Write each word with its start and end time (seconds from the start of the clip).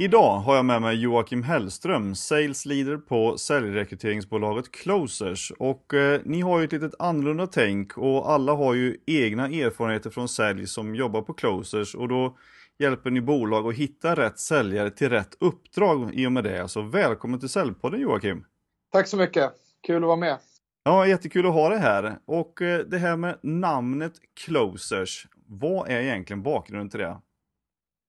Idag 0.00 0.38
har 0.38 0.56
jag 0.56 0.64
med 0.64 0.82
mig 0.82 0.96
Joakim 0.96 1.42
Hellström, 1.42 2.14
Sales 2.14 2.66
Leader 2.66 2.96
på 2.96 3.38
säljrekryteringsbolaget 3.38 4.72
Closers. 4.72 5.52
Och 5.58 5.94
eh, 5.94 6.20
ni 6.24 6.40
har 6.40 6.58
ju 6.58 6.64
ett 6.64 6.72
litet 6.72 6.94
annorlunda 6.98 7.46
tänk 7.46 7.98
och 7.98 8.30
alla 8.30 8.52
har 8.52 8.74
ju 8.74 8.96
egna 9.06 9.46
erfarenheter 9.46 10.10
från 10.10 10.28
sälj 10.28 10.66
som 10.66 10.94
jobbar 10.94 11.22
på 11.22 11.34
Closers 11.34 11.94
och 11.94 12.08
då 12.08 12.36
hjälper 12.78 13.10
ni 13.10 13.20
bolag 13.20 13.66
att 13.66 13.74
hitta 13.74 14.16
rätt 14.16 14.38
säljare 14.38 14.90
till 14.90 15.10
rätt 15.10 15.36
uppdrag 15.40 16.14
i 16.14 16.26
och 16.26 16.32
med 16.32 16.44
det. 16.44 16.68
Så 16.68 16.82
välkommen 16.82 17.40
till 17.40 17.48
Säljpodden 17.48 18.00
Joakim! 18.00 18.44
Tack 18.92 19.08
så 19.08 19.16
mycket! 19.16 19.52
Kul 19.86 19.96
att 19.96 20.06
vara 20.06 20.16
med! 20.16 20.38
Ja, 20.88 21.06
jättekul 21.06 21.46
att 21.46 21.52
ha 21.52 21.68
dig 21.68 21.78
här. 21.78 22.18
Och 22.24 22.62
eh, 22.62 22.78
det 22.78 22.98
här 22.98 23.16
med 23.16 23.38
namnet 23.42 24.12
Closers, 24.34 25.26
vad 25.46 25.88
är 25.90 26.00
egentligen 26.00 26.42
bakgrunden 26.42 26.90
till 26.90 27.00
det? 27.00 27.20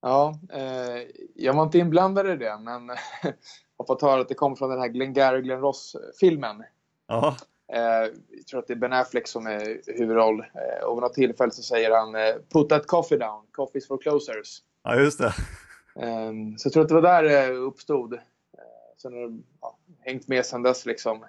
Ja, 0.01 0.39
eh, 0.53 1.07
jag 1.35 1.53
var 1.53 1.63
inte 1.63 1.77
inblandad 1.77 2.29
i 2.29 2.35
det, 2.35 2.57
men 2.57 2.89
har 3.77 3.85
fått 3.87 4.01
höra 4.01 4.21
att 4.21 4.27
det 4.27 4.33
kommer 4.33 4.55
från 4.55 4.69
den 4.69 4.79
här 4.79 4.87
Glengarry 4.87 5.41
Glen 5.41 5.59
Ross-filmen. 5.59 6.63
Ja. 7.07 7.35
Eh, 7.73 7.81
jag 8.29 8.47
tror 8.49 8.59
att 8.59 8.67
det 8.67 8.73
är 8.73 8.77
Ben 8.77 8.93
Affleck 8.93 9.27
som 9.27 9.47
är 9.47 9.81
huvudroll. 9.97 10.39
Eh, 10.39 10.85
och 10.85 10.97
vid 10.97 11.01
något 11.01 11.13
tillfälle 11.13 11.51
så 11.51 11.63
säger 11.63 11.91
han 11.91 12.15
eh, 12.15 12.35
“Put 12.53 12.69
that 12.69 12.87
coffee 12.87 13.17
down, 13.17 13.45
coffee's 13.57 13.87
for 13.87 13.97
closers”. 13.97 14.59
Ja, 14.83 14.95
just 14.95 15.19
det. 15.19 15.33
Eh, 16.05 16.31
så 16.57 16.67
jag 16.67 16.73
tror 16.73 16.83
att 16.83 16.89
det 16.89 16.95
var 16.95 17.01
där 17.01 17.23
det 17.23 17.47
uppstod. 17.49 18.13
Eh, 18.13 18.19
sen 19.01 19.13
har 19.13 19.27
det 19.27 19.37
ja, 19.61 19.77
hängt 19.99 20.27
med 20.27 20.45
sen 20.45 20.63
dess 20.63 20.85
liksom. 20.85 21.25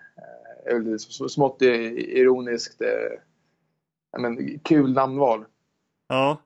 Eh, 0.67 0.97
smått 1.29 1.63
ironiskt. 1.63 2.81
Eh, 2.81 4.21
men, 4.21 4.59
kul 4.59 4.93
namnval. 4.93 5.45
Ja. 6.09 6.43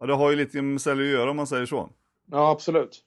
Ja, 0.00 0.06
det 0.06 0.14
har 0.14 0.30
ju 0.30 0.36
lite 0.36 0.62
med 0.62 0.80
sälj 0.80 1.02
att 1.02 1.08
göra 1.08 1.30
om 1.30 1.36
man 1.36 1.46
säger 1.46 1.66
så. 1.66 1.90
Ja, 2.30 2.50
absolut. 2.50 3.04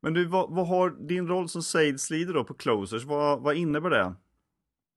Men 0.00 0.14
du, 0.14 0.24
vad, 0.24 0.50
vad 0.50 0.66
har 0.66 0.90
din 0.90 1.28
roll 1.28 1.48
som 1.48 1.62
sales 1.62 2.10
leader 2.10 2.34
då 2.34 2.44
på 2.44 2.54
Closers, 2.54 3.04
vad, 3.04 3.40
vad 3.40 3.56
innebär 3.56 3.90
det? 3.90 4.14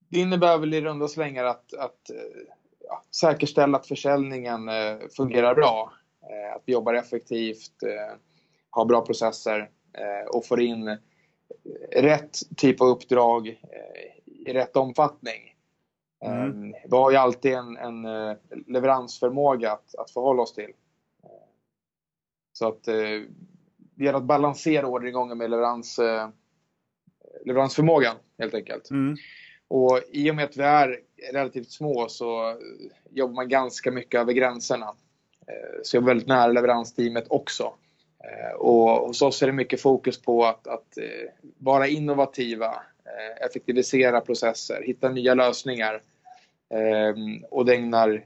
Det 0.10 0.20
innebär 0.20 0.58
väl 0.58 0.74
i 0.74 0.82
runda 0.82 1.08
slängar 1.08 1.44
att, 1.44 1.74
att 1.74 2.10
eh, 2.10 2.42
ja, 2.80 3.04
säkerställa 3.16 3.78
att 3.78 3.88
försäljningen 3.88 4.70
eh, 4.70 4.98
fungerar 5.18 5.56
bra. 5.56 5.94
Eh, 6.22 6.56
att 6.56 6.64
vi 6.66 6.74
jobbar 6.74 6.94
effektivt, 6.94 7.84
eh, 7.84 8.18
har 8.70 8.86
bra 8.86 9.06
processer 9.06 9.60
eh, 9.94 10.30
och 10.36 10.46
får 10.46 10.62
in 10.62 10.98
rätt 11.92 12.38
typ 12.58 12.82
av 12.82 12.88
uppdrag 12.88 13.48
eh, 13.48 14.21
i 14.46 14.54
rätt 14.54 14.76
omfattning. 14.76 15.56
Mm. 16.26 16.72
Vi 16.72 16.98
har 16.98 17.12
ju 17.12 17.18
alltid 17.18 17.54
en, 17.54 17.78
en 17.78 18.06
leveransförmåga 18.68 19.72
att, 19.72 19.96
att 19.96 20.12
förhålla 20.12 20.42
oss 20.42 20.54
till. 20.54 20.72
Så 22.54 22.68
att 22.68 22.88
eh, 22.88 23.22
det 23.78 24.04
gäller 24.06 24.18
att 24.18 24.24
balansera 24.24 24.88
orderingången 24.88 25.38
med 25.38 25.50
leverans, 25.50 26.00
eh, 26.00 26.30
leveransförmågan 27.46 28.16
helt 28.40 28.54
enkelt. 28.54 28.90
Mm. 28.90 29.16
Och 29.68 30.00
i 30.12 30.32
och 30.32 30.36
med 30.36 30.46
att 30.46 30.58
vi 30.58 30.64
är 30.64 31.00
relativt 31.32 31.72
små 31.72 32.08
så 32.10 32.58
jobbar 33.10 33.34
man 33.34 33.50
ganska 33.50 33.92
mycket 33.92 34.20
över 34.22 34.34
gränserna. 34.34 34.96
Eh, 35.48 35.80
så 35.84 35.98
jag 35.98 36.04
är 36.04 36.08
väldigt 36.08 36.28
nära 36.28 36.52
leveransteamet 36.52 37.26
också. 37.30 37.74
Eh, 38.24 38.56
och 38.56 39.08
hos 39.08 39.22
oss 39.22 39.42
är 39.42 39.48
det 39.48 39.54
mycket 39.54 39.82
fokus 39.82 40.22
på 40.22 40.46
att, 40.46 40.68
att 40.68 40.98
eh, 40.98 41.30
vara 41.58 41.88
innovativa, 41.88 42.66
eh, 42.66 42.82
effektivisera 43.46 44.22
processer, 44.22 44.84
hitta 44.84 45.10
nya 45.10 45.34
lösningar. 45.34 46.02
Och 47.50 47.66
det 47.66 47.76
ägnar, 47.76 48.24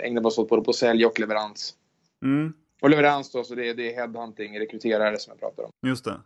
ägnar 0.00 0.20
vi 0.20 0.26
oss 0.26 0.38
åt 0.38 0.48
både 0.48 0.62
på 0.62 0.72
sälj 0.72 1.06
och 1.06 1.20
leverans. 1.20 1.74
Mm. 2.22 2.52
Och 2.82 2.90
leverans 2.90 3.32
då, 3.32 3.44
så 3.44 3.54
det 3.54 3.68
är, 3.68 3.74
det 3.74 3.94
är 3.94 3.96
headhunting, 3.96 4.60
rekryterare 4.60 5.18
som 5.18 5.30
jag 5.30 5.40
pratar 5.40 5.62
om. 5.62 5.70
Just 5.88 6.04
det. 6.04 6.20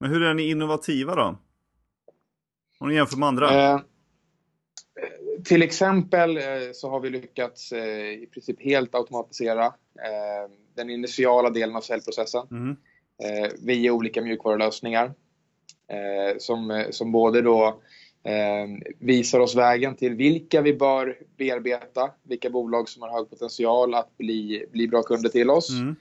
Men 0.00 0.10
hur 0.10 0.22
är 0.22 0.34
ni 0.34 0.50
innovativa 0.50 1.14
då? 1.14 1.38
Om 2.78 2.88
ni 2.88 2.94
jämför 2.94 3.16
med 3.16 3.28
andra? 3.28 3.72
Eh, 3.72 3.80
till 5.44 5.62
exempel 5.62 6.36
eh, 6.36 6.42
så 6.72 6.90
har 6.90 7.00
vi 7.00 7.10
lyckats 7.10 7.72
eh, 7.72 8.10
i 8.10 8.28
princip 8.32 8.62
helt 8.62 8.94
automatisera 8.94 9.66
eh, 9.66 10.50
den 10.74 10.90
initiala 10.90 11.50
delen 11.50 11.76
av 11.76 11.80
säljprocessen 11.80 12.46
mm. 12.50 12.76
via 13.62 13.92
olika 13.92 14.22
mjukvarulösningar. 14.22 15.14
Som, 16.38 16.84
som 16.90 17.12
både 17.12 17.42
då 17.42 17.80
eh, 18.24 18.92
visar 18.98 19.40
oss 19.40 19.56
vägen 19.56 19.96
till 19.96 20.14
vilka 20.14 20.60
vi 20.60 20.74
bör 20.74 21.18
bearbeta, 21.38 22.10
vilka 22.22 22.50
bolag 22.50 22.88
som 22.88 23.02
har 23.02 23.10
hög 23.10 23.30
potential 23.30 23.94
att 23.94 24.16
bli, 24.18 24.66
bli 24.72 24.88
bra 24.88 25.02
kunder 25.02 25.28
till 25.28 25.50
oss. 25.50 25.70
Mm. 25.70 25.96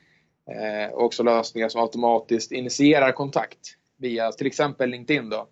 Eh, 0.50 0.94
och 0.94 1.04
också 1.04 1.24
lösningar 1.24 1.70
som 1.70 1.82
automatiskt 1.82 2.52
initierar 2.52 3.12
kontakt 3.12 3.76
via 3.98 4.32
till 4.32 4.48
exempel 4.48 4.90
LinkedIn. 4.90 5.30
Då. 5.30 5.48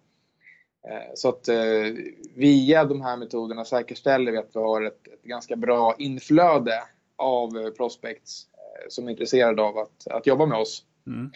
Eh, 0.89 1.13
så 1.15 1.29
att 1.29 1.47
eh, 1.47 1.55
via 2.35 2.85
de 2.85 3.01
här 3.01 3.17
metoderna 3.17 3.65
säkerställer 3.65 4.31
vi 4.31 4.37
att 4.37 4.49
vi 4.53 4.59
har 4.59 4.81
ett, 4.81 5.07
ett 5.07 5.23
ganska 5.23 5.55
bra 5.55 5.95
inflöde 5.97 6.83
av 7.15 7.71
prospects 7.71 8.45
eh, 8.53 8.85
som 8.89 9.07
är 9.07 9.11
intresserade 9.11 9.61
av 9.61 9.77
att, 9.77 10.07
att 10.07 10.27
jobba 10.27 10.45
med 10.45 10.57
oss. 10.57 10.83
Mm. 11.07 11.31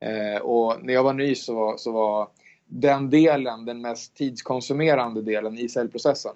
Eh, 0.00 0.42
och 0.42 0.84
när 0.84 0.94
jag 0.94 1.02
var 1.02 1.12
ny 1.12 1.34
så 1.34 1.54
var, 1.54 1.76
så 1.76 1.92
var 1.92 2.28
den 2.66 3.10
delen, 3.10 3.64
den 3.64 3.80
mest 3.80 4.16
tidskonsumerande 4.16 5.22
delen 5.22 5.58
i 5.58 5.68
säljprocessen. 5.68 6.34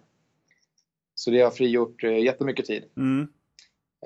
Så 1.14 1.30
det 1.30 1.40
har 1.40 1.50
frigjort 1.50 2.04
eh, 2.04 2.18
jättemycket 2.18 2.66
tid. 2.66 2.84
Mm. 2.96 3.28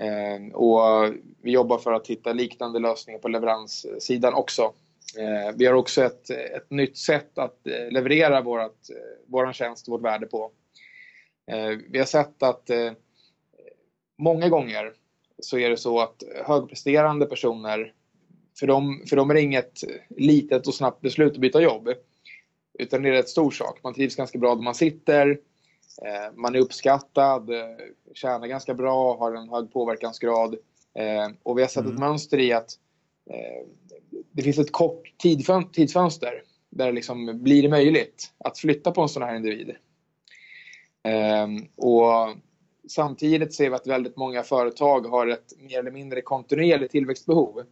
Eh, 0.00 0.55
och 0.55 1.15
vi 1.43 1.50
jobbar 1.50 1.78
för 1.78 1.93
att 1.93 2.06
hitta 2.06 2.33
liknande 2.33 2.78
lösningar 2.78 3.19
på 3.19 3.28
leveranssidan 3.28 4.34
också. 4.34 4.72
Eh, 5.19 5.56
vi 5.56 5.67
har 5.67 5.75
också 5.75 6.03
ett, 6.03 6.31
ett 6.31 6.71
nytt 6.71 6.97
sätt 6.99 7.38
att 7.38 7.59
leverera 7.91 8.41
vårat, 8.41 8.91
våran 9.27 9.53
tjänst, 9.53 9.88
vårt 9.88 10.03
värde 10.03 10.27
på. 10.27 10.50
Vi 11.88 11.99
har 11.99 12.06
sett 12.06 12.43
att 12.43 12.71
många 14.19 14.49
gånger 14.49 14.93
så 15.38 15.59
är 15.59 15.71
det 15.71 15.77
så 15.77 16.00
att 16.00 16.23
högpresterande 16.44 17.27
personer 17.27 17.93
för 18.59 18.67
dem, 18.67 19.03
för 19.09 19.17
dem 19.17 19.31
är 19.31 19.34
det 19.34 19.41
inget 19.41 19.81
litet 20.09 20.67
och 20.67 20.75
snabbt 20.75 21.00
beslut 21.00 21.33
att 21.33 21.39
byta 21.39 21.62
jobb. 21.62 21.89
Utan 22.78 23.03
det 23.03 23.09
är 23.09 23.12
rätt 23.12 23.28
stor 23.28 23.50
sak. 23.50 23.78
Man 23.83 23.94
trivs 23.94 24.17
ganska 24.17 24.39
bra 24.39 24.55
där 24.55 24.62
man 24.62 24.75
sitter. 24.75 25.39
Eh, 26.03 26.34
man 26.34 26.55
är 26.55 26.59
uppskattad, 26.59 27.50
eh, 27.50 27.77
tjänar 28.15 28.47
ganska 28.47 28.75
bra, 28.75 29.17
har 29.17 29.34
en 29.34 29.49
hög 29.49 29.72
påverkansgrad. 29.72 30.55
Eh, 30.94 31.28
och 31.43 31.59
vi 31.59 31.62
har 31.62 31.69
sett 31.69 31.84
mm. 31.84 31.93
ett 31.93 32.00
mönster 32.00 32.39
i 32.39 32.53
att 32.53 32.71
det 34.33 34.43
finns 34.43 34.59
ett 34.59 34.73
kort 34.73 35.12
tidsfönster 35.73 36.43
där 36.71 36.87
det 36.87 36.93
liksom 36.93 37.43
blir 37.43 37.62
det 37.62 37.69
möjligt 37.69 38.33
att 38.38 38.59
flytta 38.59 38.91
på 38.91 39.03
en 39.03 39.09
sån 39.09 39.23
här 39.23 39.37
individ. 39.37 39.77
Och 41.77 42.37
samtidigt 42.88 43.55
ser 43.55 43.71
vi 43.71 43.77
att 43.77 43.87
väldigt 43.87 44.17
många 44.17 44.43
företag 44.43 45.06
har 45.06 45.27
ett 45.27 45.53
mer 45.59 45.78
eller 45.78 45.91
mindre 45.91 46.23
kontinuerligt 46.23 46.93
tillväxtbehov. 46.93 47.62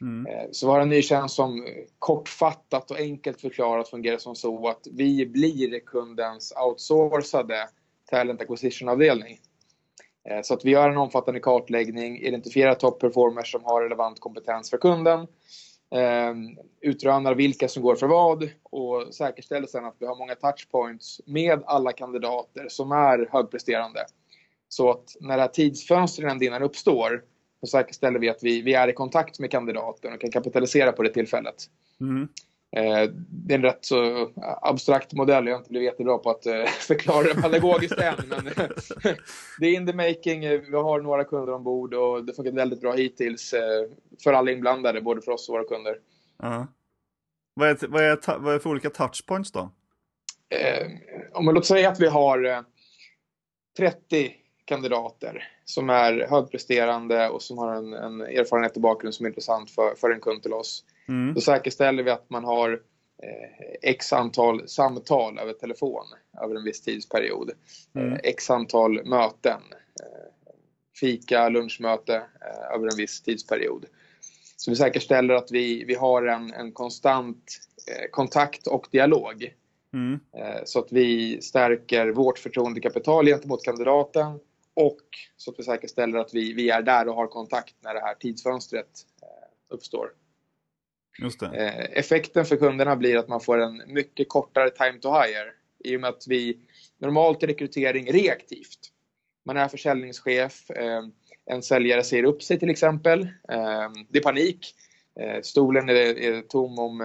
Mm. 0.00 0.26
Eh, 0.26 0.48
så 0.52 0.66
vi 0.66 0.72
har 0.72 0.80
en 0.80 0.88
ny 0.88 1.02
tjänst 1.02 1.34
som 1.34 1.64
eh, 1.64 1.72
kortfattat 1.98 2.90
och 2.90 2.98
enkelt 2.98 3.40
förklarat 3.40 3.88
fungerar 3.88 4.18
som 4.18 4.34
så 4.34 4.68
att 4.68 4.86
vi 4.92 5.26
blir 5.26 5.80
kundens 5.80 6.52
outsourcade 6.66 7.68
talent 8.10 8.40
acquisition-avdelning. 8.40 9.38
Eh, 10.28 10.42
så 10.42 10.54
att 10.54 10.64
vi 10.64 10.70
gör 10.70 10.90
en 10.90 10.96
omfattande 10.96 11.40
kartläggning, 11.40 12.20
identifierar 12.20 12.74
top 12.74 13.00
performers 13.00 13.52
som 13.52 13.64
har 13.64 13.82
relevant 13.82 14.20
kompetens 14.20 14.70
för 14.70 14.78
kunden, 14.78 15.26
ehm, 15.90 16.58
utrönar 16.80 17.34
vilka 17.34 17.68
som 17.68 17.82
går 17.82 17.96
för 17.96 18.06
vad 18.06 18.50
och 18.62 19.14
säkerställer 19.14 19.66
sedan 19.66 19.84
att 19.84 19.96
vi 19.98 20.06
har 20.06 20.16
många 20.16 20.34
touchpoints 20.34 21.20
med 21.26 21.62
alla 21.66 21.92
kandidater 21.92 22.68
som 22.68 22.92
är 22.92 23.28
högpresterande. 23.32 24.00
Så 24.68 24.90
att 24.90 25.16
när 25.20 25.36
det 25.36 25.42
här 25.42 25.48
tidsfönstret 25.48 26.42
innan 26.42 26.62
uppstår 26.62 27.22
så 27.60 27.66
säkerställer 27.66 28.18
vi 28.18 28.28
att 28.28 28.42
vi, 28.42 28.62
vi 28.62 28.74
är 28.74 28.88
i 28.88 28.92
kontakt 28.92 29.38
med 29.38 29.50
kandidaten 29.50 30.12
och 30.12 30.20
kan 30.20 30.30
kapitalisera 30.30 30.92
på 30.92 31.02
det 31.02 31.12
tillfället. 31.12 31.64
Mm. 32.00 32.28
Eh, 32.76 33.10
det 33.28 33.54
är 33.54 33.58
en 33.58 33.64
rätt 33.64 33.84
så 33.84 34.30
abstrakt 34.62 35.12
modell. 35.12 35.46
Jag 35.46 35.54
har 35.54 35.58
inte 35.58 35.70
blivit 35.70 35.86
jättebra 35.86 36.18
på 36.18 36.30
att 36.30 36.46
eh, 36.46 36.64
förklara 36.66 37.22
det 37.22 37.42
pedagogiskt 37.42 37.98
än. 37.98 38.14
Men 38.28 38.44
det 39.58 39.66
är 39.66 39.74
in 39.74 39.86
the 39.86 39.92
making. 39.92 40.40
Vi 40.40 40.76
har 40.76 41.00
några 41.00 41.24
kunder 41.24 41.52
ombord 41.52 41.94
och 41.94 42.24
det 42.24 42.32
funkar 42.32 42.52
väldigt 42.52 42.80
bra 42.80 42.92
hittills 42.92 43.52
eh, 43.52 43.86
för 44.24 44.32
alla 44.32 44.50
inblandade, 44.50 45.00
både 45.00 45.22
för 45.22 45.32
oss 45.32 45.48
och 45.48 45.52
våra 45.52 45.64
kunder. 45.64 45.98
Uh-huh. 46.38 46.66
Vad, 47.54 47.68
är, 47.68 47.86
vad, 47.88 48.02
är, 48.02 48.38
vad 48.38 48.54
är 48.54 48.58
för 48.58 48.70
olika 48.70 48.90
touchpoints 48.90 49.52
då? 49.52 49.70
om 51.32 51.44
man 51.44 51.54
låt 51.54 51.66
säga 51.66 51.88
att 51.88 52.00
vi 52.00 52.06
har 52.06 52.64
30 53.76 54.34
kandidater 54.70 55.48
som 55.64 55.90
är 55.90 56.26
högpresterande 56.30 57.28
och 57.28 57.42
som 57.42 57.58
har 57.58 57.74
en, 57.74 57.92
en 57.92 58.20
erfarenhet 58.20 58.76
och 58.76 58.82
bakgrund 58.82 59.14
som 59.14 59.26
är 59.26 59.30
intressant 59.30 59.70
för, 59.70 59.94
för 59.94 60.10
en 60.10 60.20
kund 60.20 60.42
till 60.42 60.52
oss. 60.52 60.84
Mm. 61.08 61.34
Då 61.34 61.40
säkerställer 61.40 62.02
vi 62.02 62.10
att 62.10 62.30
man 62.30 62.44
har 62.44 62.80
x 63.82 64.12
antal 64.12 64.68
samtal 64.68 65.38
över 65.38 65.52
telefon 65.52 66.04
över 66.42 66.56
en 66.56 66.64
viss 66.64 66.80
tidsperiod. 66.80 67.50
Mm. 67.94 68.18
X 68.22 68.50
antal 68.50 69.04
möten. 69.04 69.60
Fika, 71.00 71.48
lunchmöte 71.48 72.22
över 72.74 72.88
en 72.92 72.96
viss 72.96 73.22
tidsperiod. 73.22 73.86
Så 74.56 74.70
vi 74.70 74.76
säkerställer 74.76 75.34
att 75.34 75.50
vi, 75.50 75.84
vi 75.84 75.94
har 75.94 76.26
en, 76.26 76.52
en 76.52 76.72
konstant 76.72 77.44
kontakt 78.10 78.66
och 78.66 78.86
dialog. 78.90 79.54
Mm. 79.94 80.20
Så 80.64 80.78
att 80.78 80.92
vi 80.92 81.38
stärker 81.42 82.08
vårt 82.08 82.38
förtroendekapital 82.38 83.26
gentemot 83.26 83.64
kandidaten 83.64 84.38
och 84.80 85.00
så 85.36 85.50
att 85.50 85.58
vi 85.58 85.62
säkerställer 85.62 86.18
att 86.18 86.34
vi, 86.34 86.52
vi 86.52 86.70
är 86.70 86.82
där 86.82 87.08
och 87.08 87.14
har 87.14 87.26
kontakt 87.26 87.74
när 87.80 87.94
det 87.94 88.00
här 88.00 88.14
tidsfönstret 88.14 89.06
uppstår. 89.68 90.12
Eh, 91.54 91.98
effekten 91.98 92.44
för 92.44 92.56
kunderna 92.56 92.96
blir 92.96 93.16
att 93.16 93.28
man 93.28 93.40
får 93.40 93.58
en 93.58 93.82
mycket 93.86 94.28
kortare 94.28 94.70
time 94.70 94.98
to 95.00 95.08
hire 95.08 95.52
i 95.84 95.96
och 95.96 96.00
med 96.00 96.10
att 96.10 96.24
vi 96.26 96.58
normalt 96.98 97.42
i 97.42 97.46
rekrytering 97.46 98.12
reaktivt. 98.12 98.78
Man 99.44 99.56
är 99.56 99.68
försäljningschef, 99.68 100.70
eh, 100.70 101.02
en 101.46 101.62
säljare 101.62 102.02
säger 102.02 102.24
upp 102.24 102.42
sig 102.42 102.58
till 102.58 102.70
exempel. 102.70 103.22
Eh, 103.22 103.90
det 104.08 104.18
är 104.18 104.22
panik. 104.22 104.74
Stolen 105.42 105.88
är, 105.88 106.42
tom 106.42 106.78
om 106.78 107.00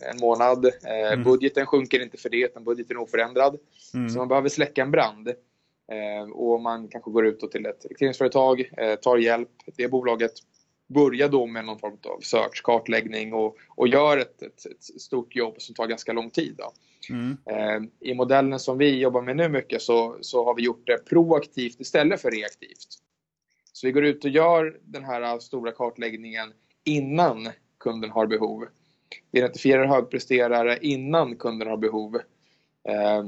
en 0.00 0.20
månad. 0.20 0.70
Mm. 0.84 1.22
Budgeten 1.22 1.66
sjunker 1.66 2.02
inte 2.02 2.16
för 2.16 2.28
det, 2.28 2.44
utan 2.44 2.64
budgeten 2.64 2.96
är 2.96 3.00
oförändrad. 3.00 3.58
Mm. 3.94 4.10
Så 4.10 4.18
man 4.18 4.28
behöver 4.28 4.48
släcka 4.48 4.82
en 4.82 4.90
brand. 4.90 5.28
Och 6.32 6.60
man 6.60 6.88
kanske 6.88 7.10
går 7.10 7.26
ut 7.26 7.50
till 7.50 7.66
ett 7.66 7.84
rekryteringsföretag, 7.84 8.70
tar 9.02 9.16
hjälp. 9.16 9.48
Det 9.76 9.88
bolaget 9.88 10.32
börja 10.94 11.28
då 11.28 11.46
med 11.46 11.64
någon 11.64 11.78
form 11.78 11.98
av 12.04 12.20
search, 12.20 12.62
kartläggning 12.62 13.32
och, 13.32 13.56
och 13.68 13.88
gör 13.88 14.18
ett, 14.18 14.42
ett, 14.42 14.66
ett, 14.66 15.00
stort 15.00 15.36
jobb 15.36 15.54
som 15.58 15.74
tar 15.74 15.86
ganska 15.86 16.12
lång 16.12 16.30
tid. 16.30 16.60
Mm. 17.10 17.36
Eh, 17.46 18.10
I 18.10 18.14
modellen 18.14 18.58
som 18.58 18.78
vi 18.78 18.98
jobbar 18.98 19.22
med 19.22 19.36
nu 19.36 19.48
mycket 19.48 19.82
så, 19.82 20.18
så 20.20 20.44
har 20.44 20.54
vi 20.54 20.62
gjort 20.62 20.86
det 20.86 21.04
proaktivt 21.04 21.80
istället 21.80 22.20
för 22.20 22.30
reaktivt. 22.30 22.88
Så 23.72 23.86
vi 23.86 23.92
går 23.92 24.04
ut 24.04 24.24
och 24.24 24.30
gör 24.30 24.78
den 24.82 25.04
här 25.04 25.38
stora 25.38 25.72
kartläggningen 25.72 26.52
innan 26.84 27.48
kunden 27.78 28.10
har 28.10 28.26
behov. 28.26 28.64
Vi 29.30 29.38
identifierar 29.38 29.86
högpresterare 29.86 30.78
innan 30.82 31.36
kunden 31.36 31.68
har 31.68 31.76
behov. 31.76 32.18
Eh, 32.88 33.24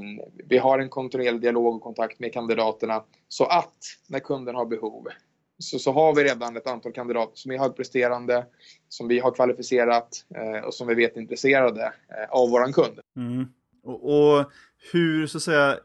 vi 0.49 0.57
har 0.57 0.79
en 0.79 0.89
kontinuerlig 0.89 1.41
dialog 1.41 1.75
och 1.75 1.81
kontakt 1.81 2.19
med 2.19 2.33
kandidaterna 2.33 3.03
så 3.27 3.45
att 3.45 3.77
när 4.07 4.19
kunden 4.19 4.55
har 4.55 4.65
behov 4.65 5.07
så, 5.57 5.79
så 5.79 5.91
har 5.91 6.15
vi 6.15 6.23
redan 6.23 6.57
ett 6.57 6.67
antal 6.67 6.91
kandidater 6.91 7.35
som 7.35 7.51
är 7.51 7.59
högpresterande, 7.59 8.45
som 8.89 9.07
vi 9.07 9.19
har 9.19 9.31
kvalificerat 9.31 10.25
eh, 10.35 10.65
och 10.65 10.73
som 10.73 10.87
vi 10.87 10.95
vet 10.95 11.17
är 11.17 11.21
intresserade 11.21 11.83
eh, 11.83 12.29
av 12.29 12.49
våran 12.49 12.73
kund. 12.73 12.99
Mm. 13.15 13.45
Och, 13.83 14.35
och, 14.37 14.51
hur, 14.91 15.27
så 15.27 15.37
att 15.37 15.43
säga, 15.43 15.79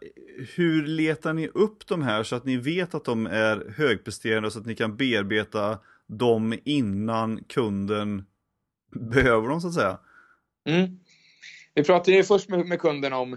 hur 0.57 0.87
letar 0.87 1.33
ni 1.33 1.49
upp 1.49 1.87
de 1.87 2.03
här 2.03 2.23
så 2.23 2.37
att 2.37 2.45
ni 2.45 2.57
vet 2.57 2.95
att 2.95 3.05
de 3.05 3.27
är 3.27 3.75
högpresterande 3.77 4.51
så 4.51 4.59
att 4.59 4.67
ni 4.67 4.75
kan 4.75 4.97
bearbeta 4.97 5.79
dem 6.07 6.59
innan 6.65 7.45
kunden 7.45 8.25
behöver 8.91 9.49
dem 9.49 9.61
så 9.61 9.69
att 9.69 9.75
säga? 9.75 9.99
Mm. 10.69 10.99
Vi 11.79 11.85
pratar 11.85 12.13
ju 12.13 12.25
först 12.25 12.49
med, 12.49 12.67
med 12.67 12.81
kunden 12.81 13.13
om 13.13 13.37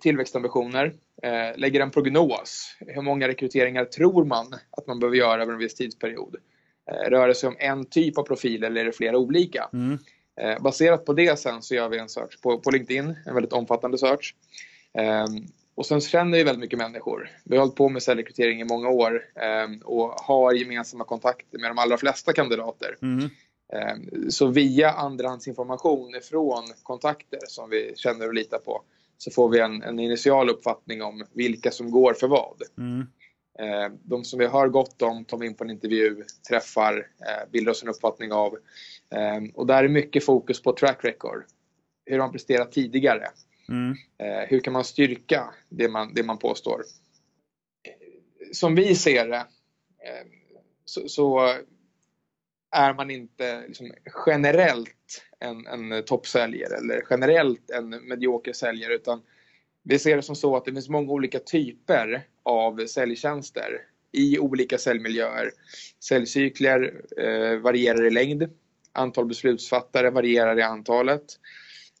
tillväxtambitioner, 0.00 0.94
eh, 1.22 1.58
lägger 1.58 1.80
en 1.80 1.90
prognos. 1.90 2.76
Hur 2.80 3.02
många 3.02 3.28
rekryteringar 3.28 3.84
tror 3.84 4.24
man 4.24 4.46
att 4.70 4.86
man 4.86 4.98
behöver 4.98 5.16
göra 5.16 5.42
över 5.42 5.52
en 5.52 5.58
viss 5.58 5.74
tidsperiod? 5.74 6.36
Eh, 6.90 7.10
rör 7.10 7.28
det 7.28 7.34
sig 7.34 7.48
om 7.48 7.56
en 7.58 7.84
typ 7.84 8.18
av 8.18 8.22
profil 8.22 8.64
eller 8.64 8.80
är 8.80 8.84
det 8.84 8.92
flera 8.92 9.18
olika? 9.18 9.68
Mm. 9.72 9.98
Eh, 10.40 10.62
baserat 10.62 11.04
på 11.04 11.12
det 11.12 11.38
sen 11.38 11.62
så 11.62 11.74
gör 11.74 11.88
vi 11.88 11.98
en 11.98 12.08
search 12.08 12.40
på, 12.42 12.58
på 12.58 12.70
LinkedIn, 12.70 13.16
en 13.26 13.34
väldigt 13.34 13.52
omfattande 13.52 13.98
search. 13.98 14.34
Ehm, 14.94 15.46
och 15.74 15.86
sen 15.86 16.00
känner 16.00 16.38
vi 16.38 16.44
väldigt 16.44 16.60
mycket 16.60 16.78
människor. 16.78 17.30
Vi 17.44 17.56
har 17.56 17.64
hållit 17.64 17.76
på 17.76 17.88
med 17.88 18.02
säljrekrytering 18.02 18.60
i 18.60 18.64
många 18.64 18.88
år 18.88 19.24
ehm, 19.34 19.78
och 19.84 20.10
har 20.10 20.52
gemensamma 20.52 21.04
kontakter 21.04 21.58
med 21.58 21.70
de 21.70 21.78
allra 21.78 21.96
flesta 21.96 22.32
kandidater. 22.32 22.96
Mm. 23.02 23.30
Ehm, 23.72 24.30
så 24.30 24.46
via 24.46 24.90
andrahandsinformation 24.90 26.14
ifrån 26.14 26.64
kontakter 26.82 27.38
som 27.48 27.70
vi 27.70 27.92
känner 27.96 28.28
och 28.28 28.34
litar 28.34 28.58
på 28.58 28.82
så 29.18 29.30
får 29.30 29.48
vi 29.48 29.60
en, 29.60 29.82
en 29.82 29.98
initial 29.98 30.50
uppfattning 30.50 31.02
om 31.02 31.24
vilka 31.32 31.70
som 31.70 31.90
går 31.90 32.14
för 32.14 32.28
vad. 32.28 32.62
Mm. 32.78 33.06
Eh, 33.58 33.92
de 34.02 34.24
som 34.24 34.38
vi 34.38 34.46
hör 34.46 34.68
gott 34.68 35.02
om 35.02 35.24
tar 35.24 35.38
vi 35.38 35.46
in 35.46 35.54
på 35.54 35.64
en 35.64 35.70
intervju, 35.70 36.24
träffar, 36.48 36.94
eh, 36.96 37.50
bildar 37.50 37.72
oss 37.72 37.82
en 37.82 37.88
uppfattning 37.88 38.32
av. 38.32 38.54
Eh, 39.14 39.54
och 39.54 39.66
där 39.66 39.84
är 39.84 39.88
mycket 39.88 40.24
fokus 40.24 40.62
på 40.62 40.72
track 40.72 41.04
record. 41.04 41.44
Hur 42.06 42.18
har 42.18 42.26
man 42.26 42.32
presterat 42.32 42.72
tidigare? 42.72 43.28
Mm. 43.68 43.96
Hur 44.48 44.60
kan 44.60 44.72
man 44.72 44.84
styrka 44.84 45.54
det 45.68 45.88
man, 45.88 46.14
det 46.14 46.22
man 46.22 46.38
påstår? 46.38 46.82
Som 48.52 48.74
vi 48.74 48.94
ser 48.94 49.28
det 49.28 49.46
så, 50.84 51.08
så 51.08 51.54
är 52.70 52.94
man 52.94 53.10
inte 53.10 53.64
liksom 53.66 53.92
generellt 54.26 55.22
en, 55.38 55.66
en 55.66 56.04
toppsäljare 56.04 56.76
eller 56.76 57.04
generellt 57.10 57.70
en 57.70 57.88
medioker 58.08 58.52
säljare 58.52 58.94
utan 58.94 59.22
vi 59.82 59.98
ser 59.98 60.16
det 60.16 60.22
som 60.22 60.36
så 60.36 60.56
att 60.56 60.64
det 60.64 60.72
finns 60.72 60.88
många 60.88 61.12
olika 61.12 61.38
typer 61.38 62.26
av 62.42 62.86
säljtjänster 62.86 63.80
i 64.12 64.38
olika 64.38 64.78
säljmiljöer. 64.78 65.50
Säljcykler 66.04 67.00
eh, 67.16 67.56
varierar 67.58 68.06
i 68.06 68.10
längd. 68.10 68.50
Antal 68.92 69.26
beslutsfattare 69.26 70.10
varierar 70.10 70.58
i 70.58 70.62
antalet. 70.62 71.24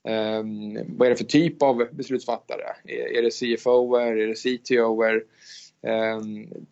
Eh, 0.08 0.42
vad 0.86 1.06
är 1.06 1.10
det 1.10 1.16
för 1.16 1.24
typ 1.24 1.62
av 1.62 1.88
beslutsfattare? 1.92 2.64
Är, 2.84 3.18
är 3.18 3.22
det 3.22 3.30
CFO? 3.30 3.96
Är 3.96 4.16
det 4.16 4.34
CTO? 4.34 5.04
Eh, 5.04 6.16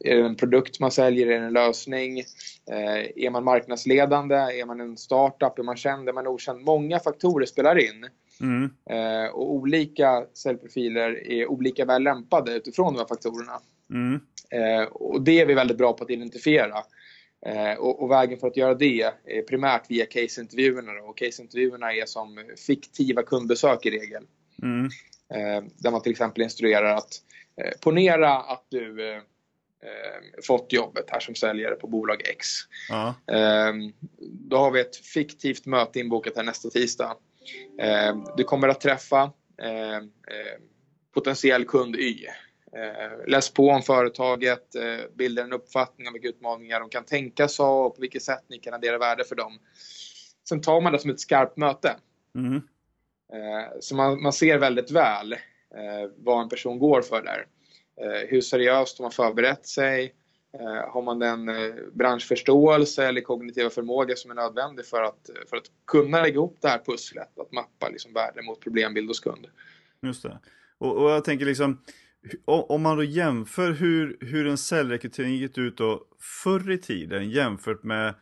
är 0.05 0.17
det 0.17 0.23
en 0.23 0.37
produkt 0.37 0.81
man 0.81 0.91
säljer? 0.91 1.27
Är 1.27 1.41
det 1.41 1.47
en 1.47 1.53
lösning? 1.53 2.25
Eh, 2.71 3.25
är 3.25 3.31
man 3.31 3.45
marknadsledande? 3.45 4.35
Är 4.35 4.67
man 4.67 4.81
en 4.81 4.97
startup? 4.97 5.59
Är 5.59 5.63
man 5.63 5.77
känd? 5.77 6.09
Är 6.09 6.13
man 6.13 6.27
okänd? 6.27 6.65
Många 6.65 6.99
faktorer 6.99 7.47
spelar 7.47 7.79
in. 7.79 8.09
Mm. 8.41 8.71
Eh, 8.91 9.31
och 9.31 9.53
olika 9.53 10.25
säljprofiler 10.35 11.31
är 11.31 11.47
olika 11.47 11.85
väl 11.85 12.03
lämpade 12.03 12.53
utifrån 12.53 12.93
de 12.95 12.99
här 12.99 13.07
faktorerna. 13.07 13.61
Mm. 13.91 14.21
Eh, 14.51 14.89
och 14.89 15.23
det 15.23 15.41
är 15.41 15.47
vi 15.47 15.55
väldigt 15.55 15.79
bra 15.79 15.93
på 15.93 16.05
att 16.05 16.11
identifiera. 16.11 16.83
Och, 17.79 18.03
och, 18.03 18.11
vägen 18.11 18.39
för 18.39 18.47
att 18.47 18.57
göra 18.57 18.75
det 18.75 19.03
är 19.25 19.43
primärt 19.43 19.91
via 19.91 20.07
caseintervjuerna. 20.07 20.93
Och 20.93 21.19
caseintervjuerna 21.19 21.93
är 21.93 22.07
som 22.07 22.45
fiktiva 22.67 23.23
kundbesök 23.23 23.87
i 23.87 23.91
regel. 23.91 24.23
Mm. 24.63 24.89
Där 25.77 25.91
man 25.91 26.03
till 26.03 26.13
exempel 26.13 26.43
instruerar 26.43 26.95
att 26.95 27.23
Eh, 27.61 27.73
ponera 27.81 28.35
att 28.37 28.65
du 28.69 29.21
eh, 29.83 29.89
eh, 29.89 30.43
fått 30.47 30.73
jobbet 30.73 31.11
här 31.11 31.21
som 31.21 31.35
säljare 31.35 31.75
på 31.75 31.87
bolag 31.87 32.23
X. 32.29 32.47
Ja. 32.89 33.15
Eh, 33.27 33.73
då 34.21 34.57
har 34.57 34.71
vi 34.71 34.81
ett 34.81 34.97
fiktivt 34.97 35.67
möte 35.67 36.01
inbokat 36.01 36.37
här 36.37 36.43
nästa 36.43 36.71
tisdag. 36.71 37.17
Eh, 37.81 38.17
du 38.37 38.45
kommer 38.45 38.69
att 38.69 38.81
träffa 38.81 39.23
eh, 39.63 40.03
potentiell 41.15 41.65
kund 41.65 41.97
Y. 41.97 42.27
Läs 43.27 43.51
på 43.51 43.69
om 43.69 43.83
företaget, 43.83 44.67
bilda 45.15 45.43
en 45.43 45.53
uppfattning 45.53 46.07
om 46.07 46.13
vilka 46.13 46.29
utmaningar 46.29 46.81
de 46.81 46.89
kan 46.89 47.05
tänkas 47.05 47.59
ha 47.59 47.87
och 47.87 47.95
på 47.95 48.01
vilket 48.01 48.23
sätt 48.23 48.45
ni 48.49 48.59
kan 48.59 48.75
addera 48.75 48.99
värde 48.99 49.25
för 49.25 49.37
dem. 49.37 49.59
Sen 50.49 50.61
tar 50.61 50.81
man 50.81 50.93
det 50.93 50.99
som 50.99 51.11
ett 51.11 51.21
skarpt 51.21 51.57
möte. 51.57 51.97
Mm. 52.35 52.63
Så 53.81 53.97
man, 53.97 54.23
man 54.23 54.33
ser 54.33 54.59
väldigt 54.59 54.91
väl 54.91 55.33
eh, 55.75 56.11
vad 56.17 56.43
en 56.43 56.49
person 56.49 56.79
går 56.79 57.03
för 57.03 57.23
där. 57.23 57.47
Eh, 58.01 58.29
hur 58.29 58.41
seriöst 58.41 58.97
de 58.97 59.03
har 59.03 59.11
förberett 59.11 59.67
sig. 59.67 60.15
Eh, 60.55 60.93
har 60.93 61.03
man 61.03 61.19
den 61.19 61.49
eh, 61.49 61.75
branschförståelse 61.93 63.07
eller 63.07 63.21
kognitiva 63.21 63.71
förmåga 63.71 64.17
som 64.17 64.31
är 64.31 64.35
nödvändig 64.35 64.87
för 64.87 65.03
att, 65.03 65.31
för 65.51 65.57
att 65.57 65.67
kunna 65.87 66.23
lägga 66.23 66.35
ihop 66.35 66.59
det 66.61 66.69
här 66.69 66.83
pusslet, 66.87 67.39
att 67.39 67.53
mappa 67.53 67.89
liksom 67.89 68.13
värde 68.13 68.43
mot 68.43 68.61
problembild 68.61 69.09
hos 69.09 69.21
kund. 69.21 69.47
Just 70.03 70.23
det. 70.23 70.39
Och, 70.79 70.97
och 70.97 71.11
jag 71.11 71.25
tänker 71.25 71.45
liksom, 71.45 71.83
om 72.45 72.83
man 72.83 72.97
då 72.97 73.05
jämför 73.05 73.73
hur, 73.73 74.17
hur 74.21 74.47
en 74.47 74.59
säljrekrytering 74.59 75.35
gick 75.35 75.59
ut 75.59 75.77
då 75.77 76.05
förr 76.45 76.71
i 76.71 76.79
tiden 76.79 77.31
jämfört 77.31 77.83
med 77.83 78.15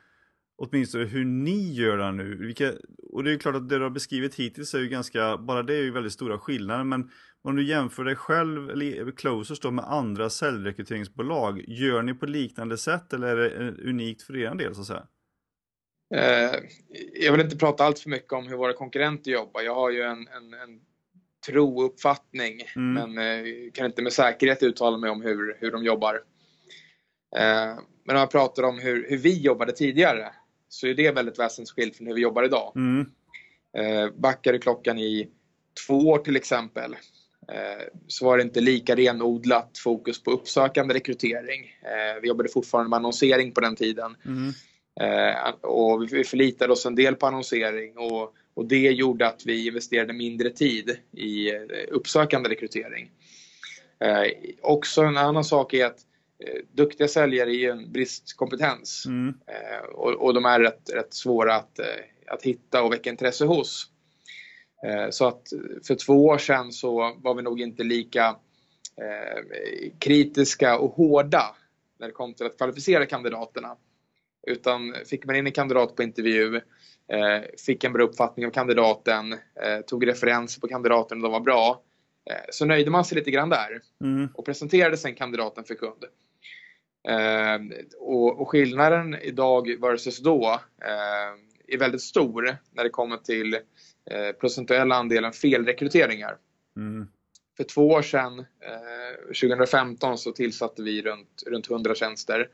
åtminstone 0.57 1.05
hur 1.05 1.25
ni 1.25 1.73
gör 1.73 1.99
det 1.99 2.13
nu. 2.13 2.37
Vilka, 2.47 2.73
och 3.13 3.25
det 3.25 3.33
är 3.33 3.39
klart 3.39 3.55
att 3.55 3.69
det 3.69 3.79
du 3.79 3.83
har 3.83 3.91
beskrivit 3.91 4.35
hittills 4.35 4.75
är 4.75 4.79
ju 4.79 4.89
ganska, 4.89 5.37
bara 5.37 5.63
det 5.63 5.75
är 5.75 5.83
ju 5.83 5.91
väldigt 5.91 6.13
stora 6.13 6.39
skillnader. 6.39 6.85
Men 6.85 7.11
om 7.47 7.57
du 7.57 7.67
jämför 7.67 8.05
dig 8.05 8.17
själv, 8.17 8.71
eller 8.71 9.11
Closers 9.11 9.61
då, 9.61 9.71
med 9.71 9.85
andra 9.85 10.31
säljrekryteringsbolag, 10.31 11.65
gör 11.69 12.03
ni 12.03 12.15
på 12.15 12.27
liknande 12.27 12.79
sätt 12.79 13.13
eller 13.13 13.37
är 13.37 13.65
det 13.65 13.91
unikt 13.91 14.23
för 14.23 14.37
er 14.37 14.55
del 14.55 14.75
så 14.75 14.81
att 14.81 14.87
säga? 14.87 15.07
Eh, 16.15 16.55
jag 17.15 17.33
vill 17.33 17.41
inte 17.41 17.57
prata 17.57 17.85
allt 17.85 17.99
för 17.99 18.11
mycket 18.11 18.33
om 18.33 18.47
hur 18.47 18.57
våra 18.57 18.73
konkurrenter 18.73 19.31
jobbar. 19.31 19.61
Jag 19.63 19.75
har 19.75 19.91
ju 19.91 20.03
en, 20.03 20.29
en, 20.29 20.55
en 20.55 20.81
uppfattning 21.79 22.63
mm. 22.77 23.13
men 23.13 23.19
eh, 23.19 23.45
kan 23.75 23.87
inte 23.87 24.03
med 24.03 24.13
säkerhet 24.13 24.63
uttala 24.63 24.99
mig 24.99 25.11
om 25.11 25.23
hur, 25.23 25.57
hur 25.61 25.71
de 25.71 25.85
jobbar. 25.85 26.15
Eh, 27.37 27.79
men 28.05 28.17
om 28.17 28.21
jag 28.21 28.31
pratar 28.31 28.63
om 28.63 28.79
hur, 28.79 29.11
hur 29.11 29.19
vi 29.19 29.41
jobbade 29.41 29.73
tidigare 29.73 30.33
så 30.69 30.87
är 30.87 30.95
det 30.95 31.11
väldigt 31.11 31.39
väsensskilt 31.39 31.97
från 31.97 32.07
hur 32.07 32.15
vi 32.15 32.21
jobbar 32.21 32.43
idag. 32.43 32.73
Mm. 32.77 33.11
Eh, 33.79 34.11
backar 34.17 34.59
klockan 34.59 34.99
i 34.99 35.31
två 35.87 35.95
år 35.95 36.19
till 36.19 36.37
exempel 36.37 36.93
eh, 36.93 36.99
så 38.07 38.25
var 38.25 38.37
det 38.37 38.43
inte 38.43 38.61
lika 38.61 38.97
renodlat 38.97 39.79
fokus 39.79 40.23
på 40.23 40.31
uppsökande 40.31 40.95
rekrytering. 40.95 41.77
Eh, 41.83 42.21
vi 42.23 42.29
jobbade 42.29 42.49
fortfarande 42.49 42.91
med 42.91 42.97
annonsering 42.97 43.53
på 43.53 43.61
den 43.61 43.77
tiden. 43.77 44.17
Mm. 44.25 44.53
Eh, 45.01 45.51
och 45.61 46.13
vi 46.13 46.25
förlitade 46.25 46.73
oss 46.73 46.87
en 46.87 46.95
del 46.95 47.15
på 47.15 47.27
annonsering 47.27 47.99
och, 47.99 48.35
och 48.55 48.67
det 48.67 48.91
gjorde 48.91 49.27
att 49.27 49.43
vi 49.47 49.67
investerade 49.67 50.13
mindre 50.13 50.51
tid 50.51 50.97
i 51.13 51.55
eh, 51.55 51.61
uppsökande 51.89 52.51
rekrytering. 52.51 53.11
Eh, 54.01 54.33
också 54.63 55.03
en 55.03 55.17
annan 55.17 55.45
sak 55.45 55.75
är 55.75 55.87
att 55.87 55.99
eh, 56.45 56.61
duktiga 56.73 57.09
säljare 57.09 57.55
är 57.55 57.71
en 57.71 57.93
bristkompetens 57.93 59.07
mm. 59.07 59.35
eh, 59.47 59.87
och, 59.95 60.13
och, 60.13 60.35
de 60.35 60.45
är 60.45 60.61
rätt, 60.61 60.91
rätt 60.95 61.15
svåra 61.15 61.55
att, 61.55 61.79
eh, 61.79 61.87
att 62.27 62.43
hitta 62.43 62.83
och 62.83 62.93
väcka 62.93 63.11
intresse 63.11 63.45
hos. 63.45 63.91
Eh, 64.85 65.11
så 65.11 65.27
att 65.27 65.49
för 65.87 65.95
två 65.95 66.27
år 66.27 66.39
sedan 66.39 66.73
så 66.73 67.17
var 67.19 67.35
vi 67.35 67.43
nog 67.43 67.61
inte 67.61 67.85
lika 67.85 68.37
kritiska 69.99 70.79
och 70.79 70.91
hårda 70.91 71.57
när 71.99 72.07
det 72.07 72.13
kom 72.13 72.35
till 72.35 72.47
att 72.47 72.57
kvalificera 72.57 73.07
kandidaterna. 73.07 73.77
Utan 74.47 74.95
fick 75.07 75.25
man 75.25 75.37
in 75.37 75.47
en 75.47 75.53
kandidat 75.53 75.97
på 75.97 76.03
intervju, 76.03 76.57
eh, 77.13 77.43
fick 77.67 77.85
en 77.85 77.93
bra 77.93 78.05
uppfattning 78.05 78.47
av 78.47 78.51
kandidaten, 78.51 79.33
eh, 79.33 79.81
tog 79.87 80.07
referenser 80.07 80.61
på 80.61 80.69
kandidaten 80.69 81.19
och 81.19 81.23
de 81.23 81.33
var 81.33 81.41
bra. 81.41 81.83
Eh, 82.31 82.45
så 82.51 82.65
nöjde 82.65 82.91
man 82.91 83.05
sig 83.05 83.19
lite 83.19 83.31
grann 83.31 83.49
där 83.49 83.81
mm. 84.05 84.29
och 84.35 84.45
presenterade 84.45 84.97
sen 84.97 85.15
kandidaten 85.15 85.65
för 85.65 85.75
kund. 85.75 86.05
Och, 87.99 88.41
och, 88.41 88.49
skillnaden 88.49 89.15
idag 89.15 89.81
versus 89.81 90.19
då 90.19 90.61
är 91.69 91.79
väldigt 91.79 92.03
stor 92.03 92.57
när 92.73 92.85
det 92.85 92.91
kommer 92.91 93.17
till 93.17 93.59
procentuella 94.41 94.95
andelen 94.95 95.33
felrekryteringar. 95.33 96.37
Mm. 96.77 97.09
För 97.57 97.65
två 97.65 97.89
år 97.89 98.03
sedan, 98.03 98.47
2015, 99.27 100.19
så 100.19 100.33
tillsatte 100.33 100.83
vi 100.83 101.03
runt, 101.03 101.43
runt 101.47 101.71
100 101.71 101.95
tjänster. 101.95 102.49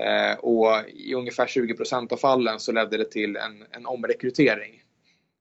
Eh, 0.00 0.38
och 0.38 0.88
i 0.88 1.14
ungefär 1.14 1.46
20% 1.46 2.12
av 2.12 2.16
fallen 2.16 2.60
så 2.60 2.72
ledde 2.72 2.96
det 2.96 3.10
till 3.10 3.36
en, 3.36 3.64
en 3.70 3.86
omrekrytering. 3.86 4.82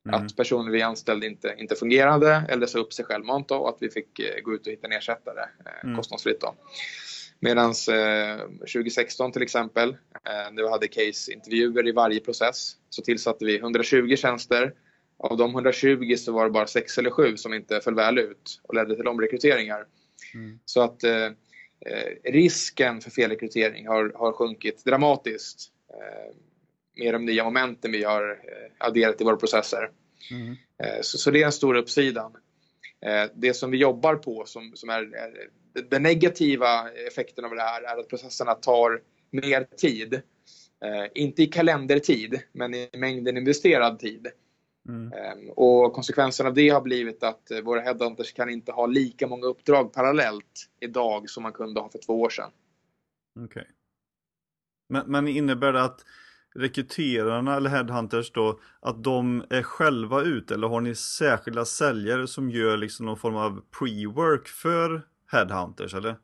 Mm. 0.07 0.21
Att 0.21 0.36
personer 0.36 0.71
vi 0.71 0.81
anställde 0.81 1.27
inte, 1.27 1.55
inte 1.57 1.75
fungerade 1.75 2.43
eller 2.50 2.65
sa 2.65 2.79
upp 2.79 2.93
sig 2.93 3.05
självmant 3.05 3.51
och 3.51 3.69
att 3.69 3.77
vi 3.79 3.89
fick 3.89 4.19
eh, 4.19 4.41
gå 4.41 4.53
ut 4.53 4.67
och 4.67 4.74
hitta 4.74 4.88
en 4.88 4.93
ersättare 4.93 5.41
eh, 5.65 5.83
mm. 5.83 5.98
kostnadsfritt. 5.98 6.43
Medan 7.39 7.69
eh, 7.69 8.39
2016 8.74 9.31
till 9.31 9.41
exempel, 9.41 9.89
eh, 9.89 10.51
när 10.51 10.63
vi 10.63 10.69
hade 10.69 10.88
case-intervjuer 10.88 11.88
i 11.88 11.91
varje 11.91 12.19
process, 12.19 12.71
så 12.89 13.01
tillsatte 13.01 13.45
vi 13.45 13.57
120 13.57 14.15
tjänster. 14.15 14.74
Av 15.23 15.37
de 15.37 15.51
120 15.51 16.15
så 16.17 16.31
var 16.31 16.43
det 16.43 16.51
bara 16.51 16.67
6 16.67 16.97
eller 16.97 17.09
7 17.09 17.37
som 17.37 17.53
inte 17.53 17.81
föll 17.81 17.95
väl 17.95 18.17
ut 18.17 18.61
och 18.63 18.75
ledde 18.75 18.95
till 18.95 19.07
omrekryteringar. 19.07 19.85
Mm. 20.33 20.59
Så 20.65 20.81
att 20.81 21.03
eh, 21.03 21.29
Eh, 21.85 22.31
risken 22.31 23.01
för 23.01 23.11
felrekrytering 23.11 23.87
har, 23.87 24.11
har 24.15 24.31
sjunkit 24.31 24.85
dramatiskt 24.85 25.71
eh, 25.89 26.35
med 27.03 27.13
de 27.13 27.25
nya 27.25 27.43
momenten 27.43 27.91
vi 27.91 28.03
har 28.03 28.29
eh, 28.29 28.87
adderat 28.87 29.21
i 29.21 29.23
våra 29.23 29.35
processer. 29.35 29.89
Mm. 30.31 30.55
Så, 31.01 31.17
så, 31.17 31.31
det 31.31 31.41
är 31.41 31.45
en 31.45 31.51
stor 31.51 31.75
uppsidan. 31.75 32.33
Det 33.33 33.53
som 33.53 33.71
vi 33.71 33.77
jobbar 33.77 34.15
på 34.15 34.45
som, 34.45 34.71
som 34.75 34.89
är, 34.89 35.15
är 35.15 35.49
den 35.89 36.03
negativa 36.03 36.91
effekten 36.91 37.45
av 37.45 37.55
det 37.55 37.61
här 37.61 37.81
är 37.81 37.99
att 37.99 38.09
processerna 38.09 38.53
tar 38.53 39.01
mer 39.31 39.63
tid. 39.63 40.21
Inte 41.13 41.43
i 41.43 41.45
kalendertid, 41.45 42.41
men 42.51 42.73
i 42.73 42.89
mängden 42.93 43.37
investerad 43.37 43.99
tid. 43.99 44.27
Mm. 44.89 45.13
Ehm, 45.13 45.50
och 45.50 45.93
konsekvensen 45.93 46.47
av 46.47 46.53
det 46.53 46.69
har 46.69 46.81
blivit 46.81 47.23
att 47.23 47.51
eh, 47.51 47.61
våra 47.61 47.81
headhunters 47.81 48.33
kan 48.33 48.50
inte 48.50 48.71
ha 48.71 48.85
lika 48.85 49.27
många 49.27 49.45
uppdrag 49.47 49.93
parallellt 49.93 50.69
idag 50.79 51.29
som 51.29 51.43
man 51.43 51.53
kunde 51.53 51.79
ha 51.81 51.89
för 51.89 52.00
två 52.00 52.21
år 52.21 52.29
sedan. 52.29 52.51
Okej. 53.35 53.45
Okay. 53.45 53.63
Men, 54.89 55.11
men 55.11 55.27
innebär 55.27 55.73
det 55.73 55.83
att 55.83 56.05
rekryterarna 56.55 57.55
eller 57.55 57.69
headhunters 57.69 58.31
då, 58.31 58.59
att 58.79 59.03
de 59.03 59.45
är 59.50 59.63
själva 59.63 60.21
ute 60.21 60.53
eller 60.53 60.67
har 60.67 60.81
ni 60.81 60.95
särskilda 60.95 61.65
säljare 61.65 62.27
som 62.27 62.50
gör 62.50 62.77
liksom 62.77 63.05
någon 63.05 63.17
form 63.17 63.35
av 63.35 63.61
pre-work 63.79 64.47
för 64.47 65.07
headhunters 65.31 65.93
eller? 65.93 66.17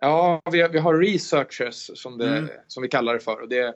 Ja, 0.00 0.42
vi 0.52 0.60
har, 0.60 0.68
vi 0.68 0.78
har 0.78 0.98
researchers 0.98 1.90
som, 1.94 2.18
det, 2.18 2.38
mm. 2.38 2.50
som 2.66 2.82
vi 2.82 2.88
kallar 2.88 3.14
det 3.14 3.20
för 3.20 3.40
och 3.40 3.48
det 3.48 3.74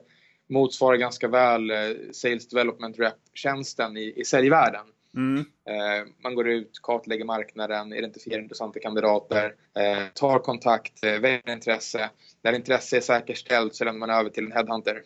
motsvarar 0.53 0.97
ganska 0.97 1.27
väl 1.27 1.71
eh, 1.71 1.77
Sales 2.11 2.47
Development 2.47 2.99
Rep-tjänsten 2.99 3.97
i, 3.97 4.13
i 4.21 4.25
säljvärlden. 4.25 4.85
Mm. 5.15 5.39
Eh, 5.39 6.07
man 6.23 6.35
går 6.35 6.49
ut, 6.49 6.79
kartlägger 6.83 7.25
marknaden, 7.25 7.93
identifierar 7.93 8.41
intressanta 8.41 8.79
kandidater, 8.79 9.55
eh, 9.75 10.07
tar 10.13 10.39
kontakt, 10.39 11.03
väljer 11.03 11.49
intresse. 11.49 12.09
När 12.41 12.53
intresse 12.53 12.97
är 12.97 13.01
säkerställt 13.01 13.75
så 13.75 13.85
lämnar 13.85 14.07
man 14.07 14.19
över 14.19 14.29
till 14.29 14.45
en 14.45 14.51
headhunter. 14.51 15.01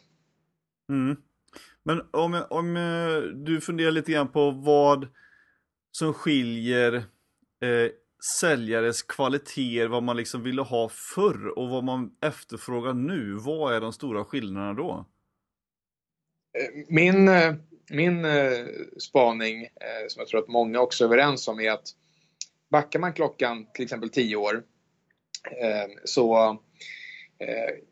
Mm. 0.89 1.17
Men 1.83 2.01
om, 2.11 2.43
om 2.49 2.73
du 3.45 3.61
funderar 3.61 3.91
lite 3.91 4.11
grann 4.11 4.31
på 4.31 4.51
vad 4.51 5.07
som 5.91 6.13
skiljer 6.13 6.93
eh, 7.61 7.91
säljares 8.39 9.03
kvaliteter, 9.03 9.87
vad 9.87 10.03
man 10.03 10.17
liksom 10.17 10.43
ville 10.43 10.61
ha 10.61 10.89
förr 10.89 11.57
och 11.57 11.69
vad 11.69 11.83
man 11.83 12.11
efterfrågar 12.21 12.93
nu. 12.93 13.33
Vad 13.33 13.75
är 13.75 13.81
de 13.81 13.93
stora 13.93 14.25
skillnaderna 14.25 14.73
då? 14.73 15.05
Min, 16.87 17.27
eh, 17.27 17.53
min 17.89 18.25
eh, 18.25 18.65
spaning, 18.99 19.63
eh, 19.63 20.07
som 20.07 20.19
jag 20.19 20.27
tror 20.27 20.39
att 20.39 20.47
många 20.47 20.79
också 20.79 21.03
är 21.03 21.05
överens 21.05 21.47
om, 21.47 21.59
är 21.59 21.71
att 21.71 21.87
backar 22.71 22.99
man 22.99 23.13
klockan 23.13 23.67
till 23.73 23.83
exempel 23.83 24.09
10 24.09 24.35
år 24.35 24.63
så 26.03 26.57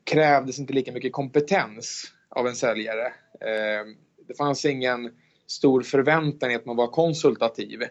krävdes 0.03 0.60
inte 0.60 0.74
lika 0.74 0.91
mycket 0.91 1.13
kompetens 1.13 2.12
av 2.29 2.48
en 2.48 2.55
säljare. 2.55 3.13
Det 4.27 4.38
fanns 4.38 4.65
ingen 4.65 5.12
stor 5.48 5.81
förväntan 5.81 6.51
i 6.51 6.55
att 6.55 6.65
man 6.65 6.75
var 6.75 6.88
konsultativ. 6.88 7.84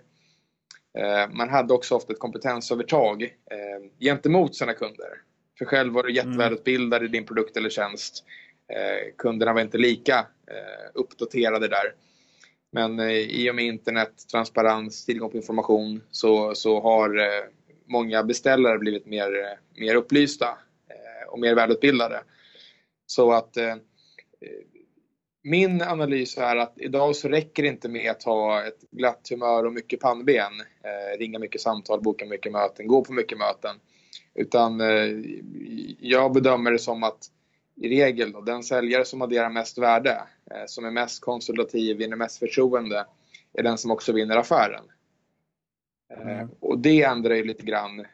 Man 1.30 1.48
hade 1.48 1.74
också 1.74 1.94
ofta 1.94 2.12
ett 2.12 2.18
kompetensövertag 2.18 3.34
gentemot 4.00 4.56
sina 4.56 4.74
kunder. 4.74 5.08
För 5.58 5.64
själv 5.64 5.92
var 5.92 6.02
du 6.02 6.10
mm. 6.10 6.16
jättevälutbildad 6.16 7.04
i 7.04 7.08
din 7.08 7.26
produkt 7.26 7.56
eller 7.56 7.70
tjänst. 7.70 8.24
Eh, 8.72 9.14
kunderna 9.18 9.52
var 9.52 9.60
inte 9.60 9.78
lika 9.78 10.18
eh, 10.18 10.90
uppdaterade 10.94 11.68
där. 11.68 11.94
Men 12.72 13.00
eh, 13.00 13.10
i 13.10 13.50
och 13.50 13.54
med 13.54 13.64
internet, 13.64 14.12
transparens, 14.30 15.04
tillgång 15.04 15.30
på 15.30 15.36
information 15.36 16.00
så, 16.10 16.54
så 16.54 16.80
har 16.80 17.20
många 17.86 18.22
beställare 18.22 18.78
blivit 18.78 19.06
mer, 19.06 19.58
mer 19.74 19.94
upplysta 19.94 20.58
och 21.28 21.38
mer 21.40 21.54
välutbildade. 21.54 22.22
Så 23.06 23.32
att 23.32 23.56
min 25.42 25.82
analys 25.82 26.38
är 26.38 26.56
att 26.56 26.74
idag 26.76 27.16
så 27.16 27.28
räcker 27.28 27.62
det 27.62 27.68
inte 27.68 27.88
med 27.88 28.10
att 28.10 28.22
ha 28.22 28.66
ett 28.66 28.80
glatt 28.90 29.26
humör 29.30 29.66
och 29.66 29.72
mycket 29.72 30.00
pannben. 30.00 30.52
ringa 31.18 31.38
mycket 31.38 31.60
samtal, 31.60 32.02
boka 32.02 32.26
mycket 32.26 32.52
möten, 32.52 32.86
gå 32.86 33.04
på 33.04 33.12
mycket 33.12 33.38
möten. 33.38 33.76
Utan 34.34 34.80
jag 36.00 36.32
bedömer 36.32 36.72
det 36.72 36.78
som 36.78 37.02
att 37.02 37.30
i 37.76 37.88
regel 37.88 38.32
då, 38.32 38.40
den 38.40 38.62
säljare 38.62 39.04
som 39.04 39.22
adderar 39.22 39.50
mest 39.50 39.78
värde, 39.78 40.22
eh, 40.50 40.66
som 40.66 40.84
är 40.84 40.90
mest 40.90 41.20
konsultativ, 41.20 41.96
vinner 41.96 42.16
mest 42.16 42.38
förtroende, 42.38 43.06
är 43.52 43.62
den 43.62 43.78
som 43.78 43.90
också 43.90 44.12
vinner 44.12 44.36
affären. 44.36 44.84
Eh, 46.14 46.38
mm. 46.38 46.48
Och 46.60 46.78
det 46.78 47.02
ändrar 47.02 47.34
ju 47.34 47.44
lite 47.44 47.62
grann 47.62 48.00
eh, 48.00 48.06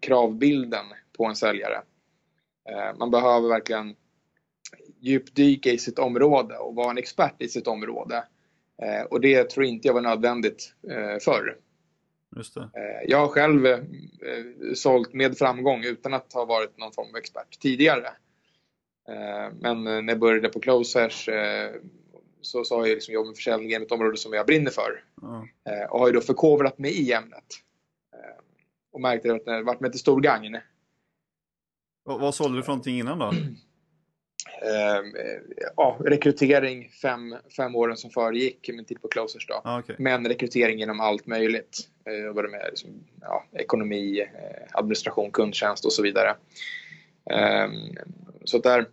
kravbilden 0.00 0.86
på 1.16 1.26
en 1.26 1.36
säljare. 1.36 1.82
Man 2.98 3.10
behöver 3.10 3.48
verkligen 3.48 3.96
djupdyka 5.00 5.70
i 5.70 5.78
sitt 5.78 5.98
område 5.98 6.58
och 6.58 6.74
vara 6.74 6.90
en 6.90 6.98
expert 6.98 7.42
i 7.42 7.48
sitt 7.48 7.66
område. 7.66 8.24
Och 9.10 9.20
det 9.20 9.50
tror 9.50 9.66
inte 9.66 9.88
jag 9.88 9.94
var 9.94 10.00
nödvändigt 10.00 10.74
förr. 11.20 11.56
Jag 13.06 13.18
har 13.18 13.28
själv 13.28 13.66
sålt 14.74 15.12
med 15.12 15.38
framgång 15.38 15.84
utan 15.84 16.14
att 16.14 16.32
ha 16.32 16.44
varit 16.44 16.78
någon 16.78 16.92
form 16.92 17.08
av 17.08 17.16
expert 17.16 17.60
tidigare. 17.60 18.12
Eh, 19.08 19.52
men 19.60 19.84
när 19.84 20.08
jag 20.08 20.18
började 20.18 20.48
på 20.48 20.60
Closers 20.60 21.28
eh, 21.28 21.70
så, 22.40 22.64
så 22.64 22.76
har 22.76 22.86
jag 22.86 22.94
liksom 22.94 23.14
jobbat 23.14 23.26
med 23.26 23.36
försäljning 23.36 23.72
ett 23.72 23.92
område 23.92 24.16
som 24.16 24.32
jag 24.32 24.46
brinner 24.46 24.70
för. 24.70 25.04
Mm. 25.22 25.48
Och 25.90 25.98
har 25.98 26.06
ju 26.06 26.12
då 26.12 26.20
förkovrat 26.20 26.78
mig 26.78 26.92
i 26.92 27.12
ämnet. 27.12 27.44
Och 28.92 29.00
märkte 29.00 29.34
att 29.34 29.44
det 29.44 29.62
varit 29.62 29.80
med 29.80 29.92
till 29.92 30.00
stor 30.00 30.20
gagn. 30.20 30.58
Vad, 32.04 32.20
vad 32.20 32.34
sålde 32.34 32.58
du 32.58 32.62
för 32.62 32.72
någonting 32.72 32.98
innan 32.98 33.18
då? 33.18 33.32
ja, 35.76 35.98
rekrytering 36.00 36.88
fem, 37.02 37.36
fem 37.56 37.74
åren 37.74 37.96
som 37.96 38.10
föregick 38.10 38.68
min 38.68 38.84
tid 38.84 39.02
på 39.02 39.08
Closers. 39.08 39.46
Då. 39.46 39.60
Ah, 39.64 39.78
okay. 39.78 39.96
Men 39.98 40.28
rekrytering 40.28 40.82
inom 40.82 41.00
allt 41.00 41.26
möjligt. 41.26 41.88
Jag 42.04 42.20
jobbade 42.20 42.48
med 42.48 42.66
liksom, 42.68 42.90
ja, 43.20 43.44
ekonomi, 43.52 44.26
administration, 44.72 45.30
kundtjänst 45.30 45.84
och 45.84 45.92
så 45.92 46.02
vidare. 46.02 46.36
Så 48.44 48.58
där, 48.58 48.86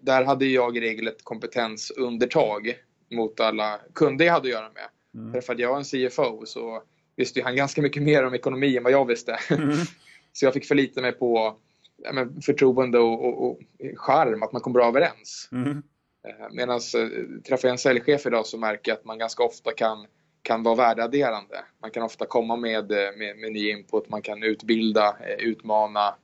där 0.00 0.24
hade 0.24 0.46
jag 0.46 0.76
i 0.76 0.80
regel 0.80 1.08
ett 1.08 1.24
kompetensundertag 1.24 2.74
mot 3.10 3.40
alla 3.40 3.80
kunder 3.94 4.24
jag 4.24 4.32
hade 4.32 4.48
att 4.48 4.52
göra 4.52 4.70
med. 4.70 4.88
Mm. 5.14 5.32
Därför 5.32 5.52
att 5.52 5.58
jag 5.58 5.70
var 5.70 5.76
en 5.76 6.10
CFO 6.10 6.46
så 6.46 6.82
visste 7.16 7.42
han 7.42 7.56
ganska 7.56 7.82
mycket 7.82 8.02
mer 8.02 8.26
om 8.26 8.34
ekonomi 8.34 8.76
än 8.76 8.82
vad 8.82 8.92
jag 8.92 9.06
visste. 9.06 9.38
Mm. 9.50 9.70
så 10.32 10.44
jag 10.44 10.54
fick 10.54 10.66
förlita 10.66 11.00
mig 11.00 11.12
på 11.12 11.56
ja, 12.02 12.12
men, 12.12 12.42
förtroende 12.42 12.98
och, 12.98 13.24
och, 13.24 13.50
och 13.50 13.58
charm, 13.96 14.42
att 14.42 14.52
man 14.52 14.62
kom 14.62 14.72
bra 14.72 14.88
överens. 14.88 15.48
Mm. 15.52 15.82
Eh, 16.28 16.46
Medan 16.50 16.76
eh, 16.76 17.42
träffar 17.48 17.68
jag 17.68 17.72
en 17.72 17.78
säljchef 17.78 18.26
idag 18.26 18.46
så 18.46 18.58
märker 18.58 18.90
jag 18.90 18.98
att 18.98 19.04
man 19.04 19.18
ganska 19.18 19.42
ofta 19.42 19.72
kan, 19.72 20.06
kan 20.42 20.62
vara 20.62 20.74
värdeadderande. 20.74 21.64
Man 21.82 21.90
kan 21.90 22.02
ofta 22.02 22.26
komma 22.26 22.56
med, 22.56 22.92
eh, 22.92 23.16
med, 23.18 23.38
med 23.38 23.52
ny 23.52 23.70
input, 23.70 24.08
man 24.08 24.22
kan 24.22 24.42
utbilda, 24.42 25.16
utmana, 25.38 26.14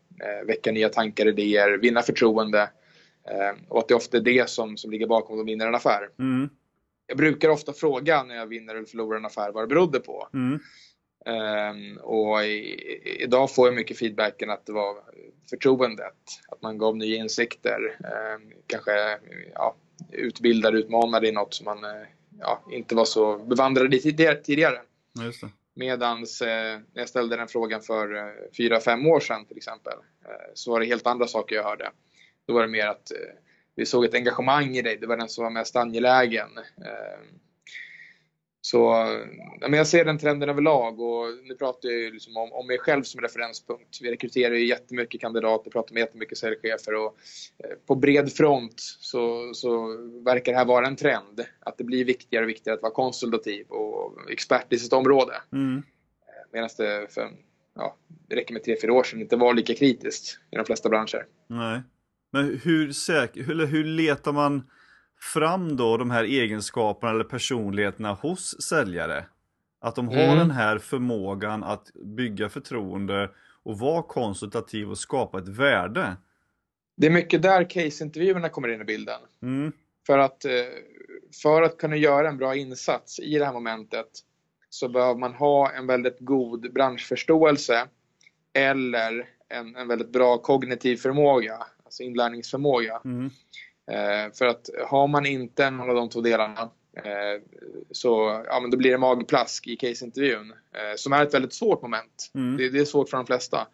väcka 0.46 0.72
nya 0.72 0.88
tankar, 0.88 1.26
idéer, 1.28 1.78
vinna 1.78 2.02
förtroende. 2.02 2.70
Och 3.68 3.78
att 3.78 3.88
det 3.88 3.94
ofta 3.94 4.16
är 4.16 4.20
det 4.20 4.50
som, 4.50 4.76
som 4.76 4.90
ligger 4.90 5.06
bakom 5.06 5.34
att 5.34 5.46
de 5.46 5.52
vinner 5.52 5.66
en 5.66 5.74
affär. 5.74 6.10
Mm. 6.18 6.48
Jag 7.06 7.16
brukar 7.16 7.48
ofta 7.48 7.72
fråga 7.72 8.22
när 8.22 8.36
jag 8.36 8.46
vinner 8.46 8.74
eller 8.74 8.86
förlorar 8.86 9.18
en 9.18 9.26
affär 9.26 9.52
vad 9.52 9.62
det 9.62 9.66
berodde 9.66 10.00
på. 10.00 10.28
Mm. 10.34 10.60
Um, 11.26 11.98
och 11.98 12.44
i, 12.44 13.18
idag 13.20 13.54
får 13.54 13.68
jag 13.68 13.74
mycket 13.74 13.98
feedbacken 13.98 14.50
att 14.50 14.66
det 14.66 14.72
var 14.72 14.96
förtroendet, 15.50 16.14
att 16.48 16.62
man 16.62 16.78
gav 16.78 16.96
nya 16.96 17.16
insikter, 17.16 17.98
um, 18.00 18.52
kanske 18.66 19.18
ja, 19.54 19.76
utbildade, 20.12 20.78
utmanade 20.78 21.28
i 21.28 21.32
något 21.32 21.54
som 21.54 21.64
man 21.64 21.84
uh, 21.84 22.06
ja, 22.40 22.62
inte 22.70 22.94
var 22.94 23.04
så 23.04 23.38
bevandrad 23.38 23.94
i 23.94 24.00
tidigare. 24.44 24.78
Medans 25.76 26.42
eh, 26.42 26.78
när 26.94 27.00
jag 27.00 27.08
ställde 27.08 27.36
den 27.36 27.48
frågan 27.48 27.80
för 27.80 28.14
eh, 28.16 28.32
fyra, 28.56 28.80
fem 28.80 29.06
år 29.06 29.20
sedan 29.20 29.44
till 29.44 29.56
exempel 29.56 29.92
eh, 30.24 30.50
så 30.54 30.70
var 30.70 30.80
det 30.80 30.86
helt 30.86 31.06
andra 31.06 31.26
saker 31.26 31.56
jag 31.56 31.64
hörde. 31.64 31.90
Då 32.46 32.54
var 32.54 32.62
det 32.62 32.68
mer 32.68 32.86
att 32.86 33.10
eh, 33.10 33.18
vi 33.74 33.86
såg 33.86 34.04
ett 34.04 34.14
engagemang 34.14 34.76
i 34.76 34.82
dig, 34.82 34.96
det 34.96 35.06
var 35.06 35.16
den 35.16 35.28
som 35.28 35.44
var 35.44 35.50
mest 35.50 35.76
angelägen. 35.76 36.48
Ehm, 36.58 37.38
så 38.60 39.06
men 39.60 39.72
jag 39.72 39.86
ser 39.86 40.04
den 40.04 40.18
trenden 40.18 40.48
överlag 40.48 41.00
och 41.00 41.26
nu 41.44 41.54
pratar 41.54 41.88
jag 41.88 41.98
ju 41.98 42.12
liksom 42.12 42.36
om, 42.36 42.52
om 42.52 42.66
mig 42.66 42.78
själv 42.78 43.02
som 43.02 43.20
referenspunkt. 43.20 43.98
Vi 44.02 44.10
rekryterar 44.10 44.54
ju 44.54 44.66
jättemycket 44.66 45.20
kandidater, 45.20 45.70
pratar 45.70 45.94
med 45.94 46.00
jättemycket 46.00 46.38
säljchefer 46.38 46.94
och 46.94 47.16
eh, 47.58 47.76
på 47.86 47.94
bred 47.94 48.32
front 48.32 48.80
så, 48.80 49.54
så 49.54 49.86
verkar 50.24 50.52
det 50.52 50.58
här 50.58 50.64
vara 50.64 50.86
en 50.86 50.96
trend. 50.96 51.44
Att 51.60 51.78
det 51.78 51.84
blir 51.84 52.04
viktigare 52.04 52.44
och 52.44 52.48
viktigare 52.48 52.76
att 52.76 52.82
vara 52.82 52.92
konsultativ 52.92 53.66
och 53.66 54.30
expert 54.30 54.72
i 54.72 54.78
sitt 54.78 54.92
område. 54.92 55.34
Mm. 55.52 55.76
Eh, 55.76 55.82
Medan 56.52 56.68
det 56.78 57.14
för, 57.14 57.30
ja, 57.74 57.96
det 58.28 58.36
räcker 58.36 58.52
med 58.52 58.64
tre, 58.64 58.76
fyra 58.82 58.92
år 58.92 59.02
sedan 59.02 59.20
inte 59.20 59.36
var 59.36 59.54
lika 59.54 59.74
kritiskt 59.74 60.38
i 60.50 60.56
de 60.56 60.64
flesta 60.64 60.88
branscher. 60.88 61.26
Nej. 61.46 61.80
Men 62.30 62.60
hur, 62.62 62.92
säker, 62.92 63.50
eller 63.50 63.66
hur 63.66 63.84
letar 63.84 64.32
man 64.32 64.70
fram 65.20 65.76
då 65.76 65.96
de 65.96 66.10
här 66.10 66.24
egenskaperna 66.24 67.12
eller 67.12 67.24
personligheterna 67.24 68.12
hos 68.12 68.62
säljare. 68.62 69.24
Att 69.80 69.94
de 69.94 70.08
har 70.08 70.14
mm. 70.14 70.38
den 70.38 70.50
här 70.50 70.78
förmågan 70.78 71.64
att 71.64 71.90
bygga 71.94 72.48
förtroende 72.48 73.30
och 73.62 73.78
vara 73.78 74.02
konsultativ 74.02 74.90
och 74.90 74.98
skapa 74.98 75.38
ett 75.38 75.48
värde. 75.48 76.16
Det 76.96 77.06
är 77.06 77.10
mycket 77.10 77.42
där 77.42 77.70
caseintervjuerna 77.70 78.48
kommer 78.48 78.68
in 78.68 78.80
i 78.80 78.84
bilden. 78.84 79.20
Mm. 79.42 79.72
För, 80.06 80.18
att, 80.18 80.44
eh, 80.44 80.50
för 81.42 81.62
att 81.62 81.78
kunna 81.78 81.96
göra 81.96 82.28
en 82.28 82.36
bra 82.36 82.54
insats 82.54 83.20
i 83.20 83.38
det 83.38 83.44
här 83.44 83.52
momentet 83.52 84.06
så 84.70 84.88
behöver 84.88 85.20
man 85.20 85.34
ha 85.34 85.72
en 85.72 85.86
väldigt 85.86 86.16
god 86.20 86.72
branschförståelse 86.72 87.86
eller 88.52 89.28
en, 89.48 89.76
en 89.76 89.88
väldigt 89.88 90.12
bra 90.12 90.38
kognitiv 90.38 90.96
förmåga, 90.96 91.66
alltså 91.96 92.02
inlärningsförmåga. 92.02 93.00
Mm. 93.04 93.30
Eh, 93.90 94.32
för 94.34 94.46
att 94.46 94.70
har 94.86 95.08
man 95.08 95.26
inte 95.26 95.70
någon 95.70 95.90
av 95.90 95.96
de 95.96 96.08
två 96.08 96.20
delarna 96.20 96.70
eh, 96.96 97.42
så 97.90 98.42
ja, 98.46 98.60
men 98.60 98.70
då 98.70 98.76
blir 98.76 98.90
det 98.90 98.98
magplask 98.98 99.66
i 99.66 99.76
caseintervjun. 99.76 100.50
Eh, 100.50 100.96
som 100.96 101.12
är 101.12 101.22
ett 101.22 101.34
väldigt 101.34 101.54
svårt 101.54 101.82
moment. 101.82 102.30
Mm. 102.34 102.56
Det, 102.56 102.68
det, 102.68 102.78
är 102.78 102.84
svårt 102.84 103.08
för 103.08 103.16
de 103.16 103.26
flesta. 103.26 103.66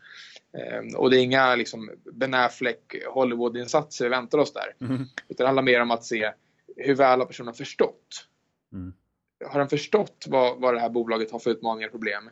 och 0.96 1.10
det 1.10 1.18
är 1.18 1.22
inga 1.22 1.54
liksom, 1.54 1.90
Ben 2.12 2.34
Affleck 2.34 2.94
Hollywood-insatser 3.14 4.04
vi 4.04 4.08
väntar 4.08 4.38
oss 4.38 4.52
där. 4.52 4.86
Mm. 4.86 5.02
Utan 5.28 5.44
det 5.44 5.46
handlar 5.46 5.62
mer 5.62 5.80
om 5.80 5.90
att 5.90 6.04
se 6.04 6.32
hur 6.76 6.94
väl 6.94 7.18
har 7.18 7.26
personen 7.26 7.54
förstått. 7.54 8.28
Mm. 8.72 8.92
Har 9.44 9.58
den 9.58 9.68
förstått 9.68 10.24
vad, 10.28 10.60
vad 10.60 10.74
det 10.74 10.80
här 10.80 10.90
bolaget 10.90 11.30
har 11.30 11.38
för 11.38 11.50
utmaningar 11.50 11.88
och 11.88 11.92
problem? 11.92 12.30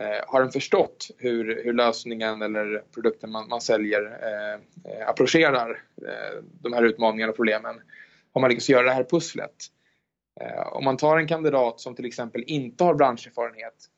Eh, 0.00 0.24
har 0.26 0.40
den 0.40 0.52
förstått 0.52 1.10
hur, 1.18 1.64
hur 1.64 1.72
lösningen 1.72 2.42
eller 2.42 2.82
produkten 2.94 3.30
man, 3.30 3.48
man 3.48 3.60
säljer 3.60 4.18
eh, 4.22 4.92
eh, 4.92 5.08
approcherar 5.08 5.82
eh, 6.02 6.42
de 6.60 6.72
här 6.72 6.82
utmaningarna 6.82 7.30
och 7.30 7.36
problemen? 7.36 7.80
Har 8.32 8.40
man 8.40 8.50
lyckats 8.50 8.68
göra 8.68 8.82
det 8.82 8.92
här 8.92 9.04
pusslet? 9.04 9.54
Eh, 10.40 10.72
om 10.72 10.84
man 10.84 10.96
tar 10.96 11.18
en 11.18 11.28
kandidat 11.28 11.80
som 11.80 11.94
till 11.94 12.04
exempel 12.04 12.44
inte 12.46 12.84
har 12.84 12.94
branscherfarenhet 12.94 13.88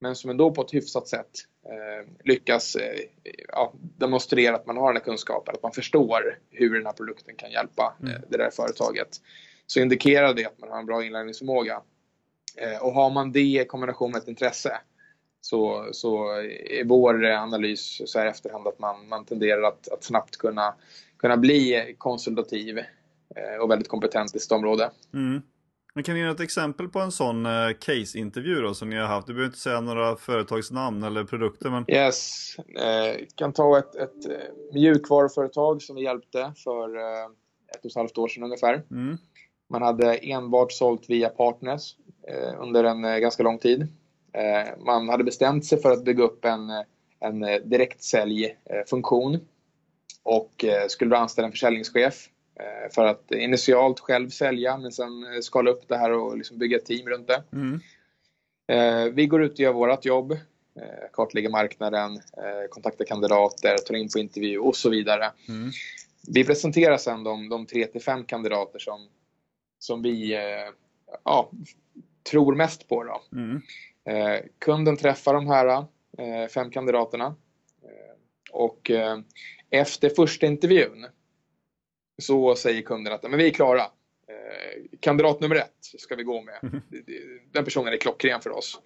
men 0.00 0.16
som 0.16 0.30
ändå 0.30 0.50
på 0.50 0.62
ett 0.62 0.74
hyfsat 0.74 1.08
sätt 1.08 1.30
eh, 1.66 2.08
lyckas 2.24 2.76
eh, 2.76 3.00
ja, 3.48 3.72
demonstrera 3.98 4.56
att 4.56 4.66
man 4.66 4.76
har 4.76 4.86
den 4.86 4.96
här 4.96 5.04
kunskapen, 5.04 5.54
att 5.54 5.62
man 5.62 5.72
förstår 5.72 6.38
hur 6.50 6.74
den 6.74 6.86
här 6.86 6.92
produkten 6.92 7.36
kan 7.36 7.50
hjälpa 7.50 7.96
mm. 8.00 8.22
det 8.28 8.38
där 8.38 8.50
företaget. 8.50 9.08
Så 9.66 9.80
indikerar 9.80 10.34
det 10.34 10.44
att 10.44 10.58
man 10.58 10.70
har 10.70 10.78
en 10.78 10.86
bra 10.86 11.04
inlärningsförmåga. 11.04 11.82
och 12.80 12.92
har 12.92 13.10
man 13.10 13.32
det 13.32 13.40
i 13.40 13.64
kombination 13.68 14.10
med 14.10 14.22
ett 14.22 14.28
intresse 14.28 14.80
så, 15.44 15.88
så 15.92 16.28
är 16.70 16.84
vår 16.84 17.24
analys 17.24 18.02
så 18.04 18.18
här 18.18 18.26
efterhand 18.26 18.66
att 18.66 18.78
man, 18.78 19.08
man 19.08 19.24
tenderar 19.24 19.62
att, 19.62 19.88
att 19.92 20.04
snabbt 20.04 20.36
kunna, 20.36 20.74
kunna 21.18 21.36
bli 21.36 21.94
konsultativ 21.98 22.78
eh, 22.78 23.62
och 23.62 23.70
väldigt 23.70 23.88
kompetent 23.88 24.36
i 24.36 24.38
sitt 24.38 24.52
område. 24.52 24.90
Mm. 25.14 25.42
Men 25.94 26.04
kan 26.04 26.14
ni 26.14 26.20
ge 26.20 26.26
ett 26.26 26.40
exempel 26.40 26.88
på 26.88 27.00
en 27.00 27.12
sån 27.12 27.46
eh, 27.46 27.72
case-intervju 27.80 28.60
då 28.60 28.74
som 28.74 28.90
ni 28.90 28.96
har 28.96 29.06
haft? 29.06 29.26
Du 29.26 29.32
behöver 29.32 29.48
inte 29.48 29.58
säga 29.58 29.80
några 29.80 30.16
företagsnamn 30.16 31.02
eller 31.02 31.24
produkter. 31.24 31.70
Men... 31.70 31.84
Yes, 31.88 32.56
eh, 32.58 33.26
kan 33.34 33.52
ta 33.52 33.78
ett, 33.78 33.94
ett 33.94 34.26
eh, 34.26 34.72
mjukvaruföretag 34.72 35.82
som 35.82 35.96
vi 35.96 36.02
hjälpte 36.02 36.52
för 36.64 36.96
ett 37.74 37.84
och 37.84 37.90
ett 37.90 37.94
halvt 37.94 38.18
år 38.18 38.28
sedan 38.28 38.42
ungefär. 38.42 38.82
Mm. 38.90 39.18
Man 39.70 39.82
hade 39.82 40.14
enbart 40.14 40.72
sålt 40.72 41.10
via 41.10 41.28
partners 41.28 41.96
eh, 42.28 42.60
under 42.62 42.84
en 42.84 43.02
ganska 43.02 43.42
lång 43.42 43.58
tid. 43.58 43.88
Eh, 44.32 44.78
man 44.78 45.08
hade 45.08 45.24
bestämt 45.24 45.66
sig 45.66 45.82
för 45.82 45.92
att 45.92 46.04
bygga 46.04 46.24
upp 46.24 46.44
en, 46.44 46.70
en 47.20 47.40
direktsäljfunktion 47.64 49.38
och 50.22 50.64
eh, 50.64 50.86
skulle 50.88 51.10
då 51.10 51.16
anställa 51.16 51.46
en 51.46 51.52
försäljningschef 51.52 52.28
eh, 52.60 52.92
för 52.94 53.06
att 53.06 53.30
initialt 53.30 54.00
själv 54.00 54.28
sälja 54.28 54.76
men 54.76 54.92
sen 54.92 55.42
skala 55.42 55.70
upp 55.70 55.88
det 55.88 55.96
här 55.96 56.12
och 56.12 56.36
liksom 56.36 56.58
bygga 56.58 56.76
ett 56.76 56.86
team 56.86 57.08
runt 57.08 57.28
det. 57.28 57.42
Mm. 57.52 57.80
Vi 59.14 59.26
går 59.26 59.42
ut 59.42 59.52
och 59.52 59.60
gör 59.60 59.72
vårt 59.72 60.04
jobb, 60.04 60.36
kartlägger 61.12 61.50
marknaden, 61.50 62.20
kontaktar 62.70 63.04
kandidater, 63.04 63.76
tar 63.76 63.94
in 63.94 64.08
på 64.08 64.18
intervju 64.18 64.58
och 64.58 64.76
så 64.76 64.90
vidare. 64.90 65.32
Mm. 65.48 65.70
Vi 66.28 66.44
presenterar 66.44 66.96
sen 66.96 67.24
de, 67.24 67.48
de 67.48 67.66
3 67.66 67.86
till 67.86 68.02
5 68.02 68.24
kandidater 68.24 68.78
som, 68.78 69.08
som 69.78 70.02
vi 70.02 70.38
ja, 71.24 71.50
tror 72.30 72.54
mest 72.54 72.88
på. 72.88 73.04
Då. 73.04 73.22
Mm. 73.38 73.62
Eh, 74.04 74.40
kunden 74.58 74.96
träffar 74.96 75.34
de 75.34 75.46
här 75.46 75.66
eh, 76.18 76.48
fem 76.48 76.70
kandidaterna 76.70 77.36
eh, 77.82 78.14
och 78.52 78.90
efter 79.70 80.08
första 80.08 80.46
intervjun 80.46 81.06
så 82.22 82.54
säger 82.54 82.82
kunden 82.82 83.12
att 83.12 83.22
men 83.22 83.38
vi 83.38 83.46
är 83.46 83.50
klara. 83.50 83.82
Kandidat 85.00 85.40
nummer 85.40 85.56
ett 85.56 85.76
ska 85.98 86.16
vi 86.16 86.22
gå 86.22 86.42
med. 86.42 86.58
Mm. 86.62 86.80
Den 87.52 87.64
personen 87.64 87.92
är 87.92 87.96
klockren 87.96 88.40
för 88.40 88.50
oss. 88.50 88.80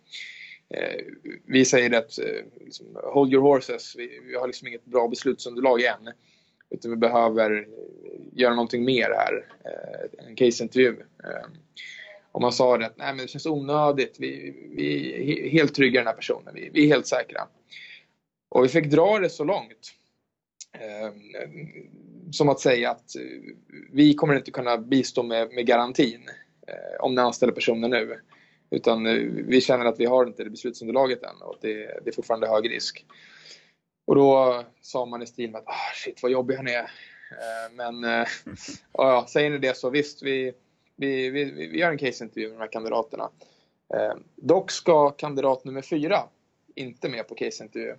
Vi 1.45 1.65
säger 1.65 1.99
att 1.99 2.19
liksom, 2.61 2.87
hold 3.03 3.33
your 3.33 3.43
horses, 3.43 3.97
vi, 3.97 4.21
vi 4.25 4.35
har 4.35 4.47
liksom 4.47 4.69
inget 4.69 4.85
bra 4.85 5.09
beslutsunderlag 5.09 5.83
än. 5.83 6.13
Utan 6.71 6.91
vi 6.91 6.97
behöver 6.97 7.69
göra 8.33 8.55
någonting 8.55 8.85
mer 8.85 9.11
här, 9.11 9.47
en 10.29 10.37
caseintervju. 10.37 10.97
Om 12.37 12.43
man 12.43 12.53
sa 12.53 12.75
att 12.75 12.97
Nej, 12.97 13.15
men 13.15 13.17
det 13.17 13.29
känns 13.29 13.47
onödigt, 13.47 14.17
vi, 14.19 14.55
vi 14.77 15.47
är 15.47 15.49
helt 15.49 15.75
trygga 15.75 16.01
i 16.01 16.01
den 16.01 16.07
här 16.07 16.15
personen, 16.15 16.55
vi, 16.55 16.71
vi 16.73 16.85
är 16.85 16.89
helt 16.89 17.07
säkra. 17.07 17.49
Och 18.49 18.65
vi 18.65 18.69
fick 18.69 18.87
dra 18.87 19.19
det 19.19 19.31
så 19.31 19.45
långt. 19.45 19.93
Eh, 20.73 21.13
som 22.33 22.49
att 22.49 22.61
säga 22.61 22.91
att 22.91 23.17
eh, 23.17 23.23
vi 23.93 24.15
kommer 24.15 24.35
inte 24.35 24.51
kunna 24.51 24.79
bistå 24.79 25.23
med, 25.23 25.53
med 25.53 25.67
garantin 25.67 26.29
eh, 26.67 27.01
om 27.01 27.15
ni 27.15 27.21
anställer 27.21 27.53
personen 27.53 27.91
nu. 27.91 28.21
Utan 28.71 29.07
eh, 29.07 29.13
vi 29.47 29.61
känner 29.61 29.85
att 29.85 30.01
vi 30.01 30.07
har 30.07 30.27
inte 30.27 30.45
det 30.45 30.51
beslutsunderlaget 30.51 31.23
än 31.23 31.43
och 31.43 31.57
det, 31.61 31.75
det 32.05 32.11
är 32.11 32.15
fortfarande 32.15 32.49
hög 32.49 32.71
risk. 32.71 33.07
Och 34.07 34.15
då 34.15 34.63
sa 34.81 35.07
man 35.07 35.23
i 35.23 35.27
stil 35.27 35.51
med 35.51 35.59
att 35.59 35.69
ah, 35.69 35.93
shit 35.95 36.23
vad 36.23 36.33
jobbig 36.33 36.57
han 36.57 36.69
är. 36.69 36.83
Eh, 37.31 37.73
men 37.75 38.05
eh, 38.05 38.27
ja, 38.93 39.27
säger 39.29 39.51
ni 39.51 39.59
det 39.59 39.77
så 39.77 39.91
visst, 39.91 40.23
vi, 40.23 40.53
vi, 40.97 41.31
vi, 41.31 41.45
vi 41.45 41.79
gör 41.79 41.91
en 41.91 41.99
caseintervju 41.99 42.49
med 42.49 42.57
de 42.57 42.61
här 42.61 42.73
kandidaterna. 42.73 43.31
Eh, 43.95 44.15
dock 44.37 44.71
ska 44.71 45.11
kandidat 45.11 45.65
nummer 45.65 45.83
fyra 45.83 46.23
inte 46.75 47.09
med 47.09 47.29
på 47.29 47.35
caseintervju. 47.35 47.95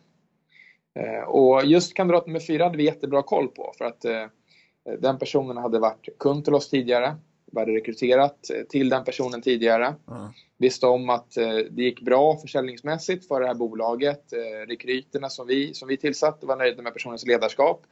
Eh, 0.93 1.23
och 1.23 1.65
just 1.65 1.93
kandidat 1.93 2.27
nummer 2.27 2.39
fyra 2.39 2.63
hade 2.63 2.77
vi 2.77 2.83
jättebra 2.83 3.23
koll 3.23 3.47
på 3.47 3.73
för 3.77 3.85
att 3.85 4.05
eh, 4.05 4.25
den 4.99 5.19
personen 5.19 5.57
hade 5.57 5.79
varit 5.79 6.17
kund 6.19 6.45
till 6.45 6.53
oss 6.53 6.69
tidigare. 6.69 7.15
Vi 7.51 7.59
hade 7.59 7.71
rekryterat 7.71 8.51
till 8.69 8.89
den 8.89 9.03
personen 9.03 9.41
tidigare. 9.41 9.85
Mm. 9.85 10.27
Visste 10.57 10.87
om 10.87 11.09
att 11.09 11.31
det 11.71 11.81
gick 11.83 12.01
bra 12.01 12.37
försäljningsmässigt 12.37 13.27
för 13.27 13.41
det 13.41 13.47
här 13.47 13.53
bolaget. 13.53 14.33
Rekryterna 14.67 15.29
som 15.29 15.47
vi, 15.47 15.73
som 15.73 15.87
vi 15.87 15.97
tillsatte 15.97 16.45
var 16.45 16.55
nöjda 16.55 16.81
med 16.81 16.93
personens 16.93 17.25
ledarskap. 17.25 17.85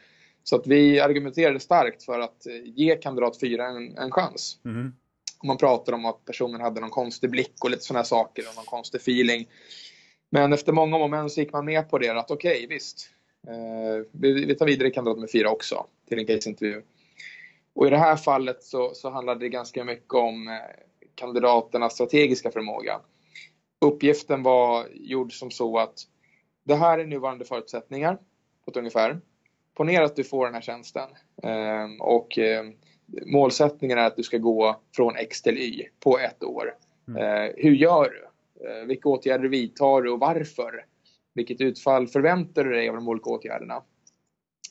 Så 0.48 0.56
att 0.56 0.68
vi 0.68 1.00
argumenterade 1.00 1.60
starkt 1.60 2.04
för 2.04 2.20
att 2.20 2.48
ge 2.64 2.96
kandidat 2.96 3.40
4 3.40 3.68
en, 3.68 3.98
en 3.98 4.12
chans. 4.12 4.60
Mm. 4.66 4.94
man 5.44 5.58
pratar 5.58 5.94
om 5.94 6.06
att 6.06 6.26
personen 6.26 6.62
hade 6.62 6.82
någon 6.82 6.90
konstig 6.90 7.30
blick 7.30 7.64
och 7.64 7.70
lite 7.70 7.84
sådana 7.84 8.04
saker 8.04 8.44
och 8.50 8.56
någon 8.56 8.66
konstig 8.66 9.02
feeling. 9.02 9.48
Men 10.30 10.54
efter 10.54 10.74
många 10.74 10.98
moment 10.98 11.32
så 11.32 11.40
gick 11.40 11.54
man 11.54 11.66
med 11.66 11.90
på 11.90 11.98
det 11.98 12.10
att 12.10 12.32
okej, 12.32 12.56
okay, 12.56 12.68
visst. 12.68 13.10
Eh, 13.48 14.06
vi, 14.12 14.46
vi 14.46 14.56
tar 14.56 14.66
vidare 14.66 14.90
kandidat 14.90 15.20
med 15.20 15.32
4 15.32 15.50
också 15.50 15.86
till 16.10 16.20
en 16.20 16.26
caseintervju. 16.26 16.82
Och 17.74 17.88
i 17.88 17.90
det 17.90 17.98
här 17.98 18.16
fallet 18.16 18.64
så, 18.64 18.94
så 18.94 19.10
handlade 19.10 19.40
det 19.40 19.50
ganska 19.50 19.84
mycket 19.84 20.14
om 20.14 20.48
eh, 20.48 20.54
kandidaternas 21.16 21.94
strategiska 21.94 22.52
förmåga. 22.52 23.00
Uppgiften 23.82 24.44
var 24.44 24.88
gjord 24.94 25.34
som 25.34 25.52
så 25.52 25.80
att 25.80 26.04
det 26.64 26.76
här 26.76 27.00
är 27.00 27.06
nuvarande 27.06 27.46
förutsättningar 27.46 28.18
på 28.66 28.72
ett 28.72 28.78
ungefär 28.78 29.20
ponera 29.76 30.06
att 30.06 30.16
du 30.16 30.24
får 30.24 30.46
den 30.46 30.54
här 30.54 30.62
tjänsten 30.62 31.10
ehm, 31.44 32.02
och 32.02 32.38
ehm, 32.38 32.74
målsättningen 33.26 33.98
är 33.98 34.06
att 34.06 34.16
du 34.16 34.24
ska 34.24 34.38
gå 34.38 34.82
från 34.96 35.16
X 35.16 35.42
till 35.42 35.58
Y 35.58 35.84
på 36.00 36.20
ett 36.20 36.44
år. 36.44 36.76
Mm. 37.08 37.24
Eh, 37.24 37.52
hur 37.58 37.72
gör 37.72 38.10
du? 38.10 38.28
Eh, 38.70 38.86
vilka 38.86 39.10
åtgärder 39.10 39.50
vidtar 39.50 40.02
du 40.02 40.12
och 40.12 40.20
varför? 40.20 40.86
Vilket 41.34 41.62
utfall 41.62 42.08
förväntar 42.08 42.64
du 42.64 42.72
dig 42.72 42.90
av 42.90 42.96
de 42.96 43.08
olika 43.08 43.30
åtgärderna? 43.30 43.82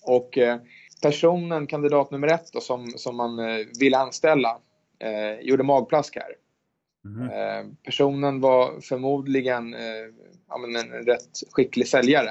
Och 0.02 0.38
eh, 0.38 0.58
personen, 1.02 1.66
kandidat 1.66 2.10
nummer 2.10 2.28
ett 2.28 2.52
då, 2.52 2.60
som, 2.60 2.86
som 2.86 3.16
man 3.16 3.36
vill 3.80 3.94
anställa, 3.94 4.58
eh, 4.98 5.40
gjorde 5.40 5.62
magplask 5.62 6.16
här. 6.16 6.34
Mm. 7.04 7.30
Eh, 7.30 7.72
personen 7.82 8.40
var 8.40 8.80
förmodligen 8.80 9.74
eh, 9.74 9.80
ja, 10.48 10.64
en 10.64 11.06
rätt 11.06 11.30
skicklig 11.50 11.88
säljare. 11.88 12.30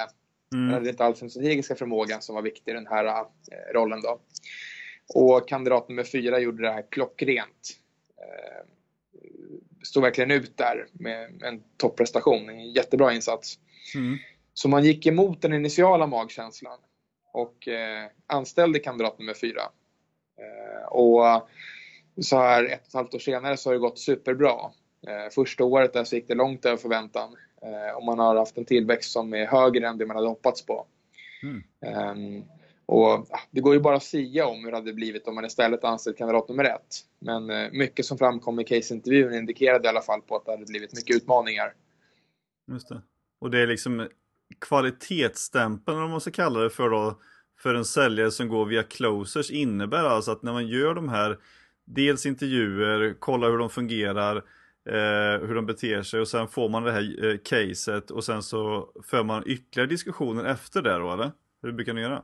Mm. 0.54 0.66
Men 0.66 0.74
hade 0.74 0.90
inte 0.90 1.06
alls 1.06 1.20
den 1.20 1.30
strategiska 1.30 1.76
förmågan 1.76 2.22
som 2.22 2.36
var 2.36 2.42
viktig 2.42 2.72
i 2.72 2.76
den 2.76 2.88
här 2.88 3.06
äh, 3.06 3.74
rollen. 3.74 4.02
Då. 4.02 4.20
Och 5.16 5.48
kandidat 5.48 5.90
nummer 5.90 6.04
fyra 6.04 6.40
gjorde 6.40 6.64
det 6.64 6.72
här 6.72 6.86
klockrent. 6.90 7.78
Eh, 8.18 8.68
stod 9.84 10.04
verkligen 10.04 10.32
ut 10.32 10.58
där 10.58 10.88
med 10.94 11.44
en 11.44 11.64
topprestation, 11.78 12.50
en 12.50 12.72
jättebra 12.72 13.14
insats. 13.14 13.60
Mm. 13.96 14.18
Så 14.54 14.70
man 14.70 14.84
gick 14.84 15.06
emot 15.06 15.42
den 15.42 15.54
initiala 15.54 16.08
magkänslan 16.08 16.80
och 17.34 17.68
eh, 17.68 18.06
anställde 18.28 18.80
kandidat 18.80 19.20
nummer 19.20 19.34
fyra. 19.34 19.62
Eh, 20.40 20.88
och 20.88 21.50
så 22.22 22.38
här 22.38 22.66
ett 22.66 22.82
och 22.82 22.88
ett 22.88 22.94
halvt 22.94 23.14
år 23.14 23.20
senare 23.20 23.58
så 23.58 23.70
har 23.70 23.74
det 23.74 23.80
gått 23.80 24.00
superbra. 24.00 24.72
Eh, 25.08 25.30
första 25.32 25.64
året 25.64 25.94
där 25.94 26.04
så 26.04 26.16
gick 26.16 26.28
det 26.28 26.36
långt 26.36 26.66
över 26.66 26.78
förväntan. 26.78 27.36
Eh, 27.64 27.98
om 27.98 28.06
man 28.06 28.20
har 28.20 28.36
haft 28.36 28.58
en 28.58 28.66
tillväxt 28.66 29.12
som 29.12 29.34
är 29.34 29.46
högre 29.46 29.88
än 29.88 29.98
det 29.98 30.06
man 30.06 30.16
hade 30.16 30.28
hoppats 30.28 30.66
på. 30.66 30.86
Mm. 31.44 31.64
Um, 32.40 32.44
och 32.86 33.28
Det 33.52 33.62
går 33.62 33.74
ju 33.74 33.80
bara 33.80 33.96
att 33.96 34.04
sia 34.04 34.48
om 34.48 34.64
hur 34.64 34.72
det 34.72 34.78
hade 34.78 34.94
blivit 34.94 35.28
om 35.28 35.36
man 35.36 35.46
istället 35.46 35.84
anställt 35.84 36.18
kandidat 36.18 36.50
nummer 36.50 36.64
ett. 36.64 37.06
Men 37.20 37.50
uh, 37.50 37.72
mycket 37.72 38.06
som 38.06 38.18
framkom 38.18 38.60
i 38.60 38.64
caseintervjun 38.64 39.34
indikerade 39.34 39.86
i 39.86 39.90
alla 39.90 40.02
fall 40.02 40.22
på 40.22 40.36
att 40.36 40.46
det 40.46 40.52
hade 40.52 40.66
blivit 40.66 40.96
mycket 40.96 41.16
utmaningar. 41.16 41.74
Just 42.72 42.90
det. 42.90 43.02
Och 43.40 43.52
det 43.52 43.60
är 43.60 43.68
liksom 43.68 44.08
kvalitetsstämpeln, 44.62 45.98
om 45.98 46.12
man 46.12 46.22
ska 46.22 46.32
kalla 46.32 46.60
det 46.60 46.70
för 46.70 46.90
då, 46.90 47.20
för 47.60 47.76
en 47.76 47.86
säljare 47.86 48.32
som 48.32 48.48
går 48.48 48.66
via 48.66 48.84
closers 48.84 49.52
innebär 49.52 50.04
alltså 50.04 50.32
att 50.32 50.44
när 50.44 50.54
man 50.54 50.68
gör 50.68 50.96
de 50.96 51.10
här 51.10 51.40
dels 51.86 52.26
intervjuer, 52.26 53.14
kollar 53.20 53.52
hur 53.52 53.58
de 53.58 53.70
fungerar, 53.70 54.44
eh, 54.90 55.48
hur 55.48 55.56
de 55.56 55.66
beter 55.66 56.02
sig 56.02 56.20
och 56.20 56.28
sen 56.28 56.48
får 56.48 56.70
man 56.70 56.84
det 56.84 56.92
här 56.92 57.26
eh, 57.26 57.38
caset 57.38 58.12
och 58.12 58.24
sen 58.24 58.44
så 58.44 58.90
för 59.04 59.24
man 59.24 59.44
ytterligare 59.46 59.90
diskussioner 59.90 60.46
efter 60.46 60.82
det 60.82 60.98
då 60.98 61.14
eller? 61.14 61.32
Hur 61.62 61.72
brukar 61.72 61.94
ni 61.94 62.02
göra? 62.02 62.24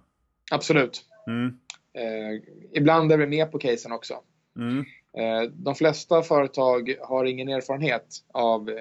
Absolut. 0.51 1.05
Mm. 1.27 1.57
Eh, 1.93 2.41
ibland 2.73 3.11
är 3.11 3.17
vi 3.17 3.27
med 3.27 3.51
på 3.51 3.59
casen 3.59 3.91
också. 3.91 4.13
Mm. 4.57 4.85
Eh, 5.17 5.51
de 5.51 5.75
flesta 5.75 6.21
företag 6.21 6.95
har 7.01 7.25
ingen 7.25 7.49
erfarenhet 7.49 8.05
av 8.31 8.69
eh, 8.69 8.75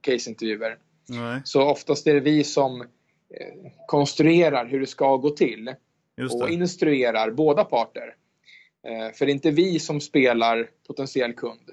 caseintervjuer. 0.00 0.78
Så 1.44 1.62
oftast 1.62 2.06
är 2.06 2.14
det 2.14 2.20
vi 2.20 2.44
som 2.44 2.80
eh, 2.80 2.86
konstruerar 3.86 4.66
hur 4.66 4.80
det 4.80 4.86
ska 4.86 5.16
gå 5.16 5.30
till 5.30 5.74
och 6.42 6.50
instruerar 6.50 7.30
båda 7.30 7.64
parter. 7.64 8.14
Eh, 8.86 9.14
för 9.14 9.26
det 9.26 9.32
är 9.32 9.34
inte 9.34 9.50
vi 9.50 9.78
som 9.78 10.00
spelar 10.00 10.70
potentiell 10.86 11.32
kund. 11.32 11.70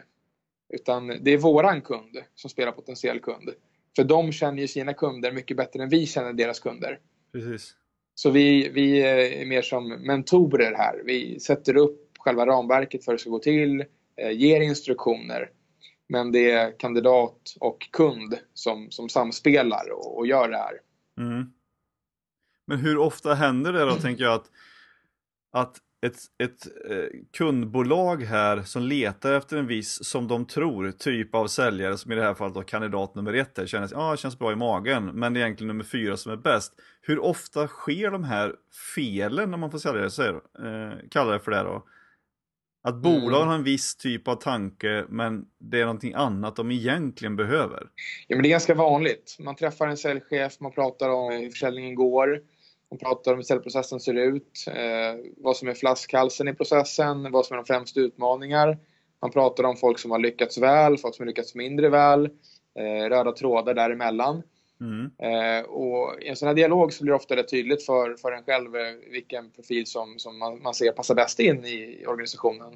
Utan 0.74 1.08
det 1.08 1.32
är 1.32 1.38
våran 1.38 1.82
kund 1.82 2.18
som 2.36 2.50
spelar 2.50 2.72
potentiell 2.72 3.20
kund. 3.20 3.50
För 3.96 4.04
de 4.04 4.32
känner 4.32 4.62
ju 4.62 4.68
sina 4.68 4.94
kunder 4.94 5.32
mycket 5.32 5.58
bättre 5.58 5.84
än 5.84 5.90
vi 5.90 6.06
känner 6.06 6.34
deras 6.34 6.60
kunder. 6.60 7.00
Precis. 7.32 7.76
Så 8.16 8.30
vi, 8.30 8.70
vi 8.70 9.02
är 9.02 9.46
mer 9.46 9.62
som 9.62 9.90
mentorer 9.90 10.74
här. 10.74 11.02
Vi 11.06 11.40
sätter 11.40 11.78
upp 11.78 12.18
själva 12.18 12.46
ramverket 12.46 13.06
för 13.06 13.12
hur 13.12 13.18
det 13.18 13.22
ska 13.22 13.30
gå 13.30 13.40
till, 13.40 13.86
eh, 14.16 14.32
ger 14.32 14.62
instruktioner. 14.62 15.50
Men 16.10 16.32
det 16.32 16.52
är 16.52 16.80
kandidat 16.80 17.56
och 17.60 17.88
kund 17.92 18.38
som, 18.54 18.92
som 18.92 19.10
samspelar 19.10 19.92
och, 19.92 20.18
och 20.18 20.28
gör 20.28 20.50
det 20.50 20.58
här. 20.58 20.74
Mm. 21.18 21.54
Men 22.68 22.78
hur 22.78 22.98
ofta 22.98 23.34
händer 23.34 23.74
det 23.74 23.86
då, 23.86 23.96
tänker 23.96 24.24
jag, 24.24 24.34
att, 24.34 24.50
att 25.52 25.78
ett, 26.06 26.18
ett 26.44 26.90
eh, 26.90 27.20
kundbolag 27.38 28.24
här 28.24 28.62
som 28.62 28.82
letar 28.82 29.34
efter 29.34 29.58
en 29.58 29.68
viss, 29.68 30.06
som 30.06 30.28
de 30.28 30.46
tror, 30.46 30.92
typ 30.92 31.36
av 31.36 31.48
säljare 31.48 31.98
som 31.98 32.12
i 32.12 32.16
det 32.16 32.24
här 32.24 32.34
fallet 32.34 32.56
då 32.56 32.62
kandidat 32.62 33.16
nummer 33.16 33.34
ett 33.34 33.58
här, 33.58 33.66
känner 33.66 33.90
ah, 33.96 34.18
känns 34.18 34.40
bra 34.40 34.52
i 34.52 34.56
magen, 34.56 35.06
men 35.06 35.34
det 35.34 35.40
är 35.40 35.44
egentligen 35.44 35.68
nummer 35.68 35.84
fyra 35.84 36.18
som 36.18 36.32
är 36.32 36.38
bäst. 36.38 36.74
Hur 37.02 37.20
ofta 37.20 37.68
sker 37.68 38.12
de 38.12 38.24
här 38.24 38.56
felen, 38.96 39.52
när 39.52 39.58
man 39.58 39.72
får 39.72 39.80
sälja 39.80 40.02
det, 40.02 40.12
så 40.12 40.24
eh, 40.24 41.10
kallar 41.12 41.34
det 41.34 41.40
för 41.40 41.52
det 41.52 41.64
då? 41.64 41.84
Att 42.84 42.96
bolagen 42.96 43.36
mm. 43.36 43.48
har 43.48 43.56
en 43.56 43.64
viss 43.64 43.96
typ 43.96 44.28
av 44.28 44.36
tanke, 44.36 45.06
men 45.10 45.46
det 45.60 45.80
är 45.80 45.86
någonting 45.86 46.14
annat 46.14 46.56
de 46.56 46.72
egentligen 46.72 47.36
behöver. 47.36 47.88
Ja, 48.28 48.36
men 48.36 48.44
det 48.44 48.50
är 48.50 48.52
ganska 48.52 48.74
vanligt. 48.74 49.38
Man 49.40 49.56
träffar 49.56 49.88
en 49.88 49.98
säljchef, 49.98 50.60
man 50.60 50.72
pratar 50.72 51.10
om 51.10 51.34
hur 51.34 51.50
försäljningen 51.50 51.96
går. 51.96 52.42
Man 52.92 52.98
pratar 52.98 53.32
om 53.32 53.38
hur 53.38 53.44
säljprocessen 53.44 54.00
ser 54.00 54.14
ut, 54.14 54.66
eh, 54.68 55.32
vad 55.38 55.58
som 55.58 55.68
är 55.68 55.74
flaskhalsen 55.74 56.48
i 56.48 56.54
processen, 56.54 57.32
vad 57.32 57.46
som 57.46 57.54
är 57.54 57.58
de 57.58 57.66
främsta 57.66 58.00
utmaningar. 58.00 58.78
Man 59.22 59.32
pratar 59.32 59.64
om 59.64 59.78
folk 59.78 60.00
som 60.00 60.12
har 60.12 60.20
lyckats 60.20 60.58
väl, 60.58 60.98
folk 60.98 61.16
som 61.16 61.24
har 61.24 61.28
lyckats 61.28 61.56
mindre 61.56 61.90
väl, 61.90 62.26
eh, 62.76 63.10
röda 63.10 63.32
trådar 63.32 63.74
däremellan. 63.74 64.44
Mm. 64.82 65.12
Eh, 65.18 65.66
och 65.66 66.22
I 66.22 66.28
en 66.28 66.36
sån 66.36 66.48
här 66.48 66.56
dialog 66.56 66.94
så 66.94 67.04
blir 67.04 67.12
det 67.12 67.16
ofta 67.16 67.36
rätt 67.36 67.50
tydligt 67.50 67.86
för, 67.86 68.16
för 68.16 68.32
en 68.32 68.44
själv 68.44 68.72
vilken 69.12 69.52
profil 69.52 69.86
som, 69.88 70.20
som 70.20 70.40
man, 70.40 70.62
man 70.62 70.74
ser 70.74 70.92
passar 70.92 71.16
bäst 71.16 71.40
in 71.40 71.66
i 71.66 72.06
organisationen. 72.08 72.76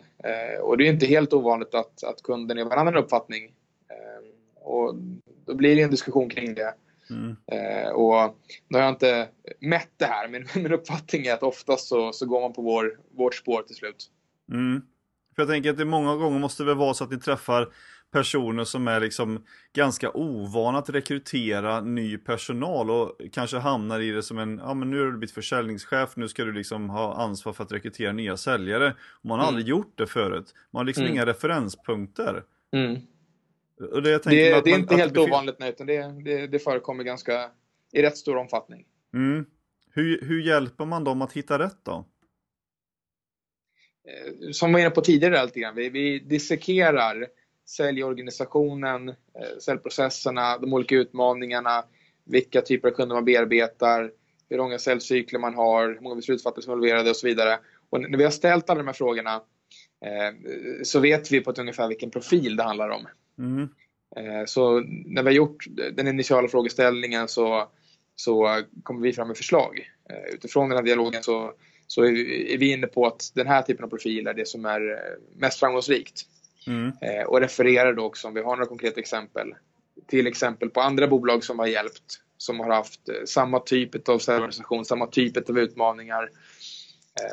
Och 0.61 0.77
det 0.77 0.87
är 0.87 0.91
inte 0.91 1.05
helt 1.05 1.33
ovanligt 1.33 1.75
att, 1.75 2.03
att 2.03 2.21
kunden 2.23 2.57
är 2.57 2.61
av 2.61 2.71
en 2.71 2.79
annan 2.79 2.95
uppfattning. 2.95 3.53
Och 4.61 4.95
då 5.45 5.55
blir 5.55 5.75
det 5.75 5.81
en 5.81 5.91
diskussion 5.91 6.29
kring 6.29 6.53
det. 6.53 6.73
Mm. 7.09 7.35
Eh, 7.51 7.89
och 7.89 8.35
nu 8.67 8.77
har 8.77 8.85
jag 8.85 8.93
inte 8.93 9.29
mätt 9.59 9.91
det 9.97 10.05
här, 10.05 10.27
men 10.27 10.45
min 10.63 10.73
uppfattning 10.73 11.25
är 11.25 11.33
att 11.33 11.43
oftast 11.43 11.87
så, 11.87 12.13
så 12.13 12.25
går 12.25 12.41
man 12.41 12.53
på 12.53 12.61
vår, 12.61 12.99
vårt 13.17 13.35
spår 13.35 13.61
till 13.61 13.75
slut. 13.75 14.11
Mm. 14.51 14.81
För 15.35 15.41
jag 15.41 15.49
tänker 15.49 15.69
att 15.69 15.77
det 15.77 15.85
många 15.85 16.15
gånger 16.15 16.39
måste 16.39 16.63
väl 16.63 16.75
vara 16.75 16.93
så 16.93 17.03
att 17.03 17.11
ni 17.11 17.19
träffar 17.19 17.69
personer 18.11 18.63
som 18.63 18.87
är 18.87 18.99
liksom 18.99 19.43
ganska 19.73 20.11
ovana 20.11 20.77
att 20.77 20.89
rekrytera 20.89 21.81
ny 21.81 22.17
personal 22.17 22.91
och 22.91 23.21
kanske 23.31 23.57
hamnar 23.57 23.99
i 23.99 24.11
det 24.11 24.23
som 24.23 24.39
en, 24.39 24.57
ja 24.57 24.73
men 24.73 24.91
nu 24.91 24.99
har 24.99 25.05
du 25.05 25.17
blivit 25.17 25.31
försäljningschef, 25.31 26.15
nu 26.15 26.27
ska 26.27 26.45
du 26.45 26.53
liksom 26.53 26.89
ha 26.89 27.15
ansvar 27.15 27.53
för 27.53 27.63
att 27.63 27.71
rekrytera 27.71 28.11
nya 28.11 28.37
säljare. 28.37 28.95
Och 28.99 29.25
man 29.25 29.39
har 29.39 29.45
mm. 29.45 29.47
aldrig 29.47 29.67
gjort 29.67 29.93
det 29.97 30.07
förut. 30.07 30.53
Man 30.71 30.79
har 30.79 30.85
liksom 30.85 31.03
mm. 31.03 31.13
inga 31.13 31.25
referenspunkter. 31.25 32.43
Mm. 32.73 33.01
Det, 33.77 34.01
det, 34.01 34.23
det, 34.23 34.49
är 34.49 34.69
man, 34.69 34.79
inte 34.79 34.95
helt 34.95 35.17
ovanligt, 35.17 35.55
nej, 35.59 35.69
utan 35.69 35.87
det, 35.87 36.23
det, 36.23 36.47
det 36.47 36.59
förekommer 36.59 37.03
ganska 37.03 37.51
i 37.93 38.01
rätt 38.01 38.17
stor 38.17 38.37
omfattning. 38.37 38.85
Mm. 39.13 39.45
Hur, 39.91 40.21
hur 40.21 40.41
hjälper 40.41 40.85
man 40.85 41.03
dem 41.03 41.21
att 41.21 41.33
hitta 41.33 41.59
rätt 41.59 41.79
då? 41.83 42.05
Eh, 44.07 44.51
som 44.51 44.69
vi 44.69 44.73
var 44.73 44.79
inne 44.79 44.89
på 44.89 45.01
tidigare 45.01 45.45
lite 45.45 45.59
grann, 45.59 45.75
vi, 45.75 45.89
vi 45.89 46.19
dissekerar 46.19 47.27
säljorganisationen, 47.65 49.09
eh, 49.09 49.57
säljprocesserna, 49.61 50.57
de 50.57 50.73
olika 50.73 50.95
utmaningarna, 50.95 51.83
vilka 52.25 52.61
typer 52.61 52.87
av 52.87 52.93
kunder 52.93 53.15
man 53.15 53.25
bearbetar, 53.25 54.11
hur 54.49 54.57
långa 54.57 54.79
säljcykler 54.79 55.39
man 55.39 55.55
har, 55.55 55.87
hur 55.87 55.99
många 56.01 56.15
beslutsfattare 56.15 56.61
som 56.61 56.71
är 56.71 56.75
involverade 56.75 57.09
och 57.09 57.15
så 57.15 57.27
vidare. 57.27 57.59
Och 57.89 58.01
när 58.01 58.17
vi 58.17 58.23
har 58.23 58.31
ställt 58.31 58.69
alla 58.69 58.77
de 58.77 58.87
här 58.87 58.93
frågorna 58.93 59.35
eh, 60.05 60.33
så 60.83 60.99
vet 60.99 61.31
vi 61.31 61.41
på 61.41 61.51
ett 61.51 61.59
ungefär 61.59 61.87
vilken 61.87 62.11
profil 62.11 62.55
det 62.55 62.63
handlar 62.63 62.89
om. 62.89 63.07
Mm. 63.39 63.69
Eh, 64.15 64.45
så 64.45 64.79
när 65.05 65.23
vi 65.23 65.29
har 65.29 65.35
gjort 65.35 65.65
den 65.93 66.07
initiala 66.07 66.47
frågeställningen 66.47 67.27
så, 67.27 67.69
så 68.15 68.61
kommer 68.83 69.01
vi 69.01 69.13
fram 69.13 69.27
med 69.27 69.37
förslag. 69.37 69.91
Eh, 70.09 70.35
utifrån 70.35 70.69
den 70.69 70.77
här 70.77 70.85
dialogen 70.85 71.23
så, 71.23 71.53
så 71.87 72.05
är 72.05 72.57
vi 72.57 72.71
inne 72.71 72.87
på 72.87 73.07
att 73.07 73.31
den 73.35 73.47
här 73.47 73.61
typen 73.61 73.85
av 73.85 73.89
profil 73.89 74.27
är 74.27 74.33
det 74.33 74.47
som 74.47 74.65
är 74.65 74.91
eh, 74.91 75.39
mest 75.39 75.59
framgångsrikt. 75.59 76.21
Mm. 76.67 76.91
Och 77.27 77.41
refererar 77.41 77.93
då 77.93 78.03
också, 78.03 78.27
om 78.27 78.33
vi 78.33 78.41
har 78.41 78.55
några 78.55 78.65
konkreta 78.65 78.99
exempel, 78.99 79.53
till 80.07 80.27
exempel 80.27 80.69
på 80.69 80.81
andra 80.81 81.07
bolag 81.07 81.43
som 81.43 81.59
har 81.59 81.67
hjälpt, 81.67 82.21
som 82.37 82.59
har 82.59 82.69
haft 82.69 83.01
samma 83.25 83.59
typ 83.59 84.09
av 84.09 84.15
organisation, 84.15 84.85
samma 84.85 85.07
typ 85.07 85.49
av 85.49 85.59
utmaningar 85.59 86.29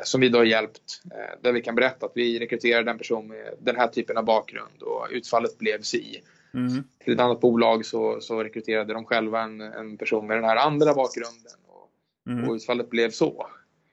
som 0.03 0.21
vi 0.21 0.29
då 0.29 0.37
har 0.37 0.45
hjälpt. 0.45 1.01
Eh, 1.11 1.41
där 1.41 1.51
vi 1.51 1.61
kan 1.61 1.75
berätta 1.75 2.05
att 2.05 2.11
vi 2.15 2.39
rekryterade 2.39 2.91
en 2.91 2.97
person 2.97 3.27
med 3.27 3.53
den 3.59 3.75
här 3.75 3.87
typen 3.87 4.17
av 4.17 4.25
bakgrund 4.25 4.81
och 4.81 5.07
utfallet 5.11 5.57
blev 5.57 5.81
si. 5.81 6.23
Mm. 6.53 6.83
Till 7.03 7.13
ett 7.13 7.19
annat 7.19 7.41
bolag 7.41 7.85
så, 7.85 8.21
så 8.21 8.43
rekryterade 8.43 8.93
de 8.93 9.05
själva 9.05 9.41
en, 9.41 9.61
en, 9.61 9.97
person 9.97 10.27
med 10.27 10.37
den 10.37 10.43
här 10.43 10.55
andra 10.55 10.93
bakgrunden 10.93 11.59
och, 11.67 11.89
mm. 12.31 12.49
och 12.49 12.55
utfallet 12.55 12.89
blev 12.89 13.11
så. 13.11 13.47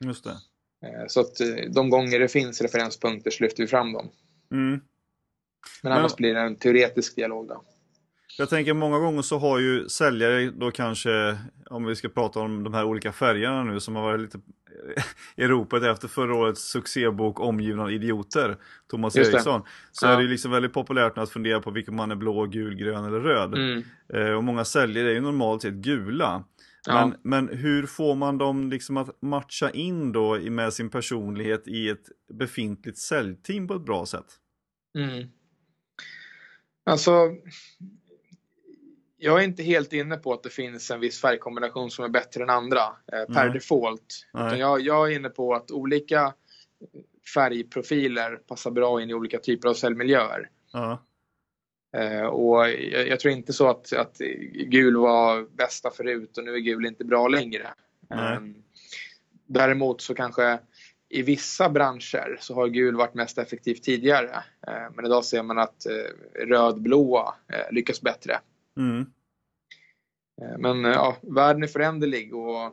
Just 0.05 0.25
det. 0.25 0.37
Eh, 0.87 1.07
så 1.09 1.21
att 1.21 1.41
eh, 1.41 1.71
de 1.71 1.91
gånger 1.91 2.19
det 2.19 2.29
finns 2.29 2.61
referenspunkter 2.61 3.31
så 3.31 3.43
lyfter 3.45 3.63
vi 3.63 3.67
fram 3.67 3.93
dem. 3.93 4.09
Mm. 4.53 4.81
Men 5.83 5.93
annars 5.93 6.13
Men... 6.13 6.17
blir 6.17 6.35
det 6.35 6.41
en 6.41 6.57
teoretisk 6.57 7.17
dialog 7.17 7.49
då. 7.49 7.65
Jag 8.39 8.49
tänker 8.49 8.75
många 8.75 8.99
gånger 8.99 9.23
så 9.23 9.39
har 9.39 9.59
ju 9.59 9.89
säljare 9.89 10.51
då 10.51 10.71
kanske, 10.71 11.39
om 11.71 11.85
vi 11.85 11.97
ska 11.97 12.09
prata 12.09 12.41
om 12.41 12.65
de 12.65 12.75
här 12.75 12.85
olika 12.85 13.13
färgerna 13.13 13.65
nu 13.65 13.81
som 13.81 13.97
har 13.97 14.03
varit 14.03 14.21
lite 14.21 14.41
i 15.37 15.47
ropet 15.47 15.83
efter 15.83 16.09
förra 16.09 16.35
årets 16.35 16.71
succébok 16.71 17.41
Omgivna 17.41 17.83
av 17.83 17.93
idioter, 17.93 18.57
Thomas 18.91 19.17
Eriksson. 19.17 19.63
Så 19.93 20.07
ja. 20.07 20.11
är 20.11 20.23
det 20.23 20.29
liksom 20.29 20.51
väldigt 20.51 20.73
populärt 20.73 21.19
att 21.19 21.31
fundera 21.31 21.61
på 21.61 21.71
vilken 21.71 21.97
man 21.97 22.11
är 22.11 22.17
blå, 22.17 22.47
gul, 22.47 22.75
grön 22.75 23.05
eller 23.05 23.21
röd. 23.21 23.55
Mm. 23.55 23.85
Eh, 24.15 24.33
och 24.33 24.45
många 24.45 24.65
säljare 24.65 25.09
är 25.09 25.15
ju 25.15 25.21
normalt 25.21 25.63
sett 25.63 25.75
gula. 25.75 26.45
Men, 26.87 27.11
ja. 27.11 27.17
men 27.23 27.49
hur 27.49 27.87
får 27.87 28.15
man 28.15 28.39
dem 28.39 28.71
liksom 28.71 28.97
att 28.97 29.23
matcha 29.23 29.71
in 29.71 30.13
då 30.13 30.39
med 30.41 30.73
sin 30.73 30.91
personlighet 30.91 31.69
i 31.69 31.89
ett 31.89 32.09
befintligt 32.33 32.99
säljteam 32.99 33.69
på 33.69 33.75
ett 33.75 33.85
bra 33.85 34.07
sätt? 34.07 34.27
Mm. 34.99 35.29
Alltså, 36.87 37.11
jag 39.21 39.41
är 39.41 39.45
inte 39.45 39.63
helt 39.63 39.93
inne 39.93 40.17
på 40.17 40.33
att 40.33 40.43
det 40.43 40.51
finns 40.51 40.91
en 40.91 41.01
viss 41.01 41.21
färgkombination 41.21 41.91
som 41.91 42.05
är 42.05 42.09
bättre 42.09 42.43
än 42.43 42.51
andra 42.51 42.83
eh, 43.13 43.35
per 43.35 43.45
Nej. 43.45 43.53
default. 43.53 44.27
Utan 44.35 44.59
jag, 44.59 44.81
jag, 44.81 45.13
är 45.13 45.17
inne 45.17 45.29
på 45.29 45.55
att 45.55 45.71
olika 45.71 46.35
färgprofiler 47.35 48.37
passar 48.37 48.71
bra 48.71 49.03
in 49.03 49.11
i 49.11 49.15
olika 49.15 49.39
typer 49.39 49.69
av 49.69 49.75
cellmiljöer. 49.75 50.51
Ja. 50.73 51.05
Eh, 51.97 52.27
och 52.27 52.69
jag, 52.69 53.09
jag, 53.09 53.21
tror 53.21 53.33
inte 53.33 53.53
så 53.53 53.69
att, 53.69 53.93
att 53.93 54.19
gul 54.67 54.97
var 54.97 55.57
bästa 55.57 55.91
förut 55.91 56.39
och 56.39 56.45
nu 56.45 56.55
är 56.55 56.59
gul 56.59 56.87
inte 56.87 57.05
bra 57.05 57.29
längre. 57.29 57.69
Eh, 58.11 58.41
däremot 59.47 60.01
så 60.01 60.15
kanske 60.15 60.59
i 61.09 61.23
vissa 61.23 61.69
branscher 61.69 62.37
så 62.41 62.55
har 62.55 62.69
gul 62.69 62.97
varit 62.97 63.15
mest 63.15 63.39
effektivt 63.39 63.83
tidigare. 63.83 64.45
Eh, 64.67 64.95
men 64.95 65.05
idag 65.05 65.25
ser 65.25 65.43
man 65.43 65.59
att 65.59 65.87
eh, 65.87 66.47
rödblåa 66.47 67.35
eh, 67.53 67.73
lyckas 67.75 68.03
bättre. 68.03 68.41
Mm. 68.79 69.01
Eh, 70.43 70.59
men 70.59 70.85
eh, 70.85 70.91
ja, 70.91 71.17
världen 71.23 71.63
är 71.63 71.67
föränderlig 71.67 72.35
och 72.35 72.63
eh, 72.63 72.71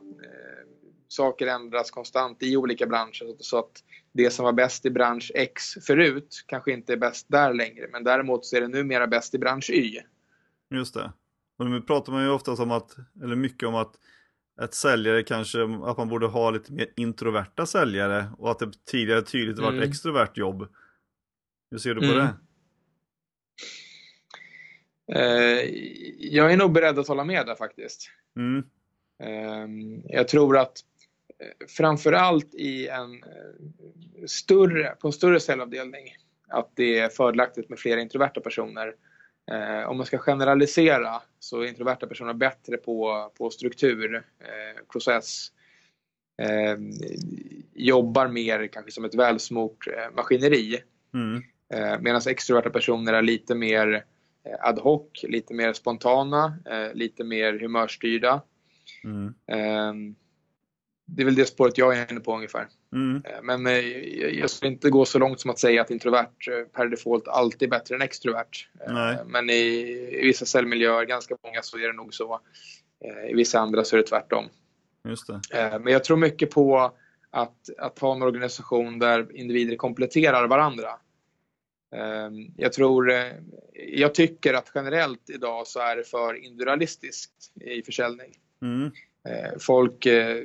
saker 1.07 1.47
ändras 1.47 1.91
konstant 1.91 2.43
i 2.43 2.57
olika 2.57 2.88
branscher. 2.88 3.36
Så 3.39 3.60
att 3.60 3.83
det 4.12 4.31
som 4.31 4.45
var 4.45 4.53
bäst 4.53 4.86
i 4.86 4.89
bransch 4.89 5.31
X 5.36 5.63
förut 5.88 6.43
kanske 6.47 6.71
inte 6.71 6.93
är 6.93 6.97
bäst 6.97 7.25
där 7.29 7.53
längre. 7.53 7.88
Men 7.91 8.03
däremot 8.03 8.45
så 8.45 8.55
är 8.55 8.62
det 8.62 8.67
numera 8.67 9.07
bäst 9.07 9.36
i 9.36 9.38
bransch 9.38 9.69
Y. 9.69 10.01
Just 10.69 10.93
det. 10.93 11.13
Och 11.57 11.65
nu 11.65 11.81
pratar 11.81 12.13
man 12.13 12.23
ju 12.23 12.29
ofta 12.29 12.51
om 12.51 12.71
att, 12.71 12.95
eller 13.23 13.36
mycket 13.36 13.67
om 13.69 13.75
att 13.75 13.95
ett 14.62 14.73
säljare 14.73 15.23
kanske, 15.23 15.63
att 15.83 15.97
man 15.97 16.10
borde 16.10 16.27
ha 16.27 16.51
lite 16.51 16.73
mer 16.73 16.88
introverta 16.95 17.65
säljare 17.65 18.25
och 18.38 18.51
att 18.51 18.60
det 18.60 18.86
tidigare 18.86 19.21
tydligt 19.21 19.60
varit 19.60 19.73
mm. 19.73 19.89
extrovert 19.89 20.38
jobb. 20.38 20.67
Hur 21.71 21.77
ser 21.77 21.95
du 21.95 22.01
på 22.01 22.13
mm. 22.13 22.17
det? 22.17 22.36
Eh, 25.13 25.70
jag 26.17 26.54
är 26.54 26.58
nog 26.58 26.72
beredd 26.72 27.00
att 27.00 27.08
hålla 27.08 27.24
med 27.24 27.46
där 27.46 27.56
faktiskt. 27.56 28.10
Mm. 28.38 28.63
Eh, 29.24 29.67
jag 30.17 30.28
tror 30.28 30.58
att 30.58 30.80
eh, 31.39 31.67
framförallt 31.67 32.56
i 32.56 32.88
en 32.88 33.24
eh, 33.24 34.26
större, 34.28 34.96
på 35.02 35.08
en 35.08 35.13
större 35.13 35.39
cellavdelning 35.39 36.15
att 36.50 36.72
det 36.76 37.00
är 37.00 37.10
fördelaktigt 37.10 37.70
med 37.70 37.80
fler 37.80 37.98
introverta 37.98 38.41
personer. 38.41 38.96
Om 39.88 39.98
man 39.98 40.06
ska 40.06 40.17
generalisera 40.17 41.22
så 41.39 41.62
är 41.62 41.67
introverta 41.67 42.08
personer 42.08 42.34
bättre 42.34 42.78
på, 42.78 43.32
på 43.38 43.50
struktur, 43.50 44.24
process, 44.91 45.48
eh, 46.41 46.78
jobbar 47.74 48.28
mer 48.28 48.67
kanske 48.67 48.91
som 48.91 49.06
ett 49.06 49.15
välsmort 49.15 49.88
maskineri. 50.15 50.80
Mm. 51.13 51.43
Medan 52.04 52.22
extroverta 52.28 52.70
personer 52.70 53.13
är 53.13 53.22
lite 53.22 53.56
mer 53.56 54.06
ad 54.60 54.79
hoc, 54.79 55.23
lite 55.23 55.53
mer 55.53 55.73
spontana, 55.73 56.60
eh, 56.65 56.93
lite 56.93 57.23
mer 57.23 57.60
humörstyrda. 57.60 58.41
Mm. 59.03 59.33
Ehm, 59.47 60.15
det 61.05 61.23
är 61.23 61.25
väl 61.25 61.36
det 61.36 61.45
spåret 61.45 61.77
jag 61.77 61.97
är 61.97 62.12
inne 62.12 62.19
på 62.19 62.36
ungefär. 62.36 62.67
Mm. 62.93 63.23
Eh, 63.25 63.41
men 63.43 63.65
jag 64.39 64.49
skulle 64.49 64.71
inte 64.71 64.89
gå 64.89 65.05
så 65.05 65.19
långt 65.19 65.39
som 65.39 65.51
att 65.51 65.60
säga 65.60 65.81
att 65.81 65.91
introvert 65.91 66.65
per 66.73 66.88
default 66.88 67.27
alltid 67.27 67.67
är 67.67 67.71
bättre 67.71 67.95
än 67.95 68.01
extrovert. 68.01 68.69
Nej. 68.88 69.17
Men 69.25 69.49
i, 69.49 69.63
i 70.12 70.27
vissa 70.27 70.45
cellmiljöer, 70.45 71.05
ganska 71.05 71.36
många, 71.43 71.62
så 71.62 71.77
är 71.77 71.88
det 71.88 71.93
nog 71.93 72.13
så. 72.13 72.39
I 73.29 73.33
vissa 73.33 73.60
andra 73.60 73.83
så 73.83 73.95
är 73.95 73.97
det 73.97 74.07
tvärtom. 74.07 74.45
Just 75.10 75.27
det. 75.27 75.79
Men 75.83 75.93
jag 75.93 76.03
tror 76.03 76.17
mycket 76.17 76.51
på 76.51 76.91
att, 77.31 77.69
att 77.77 77.99
ha 77.99 78.15
en 78.15 78.21
organisation 78.21 78.99
där 78.99 79.36
individer 79.36 79.75
kompletterar 79.75 80.47
varandra. 80.47 80.89
Ehm, 81.95 82.52
jag 82.58 82.73
tror, 82.73 83.12
eh, 83.12 83.34
jag 83.73 84.15
tycker 84.15 84.54
att 84.54 84.71
generellt 84.76 85.30
idag 85.30 85.67
så 85.67 85.80
är 85.80 85.95
det 85.95 86.04
för 86.04 86.45
individualistiskt 86.45 87.32
i 87.62 87.82
försäljning. 87.82 88.34
Mm. 88.62 88.91
Eh, 89.30 89.58
folk 89.60 90.06
eh, 90.06 90.43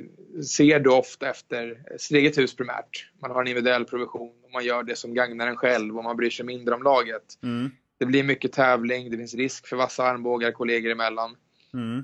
ser 0.57 0.79
då 0.79 0.95
ofta 0.95 1.29
efter 1.29 1.83
sitt 1.97 2.17
eget 2.17 2.37
hus 2.37 2.55
primärt. 2.55 3.09
Man 3.21 3.31
har 3.31 3.41
en 3.41 3.47
individuell 3.47 3.85
provision 3.85 4.33
och 4.43 4.51
man 4.51 4.65
gör 4.65 4.83
det 4.83 4.95
som 4.95 5.13
gagnar 5.13 5.47
en 5.47 5.57
själv 5.57 5.97
och 5.97 6.03
man 6.03 6.17
bryr 6.17 6.29
sig 6.29 6.45
mindre 6.45 6.75
om 6.75 6.83
laget. 6.83 7.23
Mm. 7.43 7.71
Det 7.97 8.05
blir 8.05 8.23
mycket 8.23 8.51
tävling, 8.51 9.11
det 9.11 9.17
finns 9.17 9.33
risk 9.33 9.67
för 9.67 9.75
vassa 9.75 10.03
armbågar 10.03 10.51
kollegor 10.51 10.91
emellan. 10.91 11.35
Mm. 11.73 12.03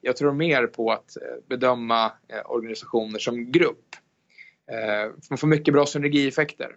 Jag 0.00 0.16
tror 0.16 0.32
mer 0.32 0.66
på 0.66 0.92
att 0.92 1.16
bedöma 1.48 2.12
organisationer 2.44 3.18
som 3.18 3.52
grupp. 3.52 3.96
Man 5.30 5.38
får 5.38 5.46
mycket 5.46 5.74
bra 5.74 5.86
synergieffekter. 5.86 6.76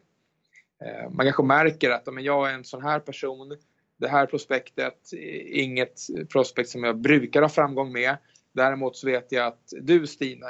Eh, 0.83 1.09
man 1.09 1.25
kanske 1.25 1.43
märker 1.43 1.89
att 1.89 2.13
men 2.13 2.23
jag 2.23 2.49
är 2.49 2.53
en 2.53 2.63
sån 2.63 2.83
här 2.83 2.99
person. 2.99 3.57
Det 3.97 4.07
här 4.07 4.25
prospektet 4.25 5.13
är 5.13 5.61
inget 5.61 5.99
prospekt 6.31 6.69
som 6.69 6.83
jag 6.83 6.97
brukar 6.97 7.41
ha 7.41 7.49
framgång 7.49 7.91
med. 7.91 8.17
Däremot 8.53 8.97
så 8.97 9.07
vet 9.07 9.31
jag 9.31 9.47
att 9.47 9.73
du 9.81 10.07
Stina 10.07 10.47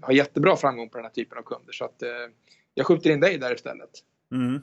har 0.00 0.12
jättebra 0.12 0.56
framgång 0.56 0.88
på 0.88 0.98
den 0.98 1.04
här 1.04 1.12
typen 1.12 1.38
av 1.38 1.42
kunder 1.42 1.72
så 1.72 1.84
att 1.84 2.02
eh, 2.02 2.08
jag 2.74 2.86
skjuter 2.86 3.10
in 3.10 3.20
dig 3.20 3.38
där 3.38 3.54
istället. 3.54 3.90
Mm. 4.32 4.62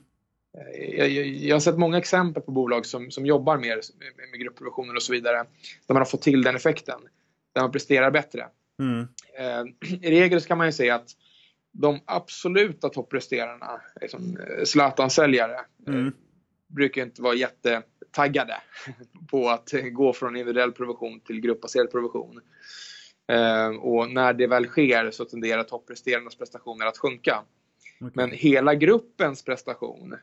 Eh, 0.57 0.97
jag, 0.97 1.09
jag, 1.09 1.27
jag, 1.27 1.55
har 1.55 1.59
sett 1.59 1.77
många 1.77 1.97
exempel 1.97 2.43
på 2.43 2.51
bolag 2.51 2.85
som, 2.85 3.11
som 3.11 3.25
jobbar 3.25 3.57
mer 3.57 3.75
med, 3.99 4.29
med 4.31 4.39
gruppprovisioner 4.39 4.95
och 4.95 5.03
så 5.03 5.13
vidare 5.13 5.37
där 5.87 5.93
man 5.93 5.97
har 5.97 6.05
fått 6.05 6.21
till 6.21 6.43
den 6.43 6.55
effekten. 6.55 6.99
Där 7.53 7.61
man 7.61 7.71
presterar 7.71 8.11
bättre. 8.11 8.47
Mm. 8.79 9.07
I 10.03 10.09
regel 10.09 10.41
så 10.41 10.47
kan 10.47 10.57
man 10.57 10.67
ju 10.67 10.71
säga 10.71 10.95
att 10.95 11.09
de 11.71 11.99
absoluta 12.05 12.89
toppresterarna, 12.89 13.81
liksom 14.01 14.37
eh, 14.37 14.63
Zlatan-säljare, 14.63 15.59
eh, 15.87 15.93
mm. 15.93 16.13
brukar 16.67 17.01
inte 17.01 17.21
vara 17.21 17.35
jättetaggade 17.35 18.55
på 19.31 19.49
att 19.49 19.71
gå 19.91 20.13
från 20.13 20.35
individuell 20.35 20.71
provision 20.71 21.19
till 21.19 21.41
gruppbaserad 21.41 21.91
provision. 21.91 22.41
Eh, 23.27 23.67
och 23.67 24.11
när 24.11 24.33
det 24.33 24.47
väl 24.47 24.65
sker 24.65 25.11
så 25.11 25.25
tenderar 25.25 25.63
toppresterarnas 25.63 26.35
prestationer 26.35 26.85
att 26.85 26.97
sjunka. 26.97 27.43
Okay. 28.01 28.11
Men 28.13 28.31
hela 28.31 28.75
gruppens 28.75 29.43
prestation 29.43 30.15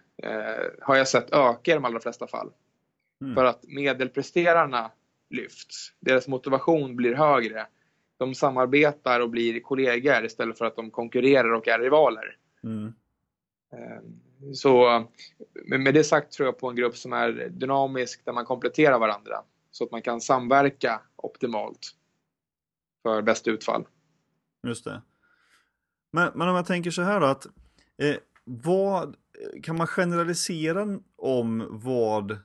har 0.80 0.96
jag 0.96 1.08
sett 1.08 1.30
öka 1.30 1.70
i 1.70 1.74
de 1.74 1.84
allra 1.84 2.00
flesta 2.00 2.26
fall. 2.26 2.50
Mm. 3.20 3.34
För 3.34 3.44
att 3.44 3.64
medelpresterarna 3.68 4.90
lyfts. 5.30 5.92
Deras 6.00 6.28
motivation 6.28 6.96
blir 6.96 7.14
högre 7.14 7.66
de 8.18 8.34
samarbetar 8.34 9.20
och 9.20 9.30
blir 9.30 9.60
kollegor 9.60 10.24
istället 10.24 10.58
för 10.58 10.64
att 10.64 10.76
de 10.76 10.90
konkurrerar 10.90 11.52
och 11.52 11.68
är 11.68 11.78
rivaler. 11.78 12.36
Mm. 12.64 12.92
Ehm, 13.72 14.54
så 14.54 15.04
med 15.64 15.94
det 15.94 16.04
sagt 16.04 16.32
tror 16.32 16.46
jag 16.46 16.58
på 16.58 16.68
en 16.68 16.76
grupp 16.76 16.96
som 16.96 17.12
är 17.12 17.48
dynamisk 17.50 18.24
där 18.24 18.32
man 18.32 18.44
kompletterar 18.44 18.98
varandra 18.98 19.42
så 19.70 19.84
att 19.84 19.90
man 19.90 20.02
kan 20.02 20.20
samverka 20.20 21.00
optimalt 21.16 21.94
för 23.02 23.22
bästa 23.22 23.50
utfall. 23.50 23.86
Just 24.66 24.84
det. 24.84 25.02
Men, 26.12 26.30
men 26.34 26.48
om 26.48 26.56
jag 26.56 26.66
tänker 26.66 26.90
så 26.90 27.02
här 27.02 27.20
då 27.20 27.26
att 27.26 27.46
eh, 27.98 28.16
vad 28.44 29.16
kan 29.62 29.76
man 29.76 29.86
generalisera 29.86 30.98
om 31.16 31.66
vad 31.70 32.38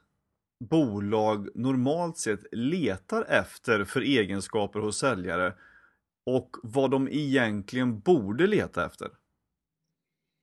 bolag 0.70 1.50
normalt 1.56 2.18
sett 2.18 2.44
letar 2.52 3.26
efter 3.30 3.84
för 3.84 4.02
egenskaper 4.02 4.80
hos 4.80 4.98
säljare 4.98 5.54
och 6.26 6.58
vad 6.64 6.92
de 6.92 7.08
egentligen 7.12 8.00
borde 8.00 8.48
leta 8.48 8.86
efter 8.86 9.12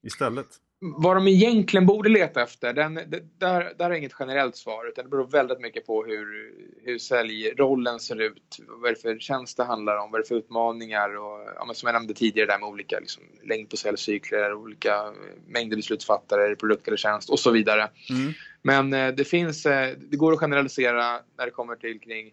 istället? 0.07 0.47
Vad 0.81 1.17
de 1.17 1.27
egentligen 1.27 1.85
borde 1.85 2.09
leta 2.09 2.43
efter, 2.43 2.73
den, 2.73 2.93
där, 3.37 3.73
där 3.77 3.89
är 3.89 3.93
inget 3.93 4.15
generellt 4.19 4.55
svar 4.55 4.87
utan 4.87 5.05
det 5.05 5.09
beror 5.09 5.27
väldigt 5.27 5.59
mycket 5.59 5.85
på 5.85 6.05
hur, 6.05 6.53
hur 6.83 6.97
säljrollen 6.97 7.99
ser 7.99 8.21
ut, 8.21 8.59
vad 8.67 8.83
det 8.83 8.89
är 8.89 9.01
för 9.01 9.19
tjänst 9.19 9.57
det 9.57 9.63
handlar 9.63 9.97
om, 9.97 10.11
vad 10.11 10.21
det 10.21 10.23
är 10.23 10.27
för 10.27 10.35
utmaningar 10.35 11.17
och 11.17 11.39
ja, 11.55 11.73
som 11.73 11.87
jag 11.87 11.93
nämnde 11.93 12.13
tidigare 12.13 12.47
där 12.47 12.59
med 12.59 12.69
olika 12.69 12.99
liksom, 12.99 13.23
längd 13.43 13.69
på 13.69 13.77
säljcykler, 13.77 14.53
olika 14.53 15.13
mängder 15.47 15.75
beslutsfattare, 15.75 16.55
produkt 16.55 16.87
eller 16.87 16.97
tjänst 16.97 17.29
och 17.29 17.39
så 17.39 17.51
vidare. 17.51 17.89
Mm. 18.09 18.33
Men 18.61 18.93
eh, 18.93 19.15
det 19.15 19.25
finns, 19.25 19.65
eh, 19.65 19.97
det 19.97 20.17
går 20.17 20.33
att 20.33 20.39
generalisera 20.39 21.19
när 21.37 21.45
det 21.45 21.51
kommer 21.51 21.75
till 21.75 21.99
kring 21.99 22.27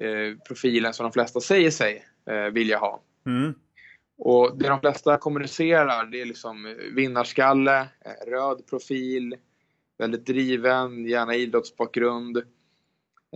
eh, 0.00 0.38
profilen 0.48 0.94
som 0.94 1.04
de 1.04 1.12
flesta 1.12 1.40
säger 1.40 1.70
sig 1.70 2.04
eh, 2.30 2.52
vilja 2.52 2.78
ha. 2.78 3.02
Mm. 3.26 3.54
Och 4.16 4.58
det 4.58 4.68
de 4.68 4.80
flesta 4.80 5.18
kommunicerar 5.18 6.06
det 6.06 6.20
är 6.20 6.24
liksom 6.26 6.76
vinnarskalle, 6.92 7.80
eh, 7.80 8.30
röd 8.30 8.66
profil, 8.66 9.36
väldigt 9.98 10.26
driven, 10.26 11.04
gärna 11.04 11.34
idrottsbakgrund, 11.34 12.36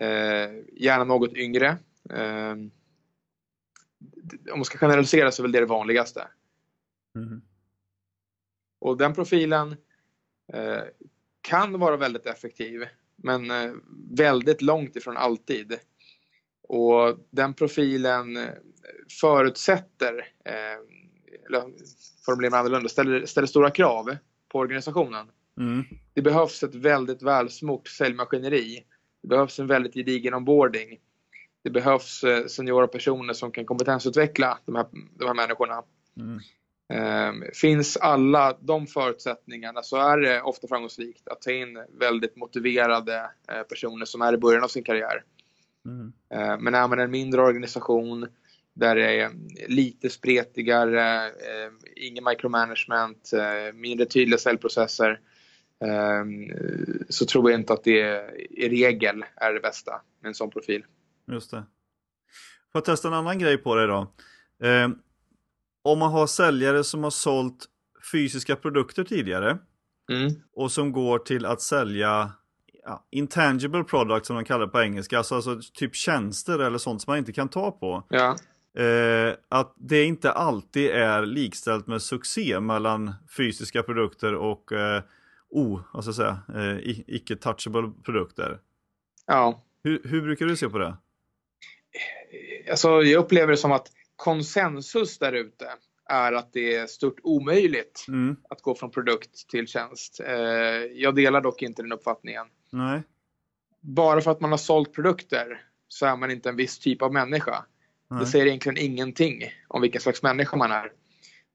eh, 0.00 0.50
gärna 0.72 1.04
något 1.04 1.32
yngre. 1.36 1.78
Eh, 2.10 2.56
om 4.52 4.58
man 4.58 4.64
ska 4.64 4.78
generalisera 4.78 5.32
så 5.32 5.42
är 5.42 5.44
väl 5.44 5.52
det 5.52 5.60
det 5.60 5.66
vanligaste. 5.66 6.28
Mm. 7.14 7.42
Och 8.78 8.96
den 8.96 9.14
profilen 9.14 9.76
eh, 10.52 10.82
kan 11.40 11.78
vara 11.78 11.96
väldigt 11.96 12.26
effektiv 12.26 12.84
men 13.16 13.50
eh, 13.50 13.72
väldigt 14.10 14.62
långt 14.62 14.96
ifrån 14.96 15.16
alltid. 15.16 15.78
Och 16.68 17.18
den 17.30 17.54
profilen 17.54 18.36
eh, 18.36 18.48
förutsätter, 19.20 20.14
eh, 20.44 20.78
eller 21.46 21.62
formulerar 22.26 22.50
man 22.50 22.60
annorlunda, 22.60 22.88
ställer, 22.88 23.26
ställer 23.26 23.46
stora 23.46 23.70
krav 23.70 24.16
på 24.48 24.58
organisationen. 24.58 25.26
Mm. 25.58 25.84
Det 26.14 26.22
behövs 26.22 26.62
ett 26.62 26.74
väldigt 26.74 27.22
välsmort 27.22 27.88
säljmaskineri. 27.88 28.84
Det 29.22 29.28
behövs 29.28 29.58
en 29.58 29.66
väldigt 29.66 29.94
gedigen 29.94 30.34
onboarding. 30.34 30.98
Det 31.64 31.70
behövs 31.70 32.24
eh, 32.24 32.46
seniora 32.46 32.86
personer 32.86 33.32
som 33.32 33.52
kan 33.52 33.64
kompetensutveckla 33.64 34.58
de 34.64 34.74
här, 34.74 34.86
de 34.92 35.26
här 35.26 35.34
människorna. 35.34 35.82
Mm. 36.16 36.40
Eh, 36.92 37.50
finns 37.54 37.96
alla 37.96 38.58
de 38.60 38.86
förutsättningarna 38.86 39.82
så 39.82 39.96
är 39.96 40.18
det 40.18 40.42
ofta 40.42 40.68
framgångsrikt 40.68 41.28
att 41.28 41.42
ta 41.42 41.50
in 41.50 41.84
väldigt 41.98 42.36
motiverade 42.36 43.30
personer 43.68 44.04
som 44.04 44.22
är 44.22 44.34
i 44.34 44.38
början 44.38 44.64
av 44.64 44.68
sin 44.68 44.84
karriär. 44.84 45.24
Mm. 45.86 46.12
Eh, 46.30 46.60
men 46.60 46.74
är 46.74 46.88
man 46.88 46.98
en 46.98 47.10
mindre 47.10 47.40
organisation 47.40 48.28
där 48.74 48.96
det 48.96 49.20
är 49.20 49.30
lite 49.68 50.10
spretigare, 50.10 51.26
eh, 51.26 51.72
ingen 51.96 52.24
micromanagement, 52.24 53.32
eh, 53.32 53.74
mindre 53.74 54.06
tydliga 54.06 54.38
säljprocesser 54.38 55.20
så 57.08 57.26
tror 57.26 57.50
jag 57.50 57.60
inte 57.60 57.72
att 57.72 57.84
det 57.84 58.30
i 58.50 58.68
regel 58.68 59.24
är 59.36 59.52
det 59.52 59.60
bästa 59.60 60.00
med 60.20 60.28
en 60.28 60.34
sån 60.34 60.50
profil. 60.50 60.84
Just 61.32 61.50
det. 61.50 61.56
Får 62.72 62.78
jag 62.78 62.84
testa 62.84 63.08
en 63.08 63.14
annan 63.14 63.38
grej 63.38 63.58
på 63.58 63.74
dig 63.74 63.86
då? 63.86 64.12
om 65.82 65.98
man 65.98 66.12
har 66.12 66.26
säljare 66.26 66.84
som 66.84 67.04
har 67.04 67.10
sålt 67.10 67.66
fysiska 68.12 68.56
produkter 68.56 69.04
tidigare 69.04 69.58
mm. 70.12 70.32
och 70.52 70.72
som 70.72 70.92
går 70.92 71.18
till 71.18 71.46
att 71.46 71.62
sälja 71.62 72.32
ja, 72.84 73.06
intangible 73.10 73.84
products 73.84 74.26
som 74.26 74.36
de 74.36 74.44
kallar 74.44 74.66
det 74.66 74.72
på 74.72 74.82
engelska, 74.82 75.18
alltså, 75.18 75.34
alltså, 75.34 75.60
typ 75.74 75.94
tjänster 75.94 76.58
eller 76.58 76.78
sånt 76.78 77.02
som 77.02 77.10
man 77.10 77.18
inte 77.18 77.32
kan 77.32 77.48
ta 77.48 77.70
på. 77.70 78.04
Ja. 78.08 78.36
Eh, 78.82 79.34
att 79.48 79.74
det 79.76 80.04
inte 80.04 80.32
alltid 80.32 80.90
är 80.90 81.26
likställt 81.26 81.86
med 81.86 82.02
succé 82.02 82.60
mellan 82.60 83.14
fysiska 83.36 83.82
produkter 83.82 84.34
och 84.34 84.72
eh, 84.72 85.02
o, 85.50 85.80
alltså 85.92 86.12
säga, 86.12 86.38
eh, 86.54 86.78
icke-touchable 87.06 87.92
produkter. 88.04 88.58
Ja. 89.26 89.62
Hur, 89.82 90.02
hur 90.04 90.22
brukar 90.22 90.46
du 90.46 90.56
se 90.56 90.68
på 90.68 90.78
det? 90.78 90.96
Alltså, 92.70 93.02
jag 93.02 93.24
upplever 93.24 93.50
det 93.50 93.56
som 93.56 93.72
att 93.72 93.88
konsensus 94.16 95.18
där 95.18 95.32
ute 95.32 95.66
är 96.08 96.32
att 96.32 96.52
det 96.52 96.74
är 96.74 96.86
stort 96.86 97.20
omöjligt 97.22 98.04
mm. 98.08 98.36
att 98.50 98.62
gå 98.62 98.74
från 98.74 98.90
produkt 98.90 99.48
till 99.48 99.66
tjänst. 99.66 100.20
Eh, 100.20 100.36
jag 100.94 101.14
delar 101.14 101.40
dock 101.40 101.62
inte 101.62 101.82
den 101.82 101.92
uppfattningen. 101.92 102.46
Nej. 102.70 103.02
Bara 103.80 104.20
för 104.20 104.30
att 104.30 104.40
man 104.40 104.50
har 104.50 104.58
sålt 104.58 104.92
produkter 104.92 105.64
så 105.88 106.06
är 106.06 106.16
man 106.16 106.30
inte 106.30 106.48
en 106.48 106.56
viss 106.56 106.78
typ 106.78 107.02
av 107.02 107.12
människa. 107.12 107.64
Nej. 108.10 108.20
Det 108.20 108.26
säger 108.26 108.46
egentligen 108.46 108.78
ingenting 108.78 109.42
om 109.68 109.80
vilken 109.80 110.00
slags 110.00 110.22
människa 110.22 110.56
man 110.56 110.72
är. 110.72 110.92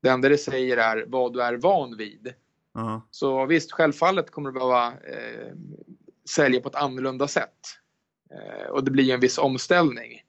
Det 0.01 0.09
enda 0.09 0.29
det 0.29 0.37
säger 0.37 0.77
är 0.77 1.05
vad 1.07 1.33
du 1.33 1.41
är 1.41 1.57
van 1.57 1.97
vid. 1.97 2.33
Uh-huh. 2.73 3.01
Så 3.11 3.45
visst, 3.45 3.71
självfallet 3.71 4.31
kommer 4.31 4.49
du 4.49 4.53
behöva 4.53 4.87
eh, 4.87 5.53
sälja 6.29 6.61
på 6.61 6.69
ett 6.69 6.75
annorlunda 6.75 7.27
sätt. 7.27 7.79
Eh, 8.31 8.69
och 8.69 8.83
det 8.83 8.91
blir 8.91 9.13
en 9.13 9.19
viss 9.19 9.37
omställning. 9.37 10.21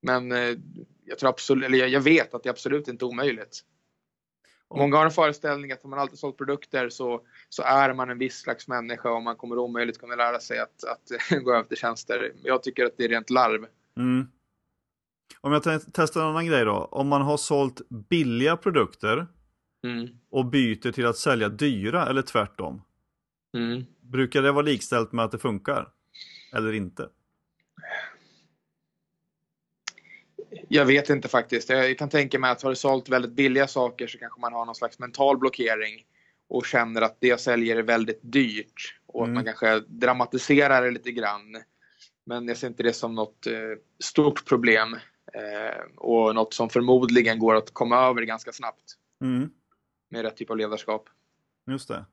Men 0.00 0.32
eh, 0.32 0.56
jag, 1.04 1.18
tror 1.18 1.30
absolut, 1.30 1.64
eller 1.64 1.86
jag 1.86 2.00
vet 2.00 2.34
att 2.34 2.42
det 2.42 2.48
är 2.48 2.52
absolut 2.52 2.88
inte 2.88 3.04
omöjligt. 3.04 3.64
Många 4.74 4.96
har 4.96 5.04
en 5.04 5.10
föreställning 5.10 5.72
att 5.72 5.84
om 5.84 5.90
man 5.90 5.98
alltid 5.98 6.18
sålt 6.18 6.36
produkter 6.36 6.88
så, 6.88 7.20
så 7.48 7.62
är 7.62 7.94
man 7.94 8.10
en 8.10 8.18
viss 8.18 8.38
slags 8.38 8.68
människa 8.68 9.10
och 9.10 9.22
man 9.22 9.36
kommer 9.36 9.58
omöjligt 9.58 10.00
kunna 10.00 10.14
lära 10.14 10.40
sig 10.40 10.58
att, 10.58 10.84
att 10.84 11.40
gå 11.44 11.52
över 11.52 11.68
till 11.68 11.76
tjänster. 11.76 12.32
Jag 12.42 12.62
tycker 12.62 12.84
att 12.84 12.96
det 12.96 13.04
är 13.04 13.08
rent 13.08 13.30
larv. 13.30 13.66
Mm. 13.96 14.26
Om 15.40 15.52
jag 15.52 15.82
testar 15.92 16.20
en 16.20 16.26
annan 16.26 16.46
grej 16.46 16.64
då. 16.64 16.88
Om 16.90 17.08
man 17.08 17.22
har 17.22 17.36
sålt 17.36 17.82
billiga 17.88 18.56
produkter 18.56 19.26
mm. 19.84 20.08
och 20.30 20.46
byter 20.46 20.92
till 20.92 21.06
att 21.06 21.16
sälja 21.16 21.48
dyra 21.48 22.06
eller 22.06 22.22
tvärtom. 22.22 22.82
Mm. 23.56 23.84
Brukar 24.00 24.42
det 24.42 24.52
vara 24.52 24.62
likställt 24.62 25.12
med 25.12 25.24
att 25.24 25.30
det 25.30 25.38
funkar? 25.38 25.88
Eller 26.52 26.72
inte? 26.72 27.08
Jag 30.68 30.84
vet 30.84 31.10
inte 31.10 31.28
faktiskt. 31.28 31.68
Jag 31.68 31.98
kan 31.98 32.08
tänka 32.08 32.38
mig 32.38 32.50
att 32.50 32.62
har 32.62 32.70
du 32.70 32.76
sålt 32.76 33.08
väldigt 33.08 33.32
billiga 33.32 33.66
saker 33.66 34.06
så 34.06 34.18
kanske 34.18 34.40
man 34.40 34.52
har 34.52 34.64
någon 34.64 34.74
slags 34.74 34.98
mental 34.98 35.38
blockering 35.38 36.04
och 36.48 36.66
känner 36.66 37.02
att 37.02 37.16
det 37.20 37.26
jag 37.26 37.40
säljer 37.40 37.76
är 37.76 37.82
väldigt 37.82 38.20
dyrt 38.22 39.00
och 39.06 39.24
mm. 39.24 39.30
att 39.30 39.34
man 39.34 39.44
kanske 39.44 39.80
dramatiserar 39.88 40.82
det 40.82 40.90
lite 40.90 41.12
grann. 41.12 41.62
Men 42.24 42.48
jag 42.48 42.56
ser 42.56 42.66
inte 42.66 42.82
det 42.82 42.92
som 42.92 43.14
något 43.14 43.46
eh, 43.46 43.52
stort 44.04 44.44
problem 44.44 44.94
eh, 45.34 45.82
och 45.96 46.34
något 46.34 46.54
som 46.54 46.70
förmodligen 46.70 47.38
går 47.38 47.54
att 47.54 47.74
komma 47.74 47.96
över 47.96 48.22
ganska 48.22 48.52
snabbt. 48.52 48.94
Mm. 49.20 49.50
Med 50.10 50.22
rätt 50.22 50.36
typ 50.36 50.50
av 50.50 50.56
ledarskap. 50.56 51.08
Just 51.66 51.88
det. 51.88 52.04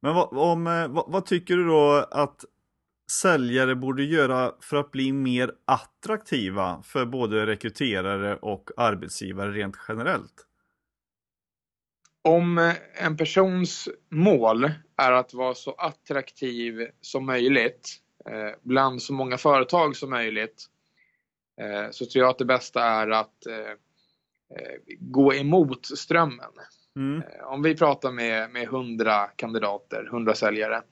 Men 0.00 0.14
vad, 0.14 0.38
om, 0.38 0.66
eh, 0.66 0.88
vad, 0.88 1.04
vad, 1.12 1.26
tycker 1.26 1.56
du 1.56 1.66
då 1.66 2.06
att 2.10 2.44
säljare 3.10 3.74
borde 3.74 4.04
göra 4.04 4.52
för 4.60 4.76
att 4.76 4.90
bli 4.90 5.12
mer 5.12 5.52
attraktiva 5.64 6.82
för 6.82 7.06
både 7.06 7.46
rekryterare 7.46 8.36
och 8.36 8.70
arbetsgivare 8.76 9.52
rent 9.52 9.76
generellt? 9.88 10.46
Om 12.22 12.74
en 12.94 13.16
persons 13.16 13.88
mål 14.10 14.70
är 14.96 15.12
att 15.12 15.34
vara 15.34 15.54
så 15.54 15.72
attraktiv 15.72 16.88
som 17.00 17.26
möjligt 17.26 17.90
eh, 18.26 18.58
bland 18.62 19.02
så 19.02 19.12
många 19.12 19.38
företag 19.38 19.96
som 19.96 20.10
möjligt 20.10 20.66
eh, 21.60 21.90
så 21.90 22.06
tror 22.06 22.24
jag 22.24 22.30
att 22.30 22.38
det 22.38 22.44
bästa 22.44 22.82
är 22.82 23.08
att 23.10 23.46
eh, 23.46 23.74
gå 25.00 25.34
emot 25.34 25.86
strömmen. 25.86 26.50
Mm. 26.96 27.22
Om 27.44 27.62
vi 27.62 27.76
pratar 27.76 28.12
med, 28.12 28.50
med 28.50 28.62
100 28.62 29.26
kandidater, 29.36 30.04
100 30.06 30.34
säljare 30.34 30.82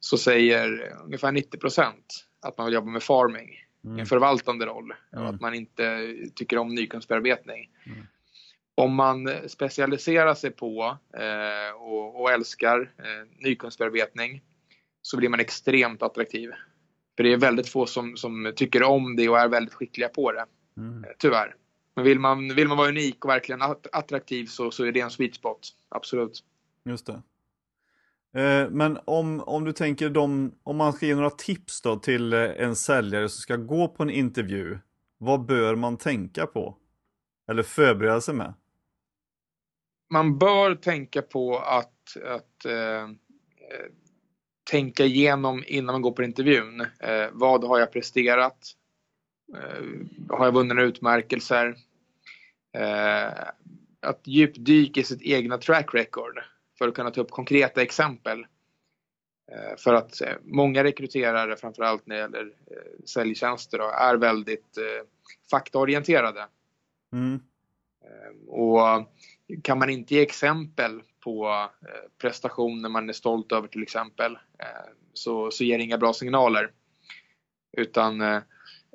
så 0.00 0.18
säger 0.18 0.96
ungefär 1.04 1.32
90 1.32 1.58
procent 1.58 2.26
att 2.42 2.58
man 2.58 2.66
vill 2.66 2.74
jobba 2.74 2.90
med 2.90 3.02
farming 3.02 3.50
mm. 3.84 3.98
en 3.98 4.06
förvaltande 4.06 4.66
roll 4.66 4.94
mm. 5.12 5.24
och 5.24 5.34
att 5.34 5.40
man 5.40 5.54
inte 5.54 6.14
tycker 6.34 6.58
om 6.58 6.74
nykunskapsbearbetning. 6.74 7.70
Mm. 7.86 7.98
Om 8.74 8.94
man 8.94 9.28
specialiserar 9.46 10.34
sig 10.34 10.50
på 10.50 10.98
eh, 11.14 11.82
och, 11.82 12.20
och, 12.20 12.30
älskar 12.30 12.80
eh, 12.98 13.28
nykunskapsbearbetning 13.38 14.42
så 15.02 15.16
blir 15.16 15.28
man 15.28 15.40
extremt 15.40 16.02
attraktiv. 16.02 16.50
För 17.16 17.24
det 17.24 17.32
är 17.32 17.36
väldigt 17.36 17.68
få 17.68 17.86
som, 17.86 18.16
som 18.16 18.52
tycker 18.56 18.82
om 18.82 19.16
det 19.16 19.28
och 19.28 19.38
är 19.38 19.48
väldigt 19.48 19.74
skickliga 19.74 20.08
på 20.08 20.32
det. 20.32 20.44
Mm. 20.76 21.04
Eh, 21.04 21.10
tyvärr. 21.18 21.54
Men 21.94 22.04
vill 22.04 22.18
man, 22.18 22.54
vill 22.54 22.68
man 22.68 22.76
vara 22.76 22.88
unik 22.88 23.24
och 23.24 23.30
verkligen 23.30 23.62
attraktiv 23.92 24.46
så, 24.46 24.70
så 24.70 24.84
är 24.84 24.92
det 24.92 25.00
en 25.00 25.10
sweet 25.10 25.34
spot. 25.34 25.68
Absolut. 25.88 26.44
Just 26.84 27.06
det. 27.06 27.22
Eh, 28.34 28.70
men 28.70 28.98
om, 29.04 29.40
om 29.40 29.64
du 29.64 29.72
tänker 29.72 30.10
de, 30.10 30.54
om 30.62 30.76
man 30.76 30.92
ska 30.92 31.06
ge 31.06 31.14
några 31.14 31.30
tips 31.30 31.82
då 31.82 31.96
till 31.96 32.32
eh, 32.32 32.40
en 32.40 32.76
säljare 32.76 33.28
som 33.28 33.40
ska 33.40 33.56
gå 33.56 33.88
på 33.88 34.02
en 34.02 34.10
intervju. 34.10 34.78
Vad 35.18 35.44
bör 35.44 35.74
man 35.74 35.96
tänka 35.96 36.46
på? 36.46 36.76
Eller 37.50 37.62
förbereda 37.62 38.20
sig 38.20 38.34
med? 38.34 38.54
Man 40.12 40.38
bör 40.38 40.74
tänka 40.74 41.22
på 41.22 41.58
att, 41.58 42.16
att 42.24 42.64
eh, 42.64 43.02
eh, 43.02 43.08
tänka 44.70 45.04
igenom 45.04 45.64
innan 45.66 45.94
man 45.94 46.02
går 46.02 46.12
på 46.12 46.22
intervjun. 46.22 46.80
Eh, 46.80 47.28
vad 47.32 47.64
har 47.64 47.78
jag 47.78 47.92
presterat? 47.92 48.58
Eh, 49.54 49.84
har 50.28 50.44
jag 50.44 50.54
vunnit 50.54 50.68
några 50.68 50.88
utmärkelser? 50.88 51.76
Eh, 52.78 53.32
att 54.00 54.20
djupdyka 54.26 55.00
i 55.00 55.04
sitt 55.04 55.22
egna 55.22 55.58
track 55.58 55.94
record 55.94 56.40
för 56.80 56.88
att 56.88 56.94
kunna 56.94 57.10
ta 57.10 57.20
upp 57.20 57.30
konkreta 57.30 57.82
exempel. 57.82 58.46
Eh, 59.52 59.76
för 59.76 59.94
att 59.94 60.20
eh, 60.20 60.34
många 60.42 60.84
rekryterare, 60.84 61.56
framförallt 61.56 62.06
när 62.06 62.16
det 62.16 62.20
gäller 62.20 62.52
eh, 62.70 63.04
säljtjänster, 63.04 63.78
då, 63.78 63.84
är 63.84 64.16
väldigt 64.16 64.78
faktaorienterade. 65.50 66.46
Mm. 67.12 67.40
Och 68.48 68.80
kan 69.62 69.78
man 69.78 69.90
inte 69.90 70.14
ge 70.14 70.22
exempel 70.22 71.02
på 71.24 71.68
prestationer 72.18 72.88
man 72.88 73.08
är 73.08 73.12
stolt 73.12 73.52
över 73.52 73.68
till 73.68 73.82
exempel 73.82 74.38
så, 75.12 75.50
så 75.50 75.64
ger 75.64 75.78
det 75.78 75.84
inga 75.84 75.98
bra 75.98 76.12
signaler. 76.12 76.72
Utan 77.76 78.20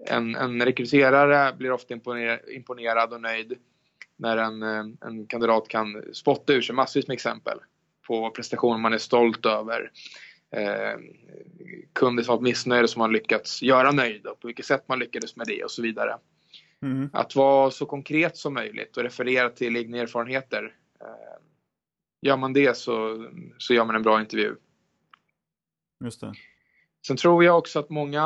en, 0.07 0.35
en 0.35 0.61
rekryterare 0.61 1.53
blir 1.53 1.71
ofta 1.71 1.93
imponerad 2.47 3.13
och 3.13 3.21
nöjd 3.21 3.57
när 4.15 4.37
en, 4.37 4.63
en 5.01 5.27
kandidat 5.27 5.67
kan 5.67 6.03
spotta 6.13 6.53
ur 6.53 6.61
sig 6.61 6.75
massvis 6.75 7.07
med 7.07 7.13
exempel 7.13 7.59
på 8.07 8.29
prestationer 8.29 8.77
man 8.77 8.93
är 8.93 8.97
stolt 8.97 9.45
över 9.45 9.91
eh, 10.51 10.99
kunder 11.93 12.23
som 12.23 12.35
varit 12.35 12.43
missnöjda 12.43 12.87
som 12.87 12.99
man 12.99 13.11
lyckats 13.11 13.61
göra 13.61 13.91
nöjda 13.91 14.31
och 14.31 14.39
på 14.39 14.47
vilket 14.47 14.65
sätt 14.65 14.87
man 14.87 14.99
lyckades 14.99 15.35
med 15.35 15.47
det 15.47 15.63
och 15.63 15.71
så 15.71 15.81
vidare. 15.81 16.17
Mm. 16.81 17.09
Att 17.13 17.35
vara 17.35 17.71
så 17.71 17.85
konkret 17.85 18.37
som 18.37 18.53
möjligt 18.53 18.97
och 18.97 19.03
referera 19.03 19.49
till 19.49 19.77
egna 19.77 19.97
erfarenheter. 19.97 20.75
Eh, 21.01 21.41
gör 22.21 22.37
man 22.37 22.53
det 22.53 22.77
så, 22.77 23.27
så 23.57 23.73
gör 23.73 23.85
man 23.85 23.95
en 23.95 24.03
bra 24.03 24.21
intervju. 24.21 24.55
Just 26.03 26.21
det. 26.21 26.33
Sen 27.07 27.17
tror 27.17 27.43
jag 27.43 27.57
också 27.57 27.79
att 27.79 27.89
många 27.89 28.25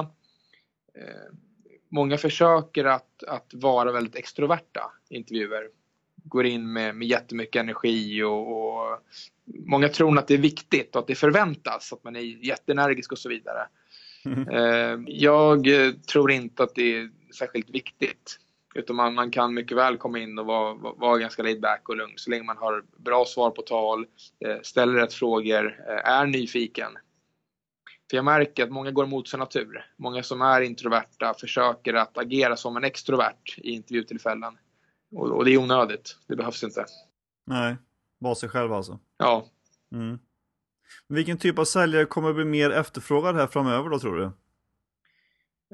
eh, 0.95 1.33
Många 1.91 2.17
försöker 2.17 2.85
att, 2.85 3.23
att 3.23 3.53
vara 3.53 3.91
väldigt 3.91 4.15
extroverta 4.15 4.91
i 5.09 5.15
intervjuer. 5.15 5.69
Går 6.23 6.45
in 6.45 6.73
med, 6.73 6.95
med 6.95 7.07
jättemycket 7.07 7.59
energi 7.59 8.23
och, 8.23 8.57
och 8.57 8.99
många 9.45 9.89
tror 9.89 10.19
att 10.19 10.27
det 10.27 10.33
är 10.33 10.37
viktigt 10.37 10.95
och 10.95 11.01
att 11.01 11.07
det 11.07 11.15
förväntas 11.15 11.93
att 11.93 12.03
man 12.03 12.15
är 12.15 12.45
jätteenergisk 12.45 13.11
och 13.11 13.19
så 13.19 13.29
vidare. 13.29 13.67
Mm. 14.25 15.05
Jag 15.07 15.67
tror 16.11 16.31
inte 16.31 16.63
att 16.63 16.75
det 16.75 16.97
är 16.97 17.09
särskilt 17.35 17.69
viktigt. 17.69 18.39
Utan 18.75 18.95
man, 18.95 19.13
man 19.13 19.31
kan 19.31 19.53
mycket 19.53 19.77
väl 19.77 19.97
komma 19.97 20.19
in 20.19 20.39
och 20.39 20.45
vara, 20.45 20.73
vara 20.73 21.17
ganska 21.17 21.43
laid 21.43 21.61
back 21.61 21.89
och 21.89 21.97
lugn 21.97 22.13
så 22.15 22.29
länge 22.29 22.43
man 22.43 22.57
har 22.57 22.83
bra 22.97 23.25
svar 23.25 23.51
på 23.51 23.61
tal, 23.61 24.05
eh, 24.45 24.57
ställer 24.61 24.93
rätt 24.93 25.13
frågor, 25.13 25.79
eh, 25.87 26.11
är 26.11 26.25
nyfiken. 26.25 26.91
För 28.09 28.17
jag 28.17 28.25
märker 28.25 28.63
att 28.63 28.71
många 28.71 28.91
går 28.91 29.03
emot 29.03 29.27
sin 29.27 29.39
natur. 29.39 29.85
Många 29.97 30.23
som 30.23 30.41
är 30.41 30.61
introverta 30.61 31.33
försöker 31.39 31.93
att 31.93 32.17
agera 32.17 32.57
som 32.57 32.77
en 32.77 32.83
extrovert 32.83 33.57
i 33.57 33.71
intervjutillfällen. 33.71 34.57
Och, 35.11 35.31
och 35.31 35.45
det 35.45 35.51
är 35.51 35.57
onödigt. 35.57 36.17
Det 36.27 36.35
behövs 36.35 36.63
inte. 36.63 36.85
Nej. 37.45 37.75
Vara 38.19 38.35
sig 38.35 38.49
själv 38.49 38.73
alltså? 38.73 38.99
Ja. 39.17 39.45
Mm. 39.91 40.19
Vilken 41.07 41.37
typ 41.37 41.59
av 41.59 41.65
säljare 41.65 42.05
kommer 42.05 42.33
bli 42.33 42.45
mer 42.45 42.69
efterfrågad 42.69 43.35
här 43.35 43.47
framöver 43.47 43.89
då 43.89 43.99
tror 43.99 44.17
du? 44.17 44.23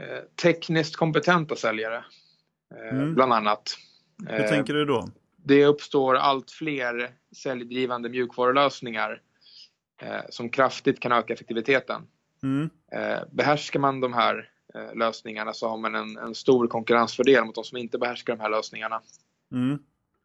Eh, 0.04 0.24
tekniskt 0.42 0.96
kompetenta 0.96 1.56
säljare, 1.56 2.06
eh, 2.76 2.98
mm. 2.98 3.16
bland 3.16 3.34
annat. 3.34 3.78
Hur 4.28 4.42
eh, 4.42 4.50
tänker 4.50 4.74
du 4.74 4.86
då? 4.86 5.10
Det 5.38 5.66
uppstår 5.66 6.16
allt 6.16 6.52
fler 6.52 7.12
säljdrivande 7.36 8.10
mjukvarulösningar 8.10 9.22
eh, 10.02 10.22
som 10.30 10.50
kraftigt 10.50 11.00
kan 11.00 11.12
öka 11.12 11.34
effektiviteten. 11.34 12.08
Mm. 12.44 12.70
Eh, 12.92 13.20
behärskar 13.32 13.80
man 13.80 14.00
de 14.00 14.14
här 14.14 14.50
eh, 14.76 14.96
lösningarna 14.96 15.54
så 15.54 15.70
har 15.70 15.78
man 15.78 15.96
en, 15.96 16.18
en, 16.18 16.36
stor 16.36 16.68
konkurrensfördel 16.68 17.46
mot 17.46 17.56
de 17.56 17.64
som 17.64 17.78
inte 17.78 17.98
behärskar 17.98 18.36
de 18.36 18.42
här 18.42 18.50
lösningarna. 18.50 19.02
Mm. 19.52 19.80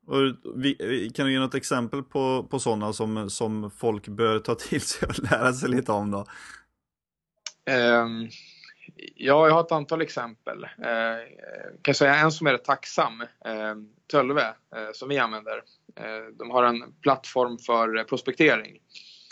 Och 0.07 0.37
vi, 0.57 1.11
kan 1.15 1.27
du 1.27 1.33
ge 1.33 1.39
något 1.39 1.55
exempel 1.55 2.03
på, 2.03 2.47
på 2.51 2.59
sådana 2.59 2.93
som, 2.93 3.31
som 3.31 3.71
folk 3.71 4.09
bör 4.09 4.39
ta 4.39 4.55
till 4.55 4.81
sig 4.81 5.09
och 5.09 5.19
lära 5.31 5.53
sig 5.53 5.69
lite 5.69 5.93
om 5.93 6.11
då? 6.11 6.19
Um, 7.71 8.29
ja, 9.15 9.47
jag 9.47 9.55
har 9.55 9.61
ett 9.61 9.73
antal 9.73 10.03
exempel. 10.03 10.65
Uh, 10.65 11.79
kan 11.83 11.95
säga 11.95 12.15
en 12.15 12.33
som 12.33 12.47
är 12.47 12.53
rätt 12.53 12.65
tacksam, 12.65 13.21
uh, 13.21 13.27
Tölve, 14.13 14.47
uh, 14.77 14.93
som 14.93 15.09
vi 15.09 15.19
använder. 15.19 15.57
Uh, 15.57 16.37
de 16.39 16.51
har 16.51 16.65
en 16.65 16.93
plattform 17.03 17.59
för 17.59 18.05
prospektering. 18.05 18.79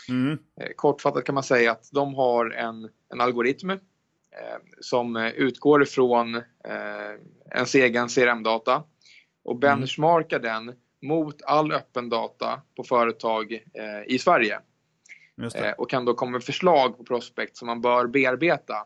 Mm. 0.09 0.37
kortfattat 0.75 1.25
kan 1.25 1.35
man 1.35 1.43
säga 1.43 1.71
att 1.71 1.89
de 1.91 2.15
har 2.15 2.51
en, 2.51 2.89
en 3.13 3.21
algoritm 3.21 3.71
som 4.79 5.15
utgår 5.15 5.83
ifrån 5.83 6.41
ens 7.51 7.75
egen 7.75 8.07
CRM-data 8.07 8.83
och 9.43 9.59
benchmarka 9.59 10.35
mm. 10.35 10.65
den 10.65 10.75
mot 11.01 11.41
all 11.41 11.71
öppen 11.71 12.09
data 12.09 12.61
på 12.75 12.83
företag 12.83 13.53
eh, 13.53 14.13
i 14.15 14.19
Sverige. 14.19 14.59
Eh, 15.55 15.71
och 15.71 15.89
kan 15.89 16.05
då 16.05 16.13
komma 16.13 16.31
med 16.31 16.43
förslag 16.43 16.97
på 16.97 17.03
prospect 17.03 17.57
som 17.57 17.65
man 17.65 17.81
bör 17.81 18.07
bearbeta 18.07 18.85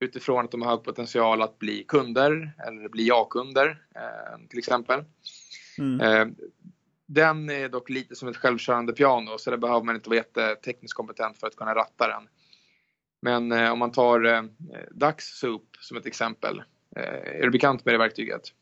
utifrån 0.00 0.44
att 0.44 0.50
de 0.50 0.62
har 0.62 0.70
hög 0.70 0.82
potential 0.82 1.42
att 1.42 1.58
bli 1.58 1.84
kunder 1.88 2.52
eller 2.66 2.88
bli 2.88 3.06
ja-kunder 3.06 3.82
eh, 3.94 4.48
till 4.48 4.58
exempel. 4.58 5.04
Mm. 5.78 6.00
Eh, 6.00 6.34
den 7.06 7.50
är 7.50 7.68
dock 7.68 7.90
lite 7.90 8.16
som 8.16 8.28
ett 8.28 8.36
självkörande 8.36 8.92
piano 8.92 9.38
så 9.38 9.50
där 9.50 9.56
behöver 9.56 9.82
man 9.82 9.94
inte 9.94 10.08
vara 10.08 10.16
jättetekniskt 10.16 10.96
kompetent 10.96 11.38
för 11.38 11.46
att 11.46 11.56
kunna 11.56 11.74
ratta 11.74 12.08
den. 12.08 12.28
Men 13.22 13.52
eh, 13.52 13.72
om 13.72 13.78
man 13.78 13.92
tar 13.92 14.24
eh, 14.24 14.42
DaxSoup 14.90 15.76
som 15.80 15.96
ett 15.96 16.06
exempel. 16.06 16.62
är 16.96 17.42
du 17.42 17.50
bekant 17.50 17.84
med 17.84 17.94
det 17.94 17.98
verktyget? 17.98 18.52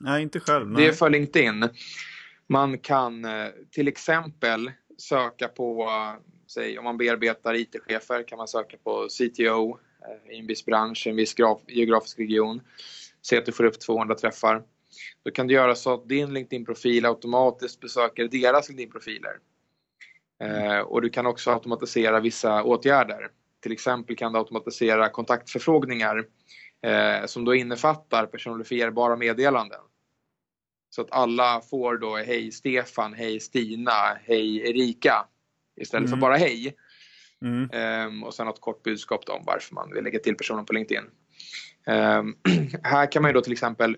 Nej, 0.00 0.22
inte 0.22 0.40
själv. 0.40 0.70
Nej. 0.70 0.82
Det 0.82 0.88
är 0.88 0.92
för 0.92 1.10
LinkedIn. 1.10 1.68
Man 2.46 2.78
kan 2.78 3.24
eh, 3.24 3.48
till 3.70 3.88
exempel 3.88 4.70
söka 4.98 5.48
på, 5.48 5.90
säg 6.46 6.78
om 6.78 6.84
man 6.84 6.96
bearbetar 6.96 7.54
IT-chefer 7.54 8.28
kan 8.28 8.38
man 8.38 8.48
söka 8.48 8.76
på 8.84 9.08
CTO 9.08 9.78
eh, 9.78 10.36
i 10.36 10.38
en 10.38 10.46
viss 10.46 10.64
bransch, 10.64 11.06
en 11.06 11.16
viss 11.16 11.34
geografisk 11.68 12.18
region. 12.18 12.60
Se 13.22 13.38
att 13.38 13.46
du 13.46 13.52
får 13.52 13.64
upp 13.64 13.80
200 13.80 14.14
träffar. 14.14 14.62
Då 15.24 15.30
kan 15.30 15.46
du 15.46 15.54
göra 15.54 15.74
så 15.74 15.94
att 15.94 16.08
din 16.08 16.34
LinkedIn-profil 16.34 17.06
automatiskt 17.06 17.80
besöker 17.80 18.28
deras 18.28 18.68
LinkedIn-profiler. 18.68 19.38
Eh, 20.42 20.78
och 20.78 21.02
du 21.02 21.10
kan 21.10 21.26
också 21.26 21.50
automatisera 21.50 22.20
vissa 22.20 22.62
åtgärder. 22.62 23.28
Till 23.62 23.72
exempel 23.72 24.16
kan 24.16 24.32
du 24.32 24.38
automatisera 24.38 25.08
kontaktförfrågningar 25.08 26.24
som 27.26 27.44
då 27.44 27.54
innefattar 27.54 28.26
personifierbara 28.26 29.16
meddelanden. 29.16 29.80
Så 30.90 31.00
att 31.00 31.12
alla 31.12 31.60
får 31.60 31.98
då 31.98 32.16
hej 32.16 32.52
Stefan, 32.52 33.14
hej 33.14 33.40
Stina, 33.40 34.18
hej 34.24 34.70
Erika 34.70 35.26
istället 35.80 36.08
mm. 36.08 36.10
för 36.10 36.20
bara 36.20 36.36
hej. 36.36 36.76
Mm. 37.42 38.06
Um, 38.06 38.24
och 38.24 38.34
sen 38.34 38.46
något 38.46 38.60
kort 38.60 38.82
budskap 38.82 39.28
om 39.28 39.42
varför 39.46 39.74
man 39.74 39.92
vill 39.94 40.04
lägga 40.04 40.18
till 40.18 40.36
personen 40.36 40.64
på 40.64 40.72
LinkedIn. 40.72 41.04
Um, 41.86 42.38
här 42.82 43.12
kan 43.12 43.22
man 43.22 43.28
ju 43.28 43.32
då 43.32 43.40
till 43.40 43.52
exempel 43.52 43.96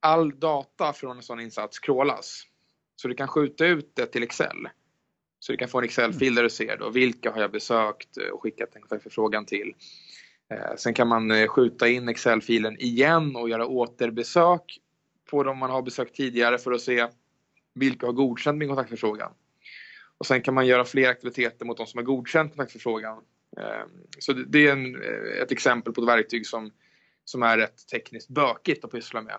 all 0.00 0.40
data 0.40 0.92
från 0.92 1.16
en 1.16 1.22
sån 1.22 1.40
insats 1.40 1.78
crawlas. 1.78 2.42
Så 2.96 3.08
du 3.08 3.14
kan 3.14 3.28
skjuta 3.28 3.66
ut 3.66 3.92
det 3.96 4.06
till 4.06 4.22
Excel. 4.22 4.68
Så 5.38 5.52
du 5.52 5.58
kan 5.58 5.68
få 5.68 5.78
en 5.78 5.84
Excel-fil 5.84 6.34
där 6.34 6.42
du 6.42 6.50
ser 6.50 6.76
då 6.76 6.90
vilka 6.90 7.30
har 7.30 7.40
jag 7.40 7.52
besökt 7.52 8.16
och 8.32 8.42
skickat 8.42 8.76
en 8.76 8.82
kontaktförfrågan 8.82 9.46
till. 9.46 9.74
Eh, 10.50 10.76
sen 10.76 10.94
kan 10.94 11.08
man 11.08 11.30
eh, 11.30 11.48
skjuta 11.48 11.88
in 11.88 12.08
Excel-filen 12.08 12.76
igen 12.80 13.36
och 13.36 13.48
göra 13.48 13.66
återbesök 13.66 14.80
på 15.30 15.42
de 15.42 15.58
man 15.58 15.70
har 15.70 15.82
besökt 15.82 16.14
tidigare 16.14 16.58
för 16.58 16.72
att 16.72 16.80
se 16.80 17.06
vilka 17.74 18.06
har 18.06 18.12
godkänt 18.12 18.58
min 18.58 18.68
kontaktförfrågan. 18.68 19.32
Och 20.18 20.26
sen 20.26 20.42
kan 20.42 20.54
man 20.54 20.66
göra 20.66 20.84
fler 20.84 21.08
aktiviteter 21.08 21.64
mot 21.64 21.76
de 21.76 21.86
som 21.86 21.98
har 21.98 22.04
godkänt 22.04 22.52
kontaktförfrågan. 22.52 23.22
Eh, 23.56 23.86
så 24.18 24.32
det 24.32 24.66
är 24.66 24.72
en, 24.72 25.02
ett 25.42 25.52
exempel 25.52 25.92
på 25.92 26.00
ett 26.00 26.08
verktyg 26.08 26.46
som, 26.46 26.70
som 27.24 27.42
är 27.42 27.58
rätt 27.58 27.88
tekniskt 27.88 28.28
bökigt 28.28 28.84
att 28.84 28.90
pyssla 28.90 29.22
med. 29.22 29.38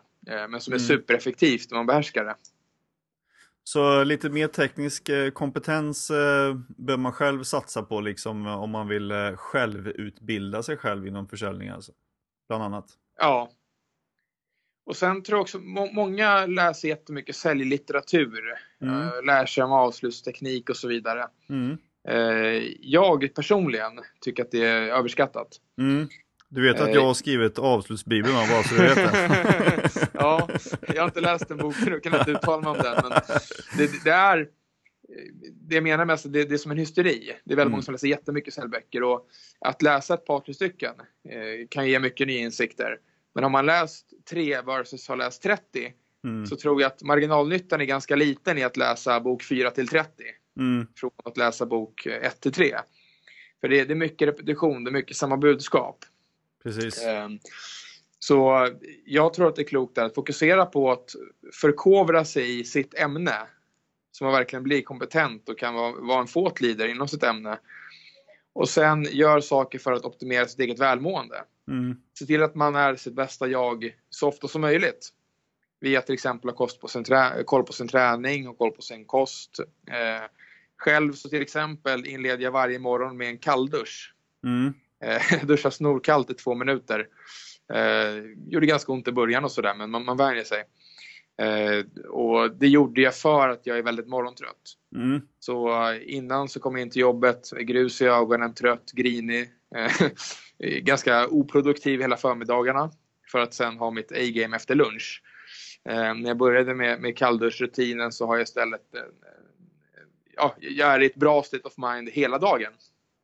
Men 0.50 0.62
som 0.62 0.74
är 0.74 0.78
mm. 0.78 0.88
supereffektivt 0.88 1.72
om 1.72 1.78
man 1.78 1.86
behärskar 1.86 2.26
det. 2.26 2.36
Så 3.74 4.04
lite 4.04 4.30
mer 4.30 4.48
teknisk 4.48 5.10
eh, 5.10 5.30
kompetens 5.30 6.10
eh, 6.10 6.56
bör 6.78 6.98
man 6.98 7.12
själv 7.12 7.44
satsa 7.44 7.84
på 7.84 8.02
liksom 8.02 8.48
om 8.48 8.72
man 8.72 8.88
vill 8.88 9.12
eh, 9.12 9.36
självutbilda 9.36 10.64
sig 10.64 10.78
själv 10.78 11.08
inom 11.08 11.28
försäljning 11.28 11.70
alltså. 11.70 11.92
Bland 12.48 12.64
annat. 12.64 12.86
Ja. 13.20 13.52
Och 14.86 14.96
sen 14.96 15.24
tror 15.24 15.38
jag 15.38 15.42
också 15.42 15.60
må 15.60 15.92
många 15.92 16.46
läser 16.46 16.88
jättemycket 16.88 17.36
säljlitteratur. 17.36 18.44
Mm. 18.82 19.26
lär 19.26 19.46
sig 19.46 19.64
om 19.64 19.72
avslutsteknik 19.72 20.70
och 20.70 20.78
så 20.78 20.88
vidare. 20.88 21.28
Mm. 21.50 21.78
jag 22.80 23.36
personligen 23.36 24.00
tycker 24.22 24.44
att 24.44 24.52
det 24.52 24.66
är 24.66 24.82
överskattat. 24.82 25.48
Mm. 25.78 26.08
Du 26.54 26.62
vet 26.62 26.80
att 26.80 26.94
jag 26.94 27.06
har 27.06 27.14
skrivit 27.14 27.60
avslutsbibeln 27.60 28.34
bara 28.34 28.64
så 28.64 28.76
du 28.76 28.82
vet 28.82 28.96
det. 28.96 30.08
ja, 30.14 30.50
jag 30.88 31.02
har 31.02 31.08
inte 31.08 31.22
läst 31.22 31.48
den 31.48 31.58
boken 31.58 31.94
och 31.94 32.04
kan 32.04 32.20
inte 32.20 32.32
uttala 32.32 32.62
mig 32.62 32.72
om 32.72 32.78
den. 32.78 33.04
Men 33.04 33.22
det, 33.78 34.04
det 34.04 34.12
är, 34.12 34.48
det 35.54 35.76
jag 35.76 35.84
menar 35.84 36.06
mest, 36.06 36.34
det, 36.34 36.46
det 36.46 36.54
är 36.54 36.58
som 36.58 36.72
en 36.72 36.78
hysteri. 36.78 37.36
Det 37.44 37.54
är 37.54 37.56
väldigt 37.56 37.60
mm. 37.60 37.72
många 37.72 37.82
som 37.82 37.92
läser 37.92 38.08
jättemycket 38.08 38.54
säljböcker 38.54 39.04
och 39.04 39.28
att 39.60 39.82
läsa 39.82 40.14
ett 40.14 40.26
par, 40.26 40.40
tre 40.40 40.54
stycken 40.54 40.94
eh, 41.30 41.68
kan 41.70 41.88
ge 41.88 42.00
mycket 42.00 42.28
nya 42.28 42.40
insikter. 42.40 42.98
Men 43.34 43.44
har 43.44 43.52
man 43.52 43.66
läst 43.66 44.06
tre 44.30 44.62
versus 44.62 45.08
har 45.08 45.16
läst 45.16 45.44
30 45.44 45.94
mm. 46.24 46.46
så 46.46 46.56
tror 46.56 46.82
jag 46.82 46.92
att 46.92 47.04
marginalnyttan 47.04 47.82
är 47.82 47.86
ganska 47.86 48.16
liten 48.16 48.58
i 48.58 48.64
att 48.64 48.78
läsa 48.78 49.20
bok 49.20 49.44
4 49.44 49.72
till 49.72 49.88
30. 49.88 50.24
mm. 50.60 50.88
från 50.96 51.12
att 51.24 51.38
läsa 51.38 51.66
bok 51.66 52.06
1 52.06 52.42
till 52.42 52.52
3. 52.52 52.76
För 53.62 53.68
det, 53.68 53.86
det, 53.86 53.94
är 53.94 53.96
mycket 53.96 54.28
repetition, 54.28 54.84
det 54.84 54.90
är 54.90 54.94
mycket 54.94 55.18
samma 55.18 55.38
budskap. 55.38 56.06
Precis. 56.64 57.06
Um, 57.06 57.40
så 58.20 58.70
jag 59.06 59.34
tror 59.34 59.48
att 59.48 59.56
det 59.56 59.62
är 59.62 59.68
klokt 59.68 59.98
att 59.98 60.16
fokusera 60.16 60.66
på 60.66 60.92
att 60.92 61.16
förkovra 61.54 62.26
sig 62.26 62.60
i 62.60 62.64
sitt 62.64 62.94
ämne. 62.94 63.36
Så 64.12 64.24
man 64.24 64.34
verkligen 64.34 64.64
blir 64.64 64.82
kompetent 64.82 65.50
och 65.50 65.60
kan 65.60 65.74
vara, 66.08 66.22
en 66.22 66.28
fåt 66.28 66.62
leader 66.62 66.88
inom 66.88 67.08
sitt 67.08 67.24
ämne. 67.24 67.60
Och 68.54 68.70
sen 68.70 69.04
gör 69.04 69.40
saker 69.40 69.80
för 69.80 69.92
att 69.92 70.06
optimera 70.06 70.48
sitt 70.48 70.60
eget 70.60 70.80
välmående. 70.80 71.44
Mm. 71.68 71.98
Se 72.20 72.26
till 72.26 72.44
att 72.44 72.56
man 72.56 72.76
är 72.76 72.96
sitt 72.96 73.14
bästa 73.14 73.48
jag 73.48 73.96
så 74.10 74.28
ofta 74.28 74.48
som 74.48 74.62
möjligt. 74.62 75.10
Via 75.80 76.02
till 76.02 76.14
exempel 76.14 76.50
att 76.50 76.80
på 76.80 76.88
sin 76.88 77.06
koll 77.46 77.64
på 77.64 77.74
sin 77.74 77.88
träning 77.88 78.48
och 78.48 78.58
koll 78.58 78.72
på 78.72 78.82
sin 78.82 79.06
kost. 79.06 79.60
Eh, 79.88 80.28
själv 80.78 81.14
så 81.14 81.30
till 81.30 81.42
exempel 81.42 82.08
inleder 82.08 82.44
jag 82.44 82.52
varje 82.52 82.80
morgon 82.80 83.18
med 83.18 83.28
en 83.28 83.38
kalldusch. 83.38 84.16
Mm. 84.44 84.74
Eh, 85.02 85.44
duschar 85.46 85.70
snorkallt 85.70 86.30
i 86.30 86.34
två 86.34 86.56
minuter. 86.56 87.08
Eh, 87.74 88.24
gjorde 88.48 88.66
ganska 88.66 88.92
ont 88.92 89.08
i 89.08 89.12
början 89.12 89.44
och 89.44 89.52
sådär 89.52 89.76
men 89.76 89.92
man, 89.92 90.06
man 90.06 90.18
vänjer 90.18 90.44
sig. 90.44 90.64
Eh, 91.42 92.06
och 92.10 92.52
det 92.52 92.68
gjorde 92.68 93.02
jag 93.02 93.16
för 93.16 93.50
att 93.50 93.66
jag 93.66 93.78
är 93.78 93.84
väldigt 93.84 94.08
morgontrött. 94.08 94.78
Mm. 94.96 95.22
Så 95.40 95.90
eh, 95.92 96.00
innan 96.16 96.50
så 96.50 96.60
kom 96.60 96.76
jag 96.76 96.82
in 96.82 96.90
till 96.90 97.02
jobbet, 97.02 97.50
grus 97.60 98.02
i 98.02 98.06
ögonen, 98.06 98.54
trött, 98.54 98.92
grinig. 98.92 99.50
Eh, 100.64 100.80
ganska 100.80 101.28
oproduktiv 101.28 102.02
hela 102.02 102.18
förmiddagarna. 102.18 102.92
För 103.32 103.40
att 103.40 103.54
sen 103.54 103.78
ha 103.78 103.92
mitt 103.92 104.12
A-game 104.12 104.56
efter 104.56 104.76
lunch. 104.76 105.24
Eh, 105.90 106.16
när 106.16 106.28
jag 106.28 106.38
började 106.38 106.74
med, 106.76 107.02
med 107.02 107.18
kallduschrutinen 107.18 108.12
så 108.12 108.28
har 108.28 108.36
jag 108.36 108.44
istället 108.44 108.96
eh, 108.96 109.02
ja, 110.36 110.56
jag 110.60 110.94
är 110.94 111.00
i 111.00 111.06
ett 111.06 111.16
bra 111.16 111.44
state 111.44 111.68
of 111.68 111.74
mind 111.78 112.10
hela 112.10 112.38
dagen. 112.38 112.72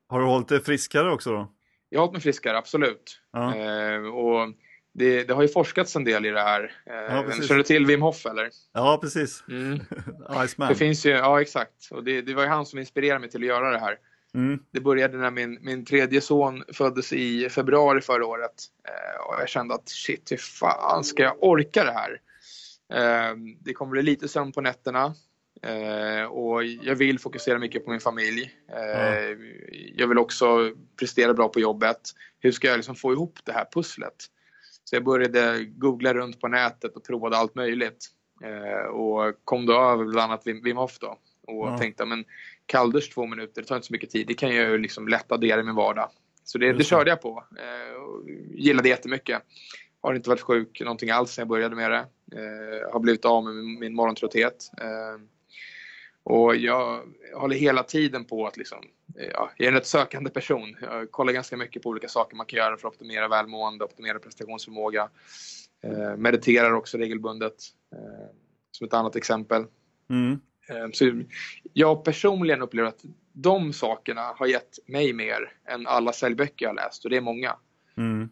Har 0.07 0.19
du 0.19 0.25
hållit 0.25 0.47
dig 0.47 0.63
friskare 0.63 1.11
också 1.11 1.31
då? 1.31 1.53
Jag 1.89 1.99
har 1.99 2.05
hållit 2.05 2.13
mig 2.13 2.21
friskare, 2.21 2.57
absolut. 2.57 3.21
Ja. 3.31 3.55
Eh, 3.55 4.05
och 4.05 4.53
det, 4.93 5.23
det, 5.23 5.33
har 5.33 5.41
ju 5.41 5.47
forskats 5.47 5.95
en 5.95 6.03
del 6.03 6.25
i 6.25 6.29
det 6.29 6.41
här. 6.41 6.71
Eh, 6.85 6.95
ja, 6.95 7.31
känner 7.31 7.55
du 7.55 7.63
till 7.63 7.85
Wim 7.85 8.01
Hof 8.01 8.25
eller? 8.25 8.49
Ja, 8.73 8.99
precis. 9.01 9.43
Mm. 9.49 9.79
Iceman. 10.45 10.69
Det 10.69 10.75
finns 10.75 11.05
ju, 11.05 11.09
ja 11.09 11.41
exakt. 11.41 11.87
Och 11.91 12.03
det, 12.03 12.21
det, 12.21 12.33
var 12.33 12.43
ju 12.43 12.49
han 12.49 12.65
som 12.65 12.79
inspirerade 12.79 13.19
mig 13.19 13.29
till 13.29 13.41
att 13.41 13.47
göra 13.47 13.71
det 13.71 13.79
här. 13.79 13.97
Mm. 14.33 14.59
Det 14.71 14.79
började 14.79 15.17
när 15.17 15.31
min, 15.31 15.59
min 15.61 15.85
tredje 15.85 16.21
son 16.21 16.63
föddes 16.73 17.13
i 17.13 17.49
februari 17.49 18.01
förra 18.01 18.25
året. 18.25 18.63
Eh, 18.87 19.27
och 19.27 19.41
jag 19.41 19.49
kände 19.49 19.75
att 19.75 19.89
shit, 19.89 20.31
hur 20.31 20.37
fan 20.37 21.03
ska 21.03 21.23
jag 21.23 21.43
orka 21.43 21.83
det 21.83 21.91
här? 21.91 22.21
Det 23.59 23.73
kommer 23.73 23.91
bli 23.91 24.01
lite 24.01 24.27
sömn 24.27 24.51
på 24.51 24.61
nätterna. 24.61 25.13
Eh, 25.61 26.23
och 26.23 26.63
jag 26.63 26.95
vill 26.95 27.19
fokusera 27.19 27.59
mycket 27.59 27.85
på 27.85 27.91
min 27.91 27.99
familj. 27.99 28.51
Eh, 28.71 29.27
mm. 29.27 29.53
Jag 29.95 30.07
vill 30.07 30.17
också 30.17 30.71
prestera 30.99 31.33
bra 31.33 31.49
på 31.49 31.59
jobbet. 31.59 32.01
Hur 32.39 32.51
ska 32.51 32.67
jag 32.67 32.77
liksom 32.77 32.95
få 32.95 33.13
ihop 33.13 33.39
det 33.43 33.51
här 33.51 33.67
pusslet? 33.73 34.15
Så 34.83 34.95
jag 34.95 35.03
började 35.03 35.65
googla 35.65 36.13
runt 36.13 36.41
på 36.41 36.47
nätet 36.47 36.95
och 36.95 37.03
provade 37.03 37.37
allt 37.37 37.55
möjligt. 37.55 38.07
Eh, 38.43 38.89
och 38.89 39.35
kom 39.43 39.65
då 39.65 39.73
över 39.73 40.05
bland 40.05 40.31
annat 40.31 40.47
Wim 40.47 40.77
Hof 40.77 40.99
då. 40.99 41.17
Och 41.47 41.67
mm. 41.67 41.79
tänkte 41.79 42.05
men 42.05 42.25
kalldusch 42.65 43.13
två 43.13 43.25
minuter, 43.25 43.61
det 43.61 43.67
tar 43.67 43.75
inte 43.75 43.87
så 43.87 43.93
mycket 43.93 44.09
tid. 44.09 44.27
Det 44.27 44.33
kan 44.33 44.55
jag 44.55 44.69
ju 44.69 44.77
liksom 44.77 45.07
lätt 45.07 45.31
addera 45.31 45.59
i 45.59 45.63
min 45.63 45.75
vardag. 45.75 46.09
Så 46.43 46.57
det, 46.57 46.73
det 46.73 46.83
körde 46.83 47.09
jag 47.09 47.21
på. 47.21 47.43
Eh, 47.57 48.01
och 48.01 48.29
gillade 48.55 48.89
jättemycket. 48.89 49.41
Har 50.01 50.13
inte 50.13 50.29
varit 50.29 50.41
sjuk 50.41 50.81
någonting 50.81 51.09
alls 51.09 51.31
sen 51.31 51.41
jag 51.41 51.47
började 51.47 51.75
med 51.75 51.91
det. 51.91 52.05
Eh, 52.35 52.91
har 52.93 52.99
blivit 52.99 53.25
av 53.25 53.43
med 53.43 53.55
min, 53.55 53.79
min 53.79 53.95
morgontrötthet. 53.95 54.71
Eh, 56.29 56.35
och 56.35 56.55
jag 56.55 57.01
håller 57.35 57.55
hela 57.55 57.83
tiden 57.83 58.25
på 58.25 58.47
att 58.47 58.57
liksom, 58.57 58.79
ja, 59.15 59.51
jag 59.57 59.65
är 59.65 59.71
en 59.71 59.77
rätt 59.77 59.87
sökande 59.87 60.29
person. 60.29 60.75
Jag 60.81 61.11
kollar 61.11 61.33
ganska 61.33 61.57
mycket 61.57 61.83
på 61.83 61.89
olika 61.89 62.07
saker 62.07 62.35
man 62.35 62.45
kan 62.45 62.57
göra 62.57 62.77
för 62.77 62.87
att 62.87 62.93
optimera 62.93 63.27
välmående, 63.27 63.85
optimera 63.85 64.19
prestationsförmåga. 64.19 65.09
Eh, 65.83 66.17
mediterar 66.17 66.71
också 66.71 66.97
regelbundet, 66.97 67.55
eh, 67.93 68.35
som 68.71 68.87
ett 68.87 68.93
annat 68.93 69.15
exempel. 69.15 69.65
Mm. 70.09 70.39
Eh, 70.69 70.87
så 70.93 71.21
jag 71.73 72.03
personligen 72.03 72.61
upplever 72.61 72.89
att 72.89 73.05
de 73.33 73.73
sakerna 73.73 74.21
har 74.21 74.47
gett 74.47 74.79
mig 74.87 75.13
mer 75.13 75.53
än 75.65 75.87
alla 75.87 76.13
säljböcker 76.13 76.65
jag 76.65 76.75
läst 76.75 77.03
och 77.03 77.09
det 77.09 77.17
är 77.17 77.21
många. 77.21 77.55
Mm. 77.97 78.29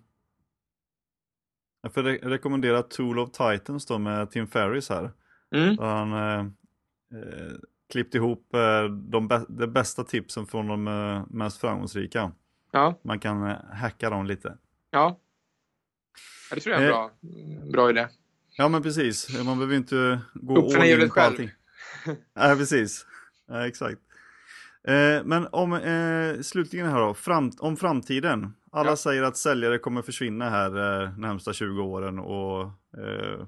Jag 1.82 1.94
får 1.94 2.04
re 2.04 2.20
rekommendera 2.22 2.84
Tool 2.84 3.20
of 3.20 3.32
Titans 3.32 3.86
då 3.86 3.98
med 3.98 4.32
Tim 4.32 4.48
Ferris 4.48 4.90
här. 4.90 5.12
Mm. 5.56 5.78
Han 5.78 6.14
eh, 6.14 6.40
eh 7.20 7.56
klippt 7.92 8.16
ihop 8.16 8.54
eh, 8.54 8.84
de, 8.84 9.46
de 9.50 9.68
bästa 9.68 10.04
tipsen 10.04 10.46
från 10.46 10.68
de 10.68 10.88
eh, 10.88 11.24
mest 11.30 11.62
framgångsrika. 11.62 12.32
Ja. 12.72 13.00
Man 13.04 13.20
kan 13.20 13.50
eh, 13.50 13.58
hacka 13.74 14.10
dem 14.10 14.26
lite. 14.26 14.58
Ja, 14.92 15.20
ja 16.50 16.56
det 16.56 16.62
tror 16.62 16.76
jag 16.76 16.84
är 16.84 16.88
en 16.88 16.92
bra, 16.92 17.12
bra 17.72 17.90
idé. 17.90 18.08
Ja 18.58 18.68
men 18.68 18.84
precis, 18.84 19.44
man 19.46 19.58
behöver 19.58 19.76
inte 19.76 20.22
gå 20.34 20.58
Uppfinna 20.58 20.84
all 20.84 21.02
in 21.02 21.10
på 21.10 21.20
allting. 21.20 21.52
Nej 22.36 22.58
precis, 22.58 23.06
ja, 23.48 23.68
exakt. 23.68 24.02
men 25.24 25.48
om, 25.52 25.74
eh, 25.74 26.42
slutligen 26.42 26.88
här 26.88 27.00
då, 27.00 27.14
fram, 27.14 27.52
om 27.60 27.78
framtiden. 27.78 28.54
Alla 28.72 28.90
ja. 28.90 28.96
säger 28.96 29.24
att 29.24 29.38
säljare 29.38 29.78
kommer 29.78 30.02
försvinna 30.02 30.50
här 30.50 31.02
eh, 31.04 31.18
närmsta 31.18 31.54
20 31.54 31.82
åren 31.82 32.20
och 32.20 32.62
eh, 32.98 33.46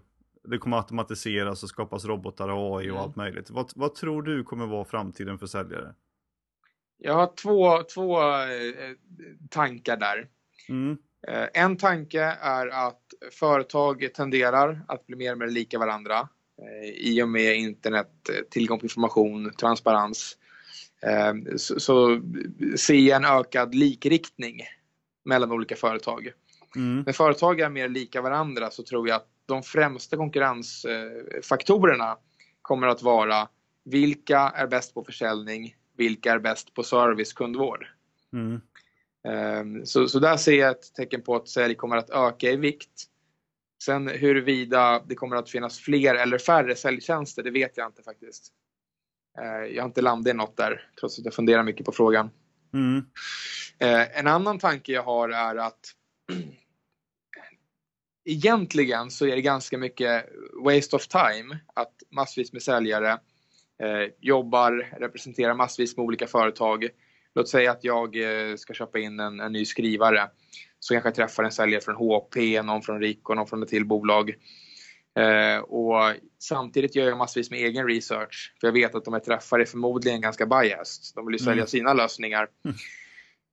det 0.50 0.58
kommer 0.58 0.78
automatiseras 0.78 1.64
och 1.64 1.70
skapas 1.70 2.06
robotar 2.06 2.50
och 2.50 2.80
AI 2.80 2.90
och 2.90 2.92
mm. 2.92 2.98
allt 2.98 3.16
möjligt. 3.16 3.50
Vad, 3.50 3.72
vad, 3.76 3.96
tror 3.96 4.22
du 4.22 4.44
kommer 4.44 4.66
vara 4.66 4.86
framtiden 4.86 5.40
för 5.40 5.48
säljare? 5.48 5.94
Jag 6.98 7.14
har 7.14 7.32
två, 7.36 7.84
två 7.84 8.22
eh, 8.22 8.96
tankar 9.50 9.98
där. 9.98 10.28
Mm. 10.70 10.98
Eh, 11.28 11.64
en 11.64 11.78
tanke 11.78 12.22
är 12.42 12.68
att 12.68 13.02
företag 13.32 14.14
tenderar 14.14 14.82
att 14.88 15.08
bli 15.08 15.16
mer 15.16 15.32
och 15.32 15.38
mer 15.38 15.48
lika 15.48 15.80
varandra 15.80 16.30
eh, 16.62 16.90
i 16.90 17.24
och 17.24 17.30
med 17.30 17.56
internet, 17.56 18.30
tillgång 18.50 18.80
på 18.80 18.86
information, 18.86 19.54
transparens. 19.54 20.38
Så, 21.58 21.80
så 21.80 22.22
jag 22.94 23.16
en 23.16 23.26
ökad 23.26 23.76
likriktning 23.76 24.62
mellan 25.26 25.52
olika 25.52 25.76
företag. 25.76 26.32
Mm. 26.76 27.04
När 27.06 27.14
företag 27.14 27.60
är 27.60 27.70
mer 27.70 27.90
lika 27.90 28.22
varandra 28.22 28.72
så 28.72 28.84
tror 28.84 29.08
jag 29.08 29.16
att 29.16 29.28
de 29.48 29.64
främsta 29.64 30.18
konkurrensfaktorerna 30.18 32.18
kommer 32.62 32.88
att 32.88 33.02
vara 33.02 33.48
vilka 33.86 34.40
är 34.40 34.68
bäst 34.68 34.94
på 34.94 35.04
försäljning, 35.04 35.76
vilka 35.98 36.32
är 36.32 36.40
bäst 36.40 36.74
på 36.74 36.84
service, 36.84 37.34
kundvård. 37.34 37.88
Mm. 38.34 38.62
Ehm, 39.28 39.86
så, 39.86 40.08
så 40.08 40.20
där 40.20 40.38
ser 40.38 40.60
jag 40.60 40.72
ett 40.72 40.94
tecken 40.94 41.22
på 41.22 41.36
att 41.36 41.50
sälj 41.50 41.76
kommer 41.76 41.98
att 41.98 42.10
öka 42.10 42.52
i 42.52 42.56
vikt. 42.56 43.06
Sen 43.84 44.08
huruvida 44.08 45.04
det 45.08 45.16
kommer 45.16 45.36
att 45.36 45.50
finnas 45.50 45.80
fler 45.80 46.16
eller 46.16 46.38
färre 46.38 46.76
säljtjänster, 46.76 47.44
det 47.44 47.52
vet 47.52 47.78
jag 47.78 47.88
inte 47.88 48.04
faktiskt. 48.04 48.54
Ehm, 49.42 49.76
jag 49.76 49.84
har 49.84 49.88
inte 49.88 50.02
landat 50.02 50.32
i 50.32 50.34
något 50.34 50.58
där, 50.58 50.90
trots 51.00 51.20
att 51.20 51.26
jag 51.26 51.34
funderar 51.34 51.64
mycket 51.64 51.86
på 51.86 51.92
frågan. 51.92 52.30
Mm. 52.74 53.06
Ehm, 53.80 54.08
en 54.14 54.28
annan 54.28 54.60
tanke 54.60 54.92
jag 54.92 55.04
har 55.04 55.30
är 55.30 55.56
att 55.56 55.80
egentligen 58.28 59.12
så 59.12 59.26
är 59.26 59.36
det 59.36 59.42
ganska 59.42 59.78
mycket 59.78 60.26
waste 60.64 60.96
of 60.96 61.08
time 61.08 61.60
att 61.74 61.94
massvis 62.12 62.54
med 62.54 62.62
säljare 62.62 63.12
eh, 63.84 64.12
jobbar, 64.20 64.92
representerar 65.00 65.54
massvis 65.54 65.98
med 65.98 66.04
olika 66.04 66.28
företag. 66.28 66.88
Låt 67.36 67.50
säga 67.50 67.72
att 67.72 67.84
jag 67.84 68.16
eh, 68.16 68.56
ska 68.56 68.74
köpa 68.74 69.00
in 69.00 69.20
en, 69.20 69.40
en, 69.40 69.52
ny 69.52 69.66
skrivare. 69.66 70.30
Så 70.80 70.94
kanske 70.94 71.08
jag 71.08 71.16
träffar 71.16 71.44
en 71.44 71.52
säljare 71.52 71.82
från 71.82 71.96
HP, 71.96 72.36
någon 72.64 72.82
från 72.82 73.00
Rico, 73.00 73.34
någon 73.34 73.48
från 73.48 73.64
ett 73.64 73.70
till 73.70 73.86
bolag. 73.86 74.34
Eh, 75.20 75.60
och 75.60 76.14
samtidigt 76.40 76.96
gör 76.96 77.08
jag 77.08 77.18
massvis 77.18 77.52
med 77.52 77.60
egen 77.60 77.88
research. 77.88 78.56
För 78.60 78.68
jag 78.68 78.74
vet 78.74 78.96
att 78.96 79.06
de 79.06 79.14
jag 79.14 79.24
träffar 79.24 79.60
är 79.60 79.66
förmodligen 79.66 80.22
ganska 80.22 80.46
biased. 80.46 81.16
De 81.16 81.26
vill 81.26 81.36
ju 81.36 81.40
sälja 81.40 81.54
mm. 81.54 81.68
sina 81.68 81.94
lösningar. 81.94 82.48
Mm. 82.66 82.78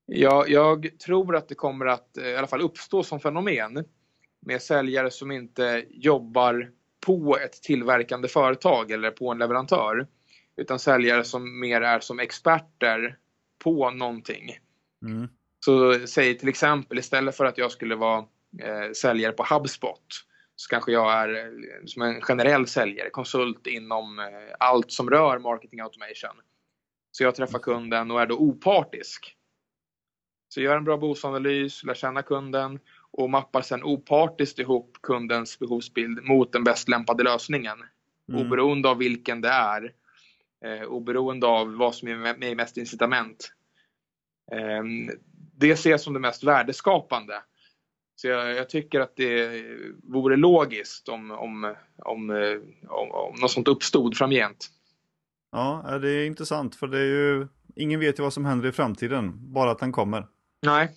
Jag, 0.06 0.50
jag, 0.50 0.90
tror 1.04 1.36
att 1.36 1.48
det 1.48 1.54
kommer 1.54 1.86
att 1.86 2.16
eh, 2.16 2.26
i 2.26 2.36
alla 2.36 2.46
fall 2.46 2.60
uppstå 2.60 3.02
som 3.02 3.20
fenomen 3.20 3.84
med 4.44 4.62
säljare 4.62 5.10
som 5.10 5.30
inte 5.30 5.84
jobbar 5.90 6.70
på 7.06 7.38
ett 7.38 7.62
tillverkande 7.62 8.28
företag 8.28 8.90
eller 8.90 9.10
på 9.10 9.32
en 9.32 9.38
leverantör. 9.38 10.06
Utan 10.56 10.78
säljare 10.78 11.24
som 11.24 11.60
mer 11.60 11.80
är 11.80 12.00
som 12.00 12.18
experter 12.18 13.18
på 13.64 13.90
någonting. 13.90 14.58
Mm. 15.02 15.28
Så 15.64 16.06
säg 16.06 16.38
till 16.38 16.48
exempel 16.48 16.98
istället 16.98 17.36
för 17.36 17.44
att 17.44 17.58
jag 17.58 17.72
skulle 17.72 17.94
vara 17.94 18.18
eh, 18.62 18.92
säljare 18.92 19.32
på 19.32 19.46
HubSpot 19.50 20.24
så 20.56 20.68
kanske 20.68 20.92
jag 20.92 21.12
är 21.12 21.28
eh, 21.28 21.84
som 21.86 22.02
en 22.02 22.20
generell 22.20 22.66
säljare, 22.66 23.10
konsult 23.10 23.66
inom 23.66 24.18
eh, 24.18 24.26
allt 24.58 24.92
som 24.92 25.10
rör 25.10 25.38
marketing 25.38 25.80
automation. 25.80 26.42
Så 27.10 27.24
jag 27.24 27.34
träffar 27.34 27.58
kunden 27.58 28.10
och 28.10 28.20
är 28.20 28.26
då 28.26 28.36
opartisk. 28.36 29.36
Så 30.48 30.60
gör 30.60 30.76
en 30.76 30.84
bra 30.84 30.96
behovsanalys, 30.96 31.84
lär 31.84 31.94
känna 31.94 32.22
kunden 32.22 32.80
och 33.16 33.30
mappar 33.30 33.62
sen 33.62 33.82
opartiskt 33.82 34.58
ihop 34.58 34.98
kundens 35.02 35.58
behovsbild 35.58 36.24
mot 36.24 36.52
den 36.52 36.64
bäst 36.64 36.88
lämpade 36.88 37.24
lösningen. 37.24 37.78
Mm. 38.28 38.46
Oberoende 38.46 38.88
av 38.88 38.98
vilken 38.98 39.40
det 39.40 39.48
är. 39.48 39.92
eh, 40.64 40.82
oberoende 40.82 41.46
av 41.46 41.74
vad 41.74 41.94
som 41.94 42.08
är 42.08 42.38
mig 42.38 42.54
mest 42.54 42.76
incitament. 42.76 43.52
Eh, 44.52 44.82
det 45.56 45.70
ses 45.70 46.02
som 46.02 46.14
det 46.14 46.20
mest 46.20 46.44
värdeskapande. 46.44 47.42
Så 48.16 48.28
jag, 48.28 48.54
jag, 48.54 48.68
tycker 48.68 49.00
att 49.00 49.16
det 49.16 49.64
vore 50.02 50.36
logiskt 50.36 51.08
om, 51.08 51.30
om, 51.30 51.74
om, 51.98 52.30
om, 52.88 53.10
om 53.10 53.34
något 53.40 53.50
sånt 53.50 53.68
uppstod 53.68 54.16
framgent. 54.16 54.70
Ja, 55.52 55.98
det 56.02 56.10
är 56.10 56.26
intressant 56.26 56.76
för 56.76 56.86
det 56.86 56.98
är 56.98 57.04
ju, 57.04 57.46
ingen 57.76 58.00
vet 58.00 58.18
ju 58.18 58.22
vad 58.22 58.32
som 58.32 58.44
händer 58.44 58.68
i 58.68 58.72
framtiden, 58.72 59.32
bara 59.52 59.70
att 59.70 59.78
den 59.78 59.92
kommer. 59.92 60.26
Nej, 60.62 60.88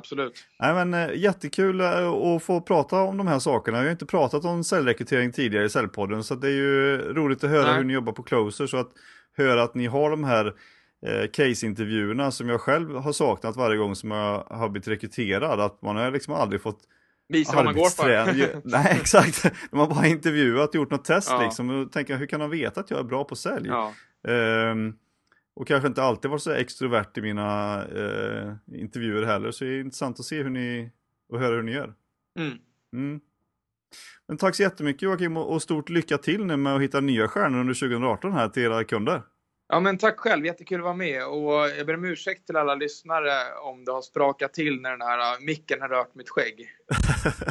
absolut. 0.00 0.44
Nej, 0.60 0.74
men 0.74 0.94
eh, 0.94 1.16
jättekul 1.16 1.80
eh, 1.80 2.08
att 2.08 2.42
få 2.42 2.60
prata 2.60 3.00
om 3.02 3.16
de 3.16 3.26
här 3.26 3.38
sakerna. 3.38 3.78
Vi 3.80 3.84
har 3.84 3.92
inte 3.92 4.06
pratat 4.06 4.44
om 4.44 4.64
cellrekrytering 4.64 5.32
tidigare 5.32 5.64
i 5.64 5.70
Cellpodden, 5.70 6.24
så 6.24 6.34
det 6.34 6.48
är 6.48 6.52
ju 6.52 6.96
roligt 6.96 7.44
att 7.44 7.50
höra 7.50 7.66
Nej. 7.66 7.76
hur 7.76 7.84
ni 7.84 7.92
jobbar 7.92 8.12
på 8.12 8.22
Closer, 8.22 8.66
så 8.66 8.76
att 8.76 8.90
höra 9.36 9.62
att 9.62 9.74
ni 9.74 9.86
har 9.86 10.10
de 10.10 10.24
här 10.24 10.46
eh, 11.06 11.30
case-intervjuerna 11.32 12.30
som 12.30 12.48
jag 12.48 12.60
själv 12.60 12.96
har 12.96 13.12
saknat 13.12 13.56
varje 13.56 13.76
gång 13.76 13.96
som 13.96 14.10
jag 14.10 14.44
har 14.50 14.68
blivit 14.68 14.88
rekryterad, 14.88 15.60
att 15.60 15.82
man 15.82 15.96
har 15.96 16.10
liksom 16.10 16.34
aldrig 16.34 16.62
fått 16.62 16.80
Visa 17.28 17.56
vad 17.56 17.64
man 17.64 17.74
går 17.74 17.88
för. 17.88 18.60
Nej, 18.64 18.98
exakt. 19.00 19.52
De 19.70 19.80
har 19.80 19.86
bara 19.86 20.06
intervjuat, 20.06 20.74
gjort 20.74 20.90
något 20.90 21.04
test 21.04 21.30
ja. 21.30 21.42
liksom. 21.42 21.70
Och 21.70 21.92
tänker, 21.92 22.16
hur 22.16 22.26
kan 22.26 22.40
de 22.40 22.50
veta 22.50 22.80
att 22.80 22.90
jag 22.90 23.00
är 23.00 23.04
bra 23.04 23.24
på 23.24 23.36
sälj? 23.36 23.68
Ja. 23.68 23.92
Um, 24.22 24.96
och 25.56 25.66
kanske 25.66 25.88
inte 25.88 26.02
alltid 26.02 26.30
varit 26.30 26.42
så 26.42 26.50
extrovert 26.50 27.18
i 27.18 27.20
mina 27.20 27.84
uh, 27.86 28.54
intervjuer 28.72 29.22
heller. 29.22 29.50
Så 29.50 29.64
det 29.64 29.70
är 29.70 29.80
intressant 29.80 30.20
att 30.20 30.26
se 30.26 30.42
hur 30.42 30.50
ni, 30.50 30.90
och 31.28 31.38
höra 31.38 31.54
hur 31.54 31.62
ni 31.62 31.72
gör. 31.72 31.94
Mm. 32.38 32.58
Mm. 32.92 33.20
Men 34.28 34.36
tack 34.36 34.54
så 34.54 34.62
jättemycket 34.62 35.02
Joakim 35.02 35.36
och 35.36 35.62
stort 35.62 35.88
lycka 35.88 36.18
till 36.18 36.44
nu 36.44 36.56
med 36.56 36.74
att 36.74 36.82
hitta 36.82 37.00
nya 37.00 37.28
stjärnor 37.28 37.60
under 37.60 37.74
2018 37.74 38.32
här 38.32 38.48
till 38.48 38.62
era 38.62 38.84
kunder. 38.84 39.22
Ja, 39.72 39.80
men 39.80 39.98
tack 39.98 40.18
själv. 40.18 40.46
Jättekul 40.46 40.78
att 40.78 40.84
vara 40.84 40.94
med. 40.94 41.26
Och 41.26 41.52
jag 41.52 41.86
ber 41.86 41.94
om 41.94 42.04
ursäkt 42.04 42.46
till 42.46 42.56
alla 42.56 42.74
lyssnare 42.74 43.54
om 43.62 43.84
det 43.84 43.92
har 43.92 44.02
sprakat 44.02 44.54
till 44.54 44.80
när 44.80 44.90
den 44.90 45.00
här 45.00 45.34
äh, 45.34 45.40
micken 45.40 45.80
har 45.80 45.88
rört 45.88 46.14
mitt 46.14 46.30
skägg. 46.30 46.70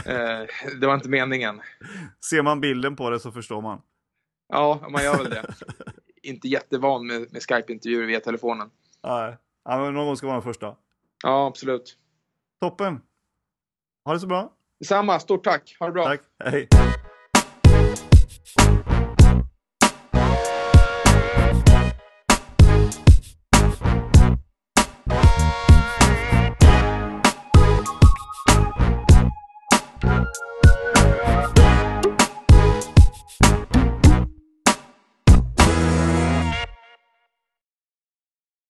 Eh, 0.05 0.45
det 0.79 0.87
var 0.87 0.93
inte 0.93 1.09
meningen. 1.09 1.61
Ser 2.29 2.41
man 2.41 2.61
bilden 2.61 2.95
på 2.95 3.09
det 3.09 3.19
så 3.19 3.31
förstår 3.31 3.61
man. 3.61 3.81
Ja, 4.47 4.87
man 4.89 5.03
gör 5.03 5.17
väl 5.17 5.29
det. 5.29 5.45
inte 6.23 6.47
jättevan 6.47 7.07
med, 7.07 7.33
med 7.33 7.41
Skype-intervjuer 7.41 8.07
via 8.07 8.19
telefonen. 8.19 8.69
Nej, 9.03 9.37
ja, 9.65 9.77
men 9.77 9.93
någon 9.93 10.05
gång 10.05 10.17
ska 10.17 10.27
vara 10.27 10.35
den 10.35 10.43
första. 10.43 10.75
Ja, 11.23 11.47
absolut. 11.47 11.97
Toppen. 12.61 13.01
Ha 14.05 14.13
det 14.13 14.19
så 14.19 14.27
bra. 14.27 14.53
Detsamma. 14.79 15.19
Stort 15.19 15.43
tack. 15.43 15.75
Ha 15.79 15.85
det 15.85 15.91
bra. 15.91 16.05
Tack. 16.05 16.21
Hej. 16.43 16.67